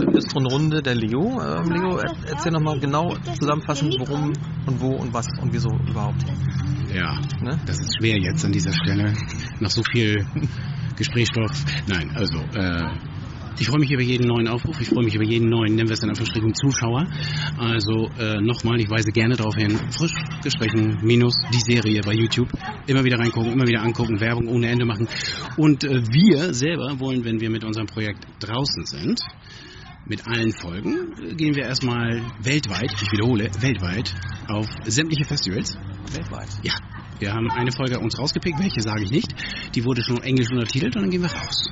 Runde 0.51 0.81
der 0.81 0.95
Leo. 0.95 1.41
Ähm, 1.41 1.71
Leo, 1.71 1.97
er, 1.97 2.11
erzähl 2.27 2.51
nochmal 2.51 2.79
genau 2.79 3.15
zusammenfassend, 3.39 3.95
worum 3.99 4.33
und 4.65 4.81
wo 4.81 4.95
und 4.95 5.13
was 5.13 5.27
und 5.41 5.53
wieso 5.53 5.69
überhaupt. 5.89 6.23
Ja, 6.93 7.19
Ne? 7.41 7.57
das 7.65 7.79
ist 7.79 7.95
schwer 7.99 8.17
jetzt 8.17 8.43
an 8.43 8.51
dieser 8.51 8.73
Stelle, 8.73 9.13
nach 9.59 9.69
so 9.69 9.81
viel 9.91 10.25
Gesprächsstoff. 10.97 11.63
Nein, 11.87 12.11
also, 12.15 12.39
äh, 12.53 12.83
ich 13.59 13.67
freue 13.67 13.79
mich 13.79 13.91
über 13.91 14.01
jeden 14.01 14.27
neuen 14.27 14.47
Aufruf, 14.47 14.79
ich 14.79 14.87
freue 14.87 15.03
mich 15.03 15.15
über 15.15 15.25
jeden 15.25 15.49
neuen, 15.49 15.75
nennen 15.75 15.89
wir 15.89 15.93
es 15.93 16.03
in 16.03 16.09
Anführungsstrichen, 16.09 16.53
Zuschauer. 16.55 17.05
Also 17.57 18.09
äh, 18.17 18.39
nochmal, 18.41 18.79
ich 18.79 18.89
weise 18.89 19.11
gerne 19.11 19.35
darauf 19.35 19.55
hin, 19.55 19.77
frisch 19.91 20.13
gestrichen, 20.41 20.99
minus 21.03 21.35
die 21.53 21.59
Serie 21.59 22.01
bei 22.01 22.13
YouTube. 22.13 22.49
Immer 22.87 23.03
wieder 23.03 23.19
reingucken, 23.19 23.51
immer 23.51 23.67
wieder 23.67 23.81
angucken, 23.81 24.19
Werbung 24.21 24.47
ohne 24.47 24.69
Ende 24.69 24.85
machen. 24.85 25.07
Und 25.57 25.83
äh, 25.83 26.01
wir 26.07 26.53
selber 26.53 26.99
wollen, 26.99 27.25
wenn 27.25 27.41
wir 27.41 27.49
mit 27.49 27.65
unserem 27.65 27.87
Projekt 27.87 28.25
draußen 28.39 28.85
sind, 28.85 29.19
mit 30.05 30.25
allen 30.25 30.53
Folgen, 30.53 31.13
äh, 31.21 31.35
gehen 31.35 31.55
wir 31.55 31.63
erstmal 31.63 32.21
weltweit, 32.41 32.93
ich 32.93 33.11
wiederhole, 33.11 33.49
weltweit, 33.59 34.15
auf 34.47 34.67
sämtliche 34.85 35.25
Festivals. 35.25 35.77
Weltweit. 36.13 36.49
Ja, 36.63 36.73
wir 37.19 37.33
haben 37.33 37.51
eine 37.51 37.73
Folge 37.73 37.99
uns 37.99 38.17
rausgepickt, 38.17 38.57
welche 38.59 38.81
sage 38.81 39.03
ich 39.03 39.11
nicht. 39.11 39.35
Die 39.75 39.83
wurde 39.83 40.01
schon 40.01 40.23
englisch 40.23 40.49
untertitelt 40.49 40.95
und 40.95 41.01
dann 41.03 41.11
gehen 41.11 41.21
wir 41.21 41.29
raus. 41.29 41.69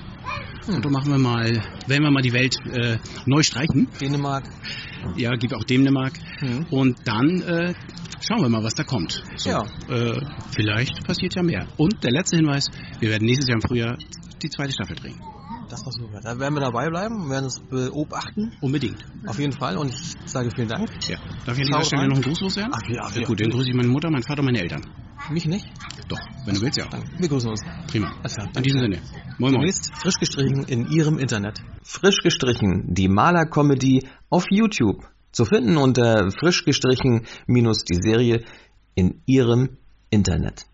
Und 0.75 0.83
dann 0.83 0.91
machen 0.91 1.11
wir 1.11 1.17
mal, 1.17 1.45
werden 1.87 2.03
wir 2.03 2.11
mal 2.11 2.21
die 2.21 2.33
Welt 2.33 2.57
äh, 2.71 2.97
neu 3.25 3.41
streichen. 3.43 3.87
Dänemark. 4.01 4.43
Ja, 5.15 5.31
gibt 5.35 5.53
auch 5.53 5.63
Dänemark. 5.63 6.13
Mhm. 6.41 6.65
Und 6.69 6.97
dann 7.05 7.41
äh, 7.41 7.73
schauen 8.21 8.41
wir 8.41 8.49
mal, 8.49 8.63
was 8.63 8.73
da 8.73 8.83
kommt. 8.83 9.23
So, 9.37 9.49
Ja. 9.49 9.63
äh, 9.89 10.19
vielleicht 10.51 11.05
passiert 11.05 11.35
ja 11.35 11.43
mehr. 11.43 11.67
Und 11.77 12.03
der 12.03 12.11
letzte 12.11 12.35
Hinweis, 12.37 12.69
wir 12.99 13.09
werden 13.09 13.25
nächstes 13.25 13.47
Jahr 13.47 13.55
im 13.55 13.61
Frühjahr 13.61 13.97
die 14.41 14.49
zweite 14.49 14.73
Staffel 14.73 14.95
drehen. 14.95 15.19
Das 15.69 15.85
war 15.85 15.91
super. 15.91 16.21
Da 16.21 16.39
werden 16.39 16.53
wir 16.53 16.61
dabei 16.61 16.89
bleiben, 16.89 17.29
werden 17.29 17.45
es 17.45 17.59
beobachten. 17.59 18.53
Unbedingt. 18.61 19.03
Auf 19.25 19.37
jeden 19.37 19.51
Fall. 19.51 19.77
Und 19.77 19.89
ich 19.89 20.13
sage 20.25 20.49
vielen 20.55 20.69
Dank. 20.69 20.89
Ja. 21.09 21.17
Darf 21.45 21.57
ich 21.57 21.63
an 21.65 21.67
dieser 21.67 21.83
Stelle 21.83 22.07
noch 22.07 22.15
einen 22.15 22.23
Gruß 22.23 22.39
loswerden? 22.41 22.71
Ach 22.73 22.87
ja, 22.89 23.09
ja 23.13 23.25
gut, 23.27 23.41
dann 23.41 23.49
grüße 23.49 23.69
ich 23.69 23.75
meine 23.75 23.89
Mutter, 23.89 24.09
meinen 24.09 24.23
Vater 24.23 24.39
und 24.39 24.45
meine 24.45 24.61
Eltern. 24.61 24.81
Mich 25.29 25.45
nicht? 25.45 25.65
Doch, 26.07 26.19
wenn 26.45 26.55
du 26.55 26.61
willst, 26.61 26.77
ja. 26.77 26.85
Danke. 26.89 27.09
Wir 27.17 27.27
grüßen 27.27 27.49
uns. 27.49 27.61
Prima. 27.87 28.13
Klar. 28.23 28.47
In 28.55 28.63
diesem 28.63 28.79
Sinne. 28.79 29.01
Moin 29.37 29.51
Moin. 29.51 29.53
Demnächst 29.53 29.93
frisch 29.93 30.15
gestrichen 30.19 30.63
in 30.63 30.89
Ihrem 30.89 31.19
Internet. 31.19 31.59
Frisch 31.83 32.19
gestrichen, 32.19 32.93
die 32.93 33.09
Maler-Comedy 33.09 34.07
auf 34.29 34.45
YouTube. 34.49 35.05
Zu 35.33 35.43
finden 35.43 35.75
unter 35.75 36.31
frisch 36.31 36.63
gestrichen 36.63 37.25
minus 37.45 37.83
die 37.83 37.97
Serie 38.01 38.45
in 38.95 39.21
Ihrem 39.25 39.77
Internet. 40.09 40.65